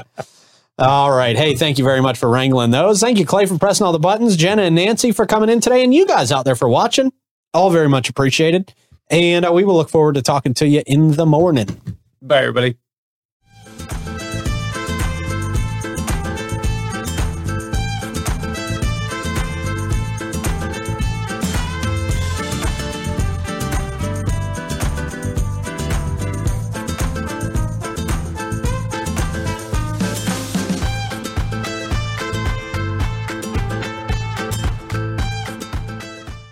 All 0.77 1.11
right. 1.11 1.35
Hey, 1.37 1.55
thank 1.55 1.77
you 1.77 1.83
very 1.83 2.01
much 2.01 2.17
for 2.17 2.29
wrangling 2.29 2.71
those. 2.71 2.99
Thank 2.99 3.17
you, 3.19 3.25
Clay, 3.25 3.45
for 3.45 3.57
pressing 3.57 3.85
all 3.85 3.93
the 3.93 3.99
buttons. 3.99 4.35
Jena 4.35 4.63
and 4.63 4.75
Nancy 4.75 5.11
for 5.11 5.25
coming 5.25 5.49
in 5.49 5.59
today, 5.61 5.83
and 5.83 5.93
you 5.93 6.05
guys 6.05 6.31
out 6.31 6.45
there 6.45 6.55
for 6.55 6.67
watching. 6.67 7.11
All 7.53 7.69
very 7.69 7.89
much 7.89 8.09
appreciated. 8.09 8.73
And 9.09 9.45
uh, 9.45 9.51
we 9.53 9.63
will 9.63 9.75
look 9.75 9.89
forward 9.89 10.15
to 10.15 10.21
talking 10.23 10.53
to 10.55 10.67
you 10.67 10.81
in 10.87 11.11
the 11.11 11.25
morning. 11.25 11.79
Bye, 12.21 12.39
everybody. 12.39 12.77